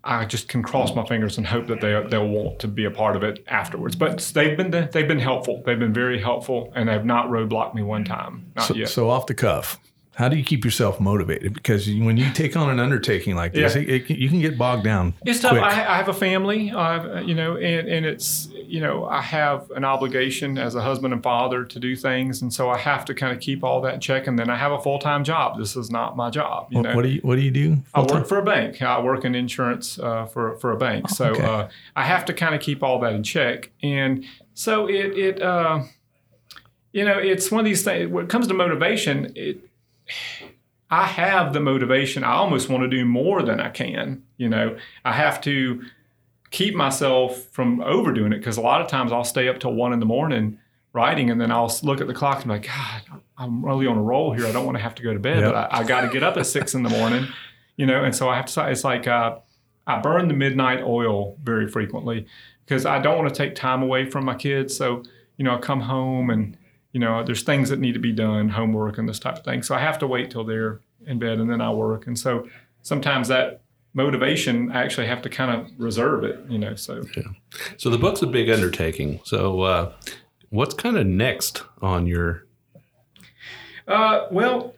I 0.03 0.25
just 0.25 0.49
can 0.49 0.63
cross 0.63 0.95
my 0.95 1.05
fingers 1.07 1.39
and 1.39 1.47
hope 1.47 1.69
that 1.69 1.81
they 1.81 2.03
they'll 2.11 2.27
want 2.29 2.59
to 2.61 2.69
be 2.69 2.85
a 2.85 2.91
part 2.91 3.15
of 3.17 3.23
it 3.23 3.45
afterwards. 3.47 3.95
But 3.95 4.19
they've 4.35 4.57
been 4.57 4.71
they've 4.71 5.07
been 5.09 5.21
helpful. 5.21 5.63
They've 5.65 5.79
been 5.79 5.95
very 5.95 6.21
helpful, 6.21 6.73
and 6.75 6.89
they've 6.89 7.05
not 7.05 7.29
roadblocked 7.29 7.75
me 7.75 7.83
one 7.83 8.05
time. 8.05 8.51
Not 8.57 8.67
So, 8.67 8.75
yet. 8.75 8.89
so 8.89 9.09
off 9.09 9.27
the 9.27 9.35
cuff, 9.35 9.79
how 10.19 10.29
do 10.29 10.37
you 10.37 10.43
keep 10.43 10.65
yourself 10.65 10.99
motivated? 10.99 11.55
Because 11.55 11.87
when 11.89 12.17
you 12.17 12.29
take 12.33 12.57
on 12.57 12.69
an 12.71 12.81
undertaking 12.81 13.37
like 13.37 13.53
this, 13.53 13.77
Yeah. 13.77 13.83
it, 13.83 14.11
it, 14.11 14.19
you 14.19 14.29
can 14.29 14.41
get 14.41 14.59
bogged 14.59 14.83
down. 14.83 15.15
It's 15.25 15.39
tough. 15.39 15.53
I, 15.53 15.69
I 15.69 15.97
have 15.97 16.09
a 16.09 16.13
family, 16.13 16.73
uh, 16.73 17.21
you 17.21 17.37
know, 17.37 17.57
and, 17.57 17.87
and 17.87 18.05
it's, 18.05 18.49
you 18.53 18.81
know, 18.81 19.05
I 19.05 19.23
have 19.23 19.71
an 19.71 19.85
obligation 19.85 20.59
as 20.59 20.75
a 20.75 20.83
husband 20.83 21.15
and 21.15 21.23
father 21.23 21.65
to 21.65 21.79
do 21.79 21.95
things. 21.95 22.43
And 22.43 22.53
so 22.53 22.69
I 22.69 22.79
have 22.79 23.05
to 23.05 23.15
kind 23.15 23.33
of 23.33 23.39
keep 23.41 23.63
all 23.63 23.81
that 23.83 23.95
in 23.95 24.01
check. 24.01 24.27
And 24.27 24.37
then 24.37 24.51
I 24.51 24.57
have 24.57 24.73
a 24.73 24.81
full 24.81 24.99
time 24.99 25.23
job. 25.23 25.57
This 25.57 25.77
is 25.77 25.89
not 25.89 26.17
my 26.17 26.31
job. 26.31 26.67
You 26.73 26.79
what, 26.79 26.83
know, 26.89 26.97
what 26.97 27.03
do 27.03 27.09
you 27.11 27.21
What 27.21 27.37
do 27.37 27.43
you 27.43 27.53
do? 27.53 27.77
I 27.95 28.01
full-time? 28.01 28.19
work 28.19 28.29
for 28.29 28.39
a 28.39 28.45
bank. 28.45 28.83
I 28.83 29.01
work 29.01 29.25
in 29.25 29.37
insurance 29.37 30.01
uh, 30.01 30.27
for, 30.27 30.57
for 30.57 30.73
a 30.73 30.77
bank. 30.77 31.11
so 31.11 31.27
okay. 31.27 31.45
uh, 31.45 31.69
I 31.95 32.03
have 32.03 32.25
to 32.25 32.35
kind 32.35 32.57
of 32.57 32.61
keep 32.61 32.83
all 32.83 32.99
that 33.03 33.13
in 33.13 33.23
check. 33.23 33.71
And 33.85 34.25
so 34.55 34.89
it, 34.89 35.17
it 35.17 35.41
uh, 35.41 35.85
you 36.93 37.05
know, 37.05 37.19
it's 37.19 37.53
one 37.53 37.61
of 37.61 37.65
these 37.67 37.85
things. 37.85 38.11
When 38.11 38.25
it 38.25 38.31
comes 38.31 38.49
to 38.49 38.55
motivation, 38.55 39.33
it, 39.37 39.61
I 40.91 41.07
have 41.07 41.53
the 41.53 41.61
motivation. 41.61 42.25
I 42.25 42.33
almost 42.33 42.69
want 42.69 42.83
to 42.83 42.89
do 42.89 43.05
more 43.05 43.43
than 43.43 43.61
I 43.61 43.69
can. 43.69 44.23
You 44.39 44.49
know, 44.49 44.77
I 45.05 45.13
have 45.13 45.41
to 45.43 45.83
keep 46.51 46.75
myself 46.75 47.45
from 47.53 47.81
overdoing 47.83 48.33
it 48.33 48.39
because 48.39 48.57
a 48.57 48.63
lot 48.63 48.81
of 48.81 48.89
times 48.89 49.13
I'll 49.13 49.25
stay 49.25 49.49
up 49.49 49.61
till 49.61 49.75
one 49.75 49.93
in 49.93 50.01
the 50.01 50.07
morning 50.07 50.59
writing 50.95 51.31
and 51.31 51.39
then 51.41 51.53
I'll 51.53 51.71
look 51.83 52.01
at 52.01 52.07
the 52.07 52.15
clock 52.15 52.37
and 52.39 52.45
be 52.45 52.51
like, 52.51 52.67
God, 52.67 53.21
I'm 53.37 53.65
really 53.65 53.87
on 53.87 53.99
a 53.99 54.03
roll 54.03 54.33
here. 54.33 54.47
I 54.47 54.53
don't 54.53 54.65
want 54.65 54.79
to 54.79 54.83
have 54.83 54.95
to 54.97 55.03
go 55.03 55.13
to 55.13 55.19
bed, 55.21 55.41
Yep. 55.41 55.53
but 55.53 55.73
I, 55.73 55.81
I 55.81 55.85
got 55.85 56.01
to 56.01 56.09
get 56.09 56.23
up 56.23 56.37
at 56.39 56.47
six 56.47 56.75
in 56.75 56.83
the 56.83 56.89
morning, 56.89 57.27
you 57.77 57.85
know, 57.85 58.03
and 58.03 58.15
so 58.17 58.29
I 58.31 58.37
have 58.37 58.47
to, 58.47 58.69
it's 58.71 58.85
like, 58.85 59.07
uh, 59.07 59.37
I 59.87 60.01
burn 60.01 60.29
the 60.29 60.35
midnight 60.35 60.83
oil 60.83 61.37
very 61.43 61.69
frequently 61.69 62.27
because 62.65 62.85
I 62.87 62.99
don't 62.99 63.17
want 63.19 63.29
to 63.33 63.35
take 63.35 63.55
time 63.55 63.83
away 63.83 64.09
from 64.11 64.25
my 64.25 64.35
kids. 64.35 64.77
So, 64.77 65.03
you 65.37 65.45
know, 65.45 65.55
I 65.55 65.59
come 65.59 65.81
home 65.81 66.31
and, 66.31 66.57
you 66.93 67.01
know, 67.01 67.23
there's 67.23 67.43
things 67.43 67.69
that 67.71 67.79
need 67.79 67.93
to 67.93 67.99
be 68.01 68.13
done, 68.13 68.49
homework 68.49 68.99
and 68.99 69.09
this 69.09 69.19
type 69.19 69.37
of 69.37 69.45
thing. 69.45 69.63
So 69.63 69.75
I 69.75 69.81
have 69.81 69.99
to 69.99 70.07
wait 70.07 70.31
till 70.31 70.45
they're 70.45 70.81
in 71.07 71.19
bed 71.19 71.39
and 71.39 71.51
then 71.51 71.61
I 71.61 71.71
work. 71.71 72.07
And 72.07 72.19
so 72.19 72.49
sometimes 72.83 73.29
that 73.29 73.61
motivation, 73.95 74.71
I 74.73 74.83
actually 74.85 75.07
have 75.07 75.23
to 75.23 75.29
kind 75.29 75.51
of 75.61 75.71
reserve 75.79 76.25
it, 76.25 76.39
you 76.49 76.59
know, 76.59 76.75
so. 76.75 77.03
yeah. 77.17 77.23
So 77.77 77.91
the 77.91 77.99
book's 77.99 78.23
a 78.23 78.27
big 78.27 78.49
undertaking. 78.51 79.21
So 79.25 79.61
uh 79.63 79.93
what's 80.51 80.75
kind 80.75 80.97
of 80.97 81.07
next 81.07 81.63
on 81.83 82.07
your 82.07 82.45
Uh, 83.87 84.27
well, 84.31 84.75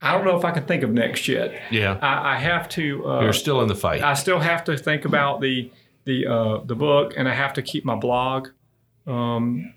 I 0.00 0.12
don't 0.12 0.24
know 0.24 0.36
if 0.36 0.44
I 0.44 0.50
can 0.50 0.64
think 0.64 0.82
of 0.82 0.90
next 0.90 1.28
yet. 1.28 1.60
yeah, 1.70 1.98
I, 2.02 2.34
I 2.34 2.38
have 2.38 2.68
to. 2.70 3.06
Uh, 3.08 3.20
you're 3.22 3.32
still 3.32 3.60
in 3.62 3.68
the 3.68 3.76
fight. 3.76 4.02
I 4.02 4.14
still 4.14 4.40
have 4.40 4.64
to 4.64 4.76
think 4.76 5.04
about 5.04 5.40
the 5.40 5.70
the 6.04 6.26
uh, 6.26 6.58
the 6.64 6.74
book, 6.74 7.14
and 7.16 7.28
I 7.28 7.34
have 7.34 7.52
to 7.54 7.62
keep 7.62 7.84
my 7.84 7.94
blog 7.94 8.48
um, 9.06 9.72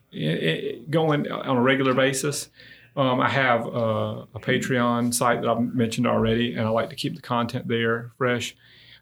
going 0.90 1.32
on 1.32 1.58
a 1.58 1.62
regular 1.62 1.94
basis. 1.94 2.50
Um, 2.98 3.20
I 3.20 3.30
have 3.30 3.66
uh, 3.68 4.26
a 4.34 4.40
Patreon 4.40 5.14
site 5.14 5.42
that 5.42 5.50
I've 5.50 5.60
mentioned 5.60 6.08
already, 6.08 6.54
and 6.54 6.62
I 6.66 6.70
like 6.70 6.90
to 6.92 6.96
keep 6.96 7.16
the 7.16 7.22
content 7.22 7.68
there 7.68 8.12
fresh. 8.18 8.56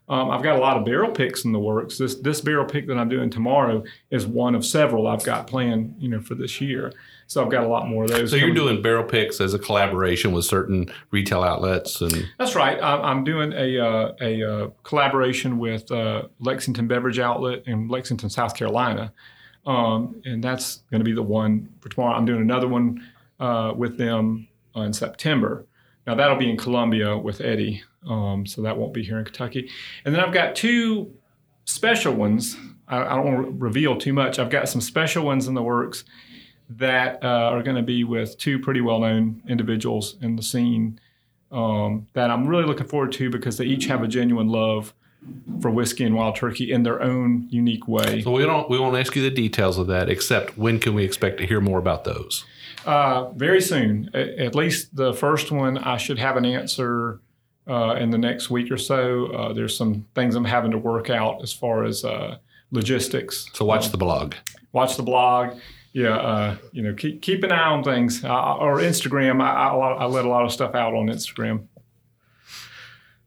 Um, 0.08 0.30
I've 0.30 0.42
got 0.42 0.56
a 0.56 0.58
lot 0.58 0.76
of 0.76 0.84
barrel 0.84 1.10
picks 1.10 1.44
in 1.44 1.52
the 1.52 1.58
works. 1.58 1.96
This 1.96 2.16
this 2.16 2.40
barrel 2.40 2.66
pick 2.66 2.86
that 2.88 2.98
I'm 2.98 3.08
doing 3.08 3.30
tomorrow 3.30 3.84
is 4.10 4.26
one 4.26 4.54
of 4.54 4.64
several 4.64 5.06
I've 5.06 5.24
got 5.24 5.46
planned, 5.46 5.94
you 5.98 6.08
know, 6.08 6.20
for 6.20 6.34
this 6.34 6.60
year. 6.60 6.92
So 7.26 7.42
I've 7.42 7.50
got 7.50 7.64
a 7.64 7.68
lot 7.68 7.88
more 7.88 8.04
of 8.04 8.10
those. 8.10 8.30
So 8.30 8.36
you're 8.36 8.52
doing 8.52 8.82
barrel 8.82 9.04
picks 9.04 9.40
as 9.40 9.54
a 9.54 9.58
collaboration 9.58 10.32
with 10.32 10.44
certain 10.44 10.92
retail 11.10 11.42
outlets, 11.42 12.02
and 12.02 12.28
That's 12.38 12.54
right. 12.54 12.78
I, 12.82 12.96
I'm 12.96 13.24
doing 13.24 13.54
a 13.54 13.78
uh, 13.78 14.12
a 14.20 14.42
uh, 14.42 14.68
collaboration 14.82 15.58
with 15.58 15.90
uh, 15.90 16.24
Lexington 16.38 16.86
Beverage 16.86 17.18
Outlet 17.18 17.62
in 17.66 17.88
Lexington, 17.88 18.28
South 18.28 18.54
Carolina, 18.54 19.10
um, 19.66 20.20
and 20.24 20.42
that's 20.42 20.76
going 20.90 21.00
to 21.00 21.04
be 21.04 21.12
the 21.12 21.22
one 21.22 21.68
for 21.80 21.88
tomorrow. 21.88 22.14
I'm 22.14 22.24
doing 22.24 22.40
another 22.40 22.68
one 22.68 23.06
uh, 23.40 23.72
with 23.76 23.98
them 23.98 24.48
in 24.76 24.92
September. 24.92 25.66
Now 26.06 26.14
that'll 26.14 26.36
be 26.36 26.50
in 26.50 26.56
Columbia 26.56 27.16
with 27.16 27.40
Eddie, 27.40 27.82
um, 28.08 28.46
so 28.46 28.62
that 28.62 28.76
won't 28.76 28.92
be 28.92 29.02
here 29.02 29.18
in 29.18 29.24
Kentucky. 29.24 29.70
And 30.04 30.14
then 30.14 30.22
I've 30.22 30.34
got 30.34 30.54
two 30.54 31.14
special 31.64 32.12
ones. 32.14 32.56
I, 32.88 32.98
I 32.98 33.16
don't 33.16 33.24
want 33.24 33.46
to 33.46 33.52
reveal 33.52 33.96
too 33.96 34.12
much. 34.12 34.38
I've 34.38 34.50
got 34.50 34.68
some 34.68 34.80
special 34.80 35.24
ones 35.24 35.48
in 35.48 35.54
the 35.54 35.62
works 35.62 36.04
that 36.68 37.22
uh, 37.22 37.26
are 37.26 37.62
going 37.62 37.76
to 37.76 37.82
be 37.82 38.04
with 38.04 38.38
two 38.38 38.58
pretty 38.58 38.80
well-known 38.80 39.42
individuals 39.48 40.16
in 40.20 40.36
the 40.36 40.42
scene 40.42 40.98
um, 41.52 42.06
that 42.14 42.30
I'm 42.30 42.46
really 42.46 42.64
looking 42.64 42.86
forward 42.86 43.12
to 43.12 43.30
because 43.30 43.58
they 43.58 43.66
each 43.66 43.86
have 43.86 44.02
a 44.02 44.08
genuine 44.08 44.48
love 44.48 44.94
for 45.60 45.70
whiskey 45.70 46.04
and 46.04 46.14
wild 46.14 46.36
turkey 46.36 46.72
in 46.72 46.82
their 46.82 47.00
own 47.02 47.46
unique 47.50 47.86
way. 47.88 48.22
so 48.22 48.30
we 48.30 48.42
don't 48.42 48.68
we 48.68 48.78
won't 48.78 48.96
ask 48.96 49.14
you 49.16 49.22
the 49.22 49.30
details 49.30 49.78
of 49.78 49.86
that. 49.86 50.08
Except 50.08 50.56
when 50.58 50.78
can 50.78 50.94
we 50.94 51.04
expect 51.04 51.38
to 51.38 51.46
hear 51.46 51.60
more 51.60 51.78
about 51.78 52.04
those? 52.04 52.44
Uh, 52.84 53.30
very 53.30 53.62
soon, 53.62 54.10
A- 54.14 54.38
at 54.44 54.54
least 54.54 54.94
the 54.94 55.14
first 55.14 55.50
one, 55.50 55.78
I 55.78 55.96
should 55.96 56.18
have 56.18 56.36
an 56.36 56.44
answer 56.44 57.20
uh, 57.66 57.94
in 57.94 58.10
the 58.10 58.18
next 58.18 58.50
week 58.50 58.70
or 58.70 58.76
so. 58.76 59.26
Uh, 59.26 59.52
there's 59.54 59.74
some 59.76 60.04
things 60.14 60.34
I'm 60.34 60.44
having 60.44 60.70
to 60.72 60.78
work 60.78 61.08
out 61.08 61.42
as 61.42 61.50
far 61.52 61.84
as 61.84 62.04
uh, 62.04 62.36
logistics. 62.70 63.46
So 63.54 63.64
watch 63.64 63.88
the 63.90 63.96
blog. 63.96 64.34
Watch 64.72 64.96
the 64.96 65.02
blog. 65.02 65.56
Yeah, 65.94 66.16
uh, 66.16 66.56
you 66.72 66.82
know, 66.82 66.92
keep, 66.92 67.22
keep 67.22 67.42
an 67.44 67.52
eye 67.52 67.68
on 67.68 67.84
things. 67.84 68.22
Uh, 68.24 68.56
or 68.56 68.78
Instagram. 68.78 69.40
I, 69.40 69.68
I, 69.68 69.92
I 70.02 70.04
let 70.06 70.24
a 70.24 70.28
lot 70.28 70.44
of 70.44 70.52
stuff 70.52 70.74
out 70.74 70.92
on 70.92 71.06
Instagram. 71.06 71.66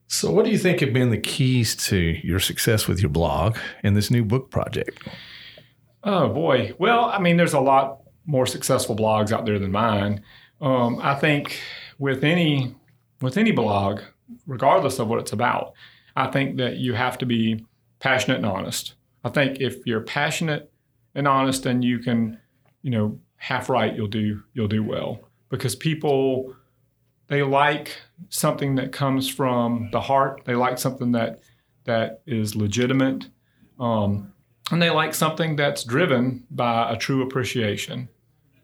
So, 0.08 0.32
what 0.32 0.46
do 0.46 0.52
you 0.52 0.58
think 0.58 0.80
have 0.80 0.94
been 0.94 1.10
the 1.10 1.18
keys 1.18 1.76
to 1.88 1.98
your 1.98 2.40
success 2.40 2.88
with 2.88 3.02
your 3.02 3.10
blog 3.10 3.58
and 3.84 3.96
this 3.96 4.10
new 4.10 4.24
book 4.24 4.50
project? 4.50 5.06
Oh 6.04 6.30
boy. 6.30 6.74
Well, 6.80 7.06
I 7.06 7.20
mean, 7.20 7.36
there's 7.36 7.54
a 7.54 7.60
lot 7.60 8.02
more 8.26 8.46
successful 8.46 8.96
blogs 8.96 9.32
out 9.32 9.46
there 9.46 9.60
than 9.60 9.72
mine. 9.72 10.24
Um, 10.62 11.00
I 11.02 11.16
think 11.16 11.60
with 12.00 12.24
any 12.24 12.74
with 13.22 13.38
any 13.38 13.52
blog, 13.52 14.00
regardless 14.46 15.00
of 15.00 15.10
what 15.10 15.20
it's 15.20 15.34
about, 15.34 15.74
I 16.16 16.28
think 16.28 16.58
that 16.58 16.78
you 16.78 16.94
have 16.94 17.18
to 17.20 17.26
be 17.26 17.66
passionate 18.00 18.38
and 18.38 18.46
honest. 18.46 18.94
I 19.24 19.30
think 19.30 19.60
if 19.60 19.86
you're 19.86 20.02
passionate 20.02 20.72
and 21.16 21.28
honest, 21.28 21.66
and 21.66 21.84
you 21.84 22.00
can, 22.00 22.40
you 22.82 22.92
know, 22.92 23.20
half 23.36 23.70
right, 23.70 23.94
you'll 23.94 24.08
do 24.08 24.42
you'll 24.54 24.68
do 24.70 24.84
well 24.84 25.20
because 25.50 25.76
people 25.76 26.56
they 27.28 27.44
like 27.44 27.98
something 28.30 28.76
that 28.76 28.92
comes 28.92 29.30
from 29.30 29.90
the 29.92 30.02
heart. 30.02 30.42
They 30.46 30.56
like 30.56 30.78
something 30.78 31.12
that 31.12 31.42
that 31.84 32.22
is 32.26 32.56
legitimate. 32.56 33.28
Um, 33.80 34.34
and 34.72 34.82
they 34.82 34.90
like 34.90 35.14
something 35.14 35.56
that's 35.56 35.84
driven 35.84 36.46
by 36.52 36.92
a 36.92 36.98
true 36.98 37.22
appreciation. 37.22 38.10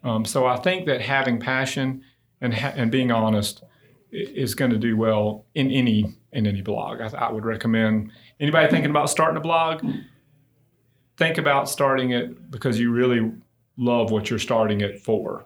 Um, 0.03 0.25
so 0.25 0.45
I 0.45 0.57
think 0.57 0.85
that 0.87 1.01
having 1.01 1.39
passion 1.39 2.03
and 2.41 2.53
ha- 2.53 2.73
and 2.75 2.91
being 2.91 3.11
honest 3.11 3.63
is 4.11 4.53
going 4.53 4.71
to 4.71 4.77
do 4.77 4.97
well 4.97 5.45
in 5.55 5.71
any 5.71 6.15
in 6.31 6.45
any 6.45 6.61
blog. 6.61 6.99
I, 7.01 7.07
I 7.17 7.31
would 7.31 7.45
recommend 7.45 8.11
anybody 8.39 8.69
thinking 8.69 8.89
about 8.89 9.09
starting 9.09 9.37
a 9.37 9.41
blog, 9.41 9.85
think 11.17 11.37
about 11.37 11.69
starting 11.69 12.11
it 12.11 12.51
because 12.51 12.79
you 12.79 12.91
really 12.91 13.31
love 13.77 14.11
what 14.11 14.29
you're 14.29 14.39
starting 14.39 14.81
it 14.81 14.99
for. 15.01 15.45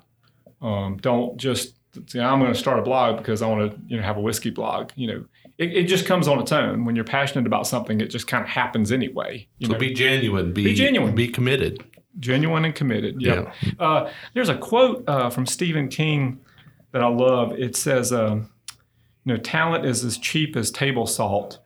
Um, 0.62 0.98
don't 0.98 1.38
just 1.38 1.77
say 2.08 2.20
I'm 2.20 2.40
going 2.40 2.52
to 2.54 2.58
start 2.60 2.80
a 2.80 2.82
blog 2.82 3.18
because 3.18 3.42
I 3.42 3.48
want 3.48 3.72
to 3.72 3.80
you 3.88 3.98
know 3.98 4.04
have 4.04 4.18
a 4.18 4.22
whiskey 4.22 4.50
blog. 4.50 4.92
You 4.96 5.08
know, 5.08 5.26
it, 5.58 5.74
it 5.74 5.84
just 5.86 6.06
comes 6.06 6.28
on 6.28 6.40
its 6.40 6.52
own. 6.52 6.86
When 6.86 6.96
you're 6.96 7.06
passionate 7.06 7.48
about 7.48 7.68
something, 7.68 8.00
it 8.02 8.08
just 8.08 8.28
kind 8.28 8.44
of 8.44 8.50
happens 8.50 8.92
anyway. 8.92 9.48
You 9.60 9.68
So 9.68 9.74
know? 9.74 9.80
be 9.80 9.94
genuine. 9.94 10.54
Be, 10.54 10.64
Be 10.66 10.74
genuine. 10.74 11.16
Be 11.16 11.28
committed. 11.28 11.84
genuine 12.20 12.66
and 12.66 12.76
committed. 12.76 13.22
Yeah. 13.22 13.52
Uh, 13.80 14.10
there's 14.34 14.50
a 14.50 14.58
quote 14.58 15.04
uh, 15.08 15.30
from 15.30 15.46
Stephen 15.46 15.88
King 15.90 16.40
that 16.92 17.02
I 17.04 17.08
love. 17.08 17.54
It 17.54 17.76
says, 17.76 18.12
um, 18.14 18.50
"You 19.26 19.34
know, 19.34 19.38
talent 19.38 19.86
is 19.86 20.04
as 20.06 20.18
cheap 20.18 20.56
as 20.56 20.72
table 20.72 21.06
salt. 21.08 21.60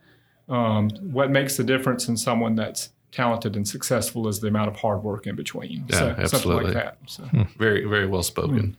Um, 0.48 0.90
what 1.00 1.30
makes 1.30 1.56
the 1.56 1.64
difference 1.64 2.08
in 2.08 2.16
someone 2.16 2.56
that's 2.56 2.90
talented 3.12 3.56
and 3.56 3.68
successful 3.68 4.26
is 4.26 4.40
the 4.40 4.48
amount 4.48 4.68
of 4.68 4.76
hard 4.76 5.02
work 5.02 5.26
in 5.26 5.36
between. 5.36 5.84
Yeah, 5.90 6.16
so, 6.16 6.38
Something 6.38 6.52
like 6.64 6.72
that. 6.74 6.96
So, 7.06 7.24
Very, 7.58 7.84
very 7.84 8.06
well 8.06 8.22
spoken. 8.22 8.76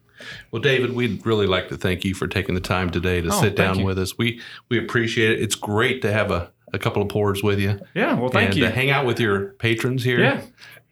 Well, 0.52 0.62
David, 0.62 0.94
we'd 0.94 1.26
really 1.26 1.48
like 1.48 1.70
to 1.70 1.78
thank 1.78 2.04
you 2.06 2.14
for 2.14 2.28
taking 2.28 2.56
the 2.56 2.62
time 2.62 2.90
today 2.90 3.22
to 3.22 3.30
Oh, 3.32 3.42
sit 3.42 3.56
down 3.56 3.80
you. 3.80 3.86
with 3.86 3.98
us. 4.00 4.18
We 4.18 4.42
we 4.70 4.78
appreciate 4.80 5.32
it. 5.32 5.42
It's 5.42 5.56
great 5.56 6.02
to 6.04 6.12
have 6.12 6.32
a, 6.32 6.52
a 6.74 6.80
couple 6.80 7.02
of 7.02 7.10
pours 7.10 7.42
with 7.44 7.60
you. 7.60 7.80
yeah. 7.94 8.14
Well, 8.14 8.30
thank 8.30 8.50
and 8.52 8.58
you. 8.58 8.66
To 8.66 8.72
hang 8.72 8.90
out 8.92 9.06
with 9.06 9.20
your 9.20 9.48
patrons 9.60 10.04
here. 10.04 10.20
yeah. 10.20 10.42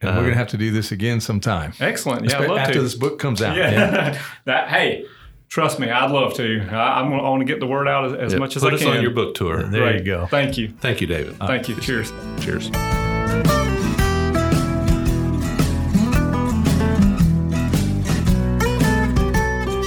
And 0.04 0.10
we're 0.10 0.18
uh, 0.18 0.22
going 0.22 0.32
to 0.34 0.38
have 0.40 0.48
to 0.48 0.58
do 0.58 0.72
this 0.72 0.92
again 0.92 1.22
sometime. 1.22 1.74
Excellent. 1.80 2.28
Yeah. 2.28 2.40
I'd 2.40 2.50
love 2.50 2.58
After 2.58 2.74
to. 2.74 2.82
this 2.82 2.96
book 2.96 3.20
comes 3.20 3.40
out. 3.42 3.56
yeah. 3.56 4.20
that. 4.46 4.68
Hey. 4.70 5.06
Trust 5.48 5.80
me, 5.80 5.90
I'd 5.90 6.12
love 6.12 6.34
to. 6.36 6.62
I, 6.72 7.02
I'm 7.02 7.10
gonna, 7.10 7.24
I 7.24 7.30
want 7.30 7.42
to 7.42 7.46
get 7.46 7.60
the 7.60 7.68
word 7.68 7.86
out 7.86 8.06
as, 8.06 8.14
as 8.14 8.32
Yeah, 8.34 8.40
much 8.40 8.56
as 8.56 8.62
Put 8.64 8.72
I 8.72 8.76
us 8.78 8.82
can. 8.84 8.96
on 8.96 9.02
your 9.02 9.12
book 9.12 9.36
tour. 9.36 9.64
There 9.64 9.82
Great. 9.82 10.00
you 10.00 10.06
go. 10.06 10.26
Thank 10.28 10.58
you. 10.58 10.70
Thank 10.80 11.02
you, 11.02 11.08
David. 11.08 11.38
Thank 11.40 11.68
you. 11.68 11.76
Cheers. 11.82 12.14
Cheers. 12.40 12.72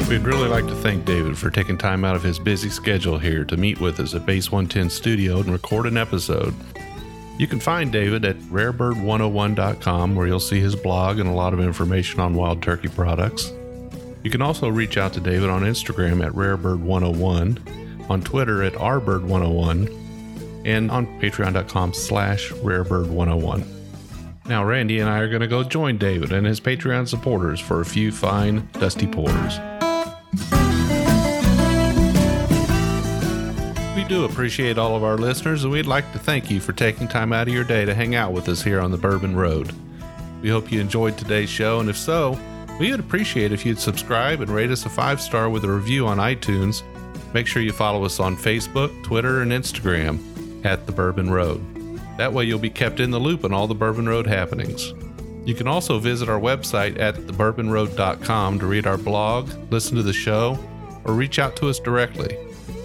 We'd 0.08 0.20
really 0.20 0.48
like 0.48 0.66
to 0.66 0.74
thank 0.76 1.06
David 1.06 1.38
for 1.38 1.50
taking 1.50 1.78
time 1.78 2.04
out 2.04 2.14
of 2.14 2.22
his 2.22 2.38
busy 2.38 2.68
schedule 2.68 3.18
here 3.18 3.42
to 3.46 3.56
meet 3.56 3.80
with 3.80 3.98
us 4.00 4.14
at 4.14 4.26
Base 4.26 4.52
110 4.52 4.90
Studio 4.90 5.40
and 5.40 5.50
record 5.50 5.86
an 5.86 5.96
episode. 5.96 6.54
You 7.38 7.46
can 7.46 7.58
find 7.58 7.90
David 7.90 8.24
at 8.24 8.36
rarebird101.com 8.36 10.14
where 10.14 10.26
you'll 10.26 10.40
see 10.40 10.60
his 10.60 10.76
blog 10.76 11.18
and 11.18 11.28
a 11.28 11.32
lot 11.32 11.54
of 11.54 11.60
information 11.60 12.20
on 12.20 12.34
wild 12.34 12.62
turkey 12.62 12.88
products. 12.88 13.50
You 14.22 14.30
can 14.30 14.42
also 14.42 14.68
reach 14.68 14.98
out 14.98 15.14
to 15.14 15.20
David 15.20 15.48
on 15.48 15.62
Instagram 15.62 16.24
at 16.24 16.32
rarebird101, 16.32 18.10
on 18.10 18.22
Twitter 18.22 18.62
at 18.62 18.74
rbird101, 18.74 20.66
and 20.66 20.90
on 20.90 21.06
patreon.com 21.18 21.94
slash 21.94 22.50
rarebird101. 22.52 23.66
Now, 24.46 24.64
Randy 24.64 25.00
and 25.00 25.08
I 25.08 25.20
are 25.20 25.28
going 25.28 25.40
to 25.40 25.48
go 25.48 25.64
join 25.64 25.96
David 25.96 26.30
and 26.30 26.46
his 26.46 26.60
Patreon 26.60 27.08
supporters 27.08 27.58
for 27.58 27.80
a 27.80 27.86
few 27.86 28.12
fine, 28.12 28.68
dusty 28.74 29.06
pours. 29.06 29.58
We 33.96 34.04
do 34.04 34.24
appreciate 34.24 34.76
all 34.76 34.96
of 34.96 35.02
our 35.02 35.16
listeners, 35.16 35.64
and 35.64 35.72
we'd 35.72 35.86
like 35.86 36.12
to 36.12 36.18
thank 36.18 36.50
you 36.50 36.60
for 36.60 36.72
taking 36.72 37.08
time 37.08 37.32
out 37.32 37.48
of 37.48 37.54
your 37.54 37.64
day 37.64 37.84
to 37.84 37.94
hang 37.94 38.14
out 38.14 38.32
with 38.32 38.48
us 38.48 38.62
here 38.62 38.80
on 38.80 38.90
the 38.90 38.98
Bourbon 38.98 39.34
Road. 39.34 39.72
We 40.42 40.50
hope 40.50 40.70
you 40.70 40.80
enjoyed 40.80 41.16
today's 41.16 41.48
show, 41.48 41.80
and 41.80 41.88
if 41.88 41.96
so, 41.96 42.38
we 42.78 42.90
would 42.90 43.00
appreciate 43.00 43.52
if 43.52 43.64
you'd 43.64 43.78
subscribe 43.78 44.40
and 44.40 44.50
rate 44.50 44.70
us 44.70 44.84
a 44.84 44.90
five 44.90 45.20
star 45.20 45.48
with 45.48 45.64
a 45.64 45.72
review 45.72 46.06
on 46.06 46.18
iTunes. 46.18 46.82
Make 47.32 47.46
sure 47.46 47.62
you 47.62 47.72
follow 47.72 48.04
us 48.04 48.20
on 48.20 48.36
Facebook, 48.36 49.02
Twitter, 49.04 49.42
and 49.42 49.52
Instagram 49.52 50.64
at 50.66 50.86
the 50.86 50.92
Bourbon 50.92 51.30
Road. 51.30 51.62
That 52.18 52.32
way, 52.32 52.44
you'll 52.44 52.58
be 52.58 52.70
kept 52.70 53.00
in 53.00 53.10
the 53.10 53.18
loop 53.18 53.44
on 53.44 53.52
all 53.52 53.66
the 53.66 53.74
Bourbon 53.74 54.08
Road 54.08 54.26
happenings. 54.26 54.92
You 55.44 55.54
can 55.54 55.68
also 55.68 55.98
visit 55.98 56.28
our 56.28 56.40
website 56.40 56.98
at 56.98 57.14
thebourbonroad.com 57.16 58.58
to 58.58 58.66
read 58.66 58.86
our 58.86 58.96
blog, 58.96 59.50
listen 59.70 59.96
to 59.96 60.02
the 60.02 60.12
show, 60.12 60.58
or 61.04 61.14
reach 61.14 61.38
out 61.38 61.54
to 61.56 61.68
us 61.68 61.78
directly. 61.78 62.36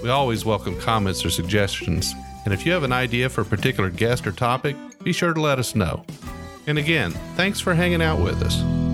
We 0.04 0.10
always 0.10 0.46
welcome 0.46 0.80
comments 0.80 1.26
or 1.26 1.30
suggestions, 1.30 2.14
and 2.46 2.54
if 2.54 2.66
you 2.66 2.72
have 2.72 2.84
an 2.84 2.94
idea 2.94 3.30
for 3.30 3.42
a 3.42 3.46
particular 3.46 3.90
guest 3.90 4.28
or 4.28 4.32
topic, 4.32 4.76
be 5.04 5.14
sure 5.14 5.34
to 5.34 5.42
let 5.42 5.60
us 5.60 5.76
know. 5.76 6.06
And 6.68 6.78
again, 6.78 7.12
thanks 7.36 7.60
for 7.60 7.74
hanging 7.74 8.02
out 8.02 8.20
with 8.20 8.42
us. 8.44 8.89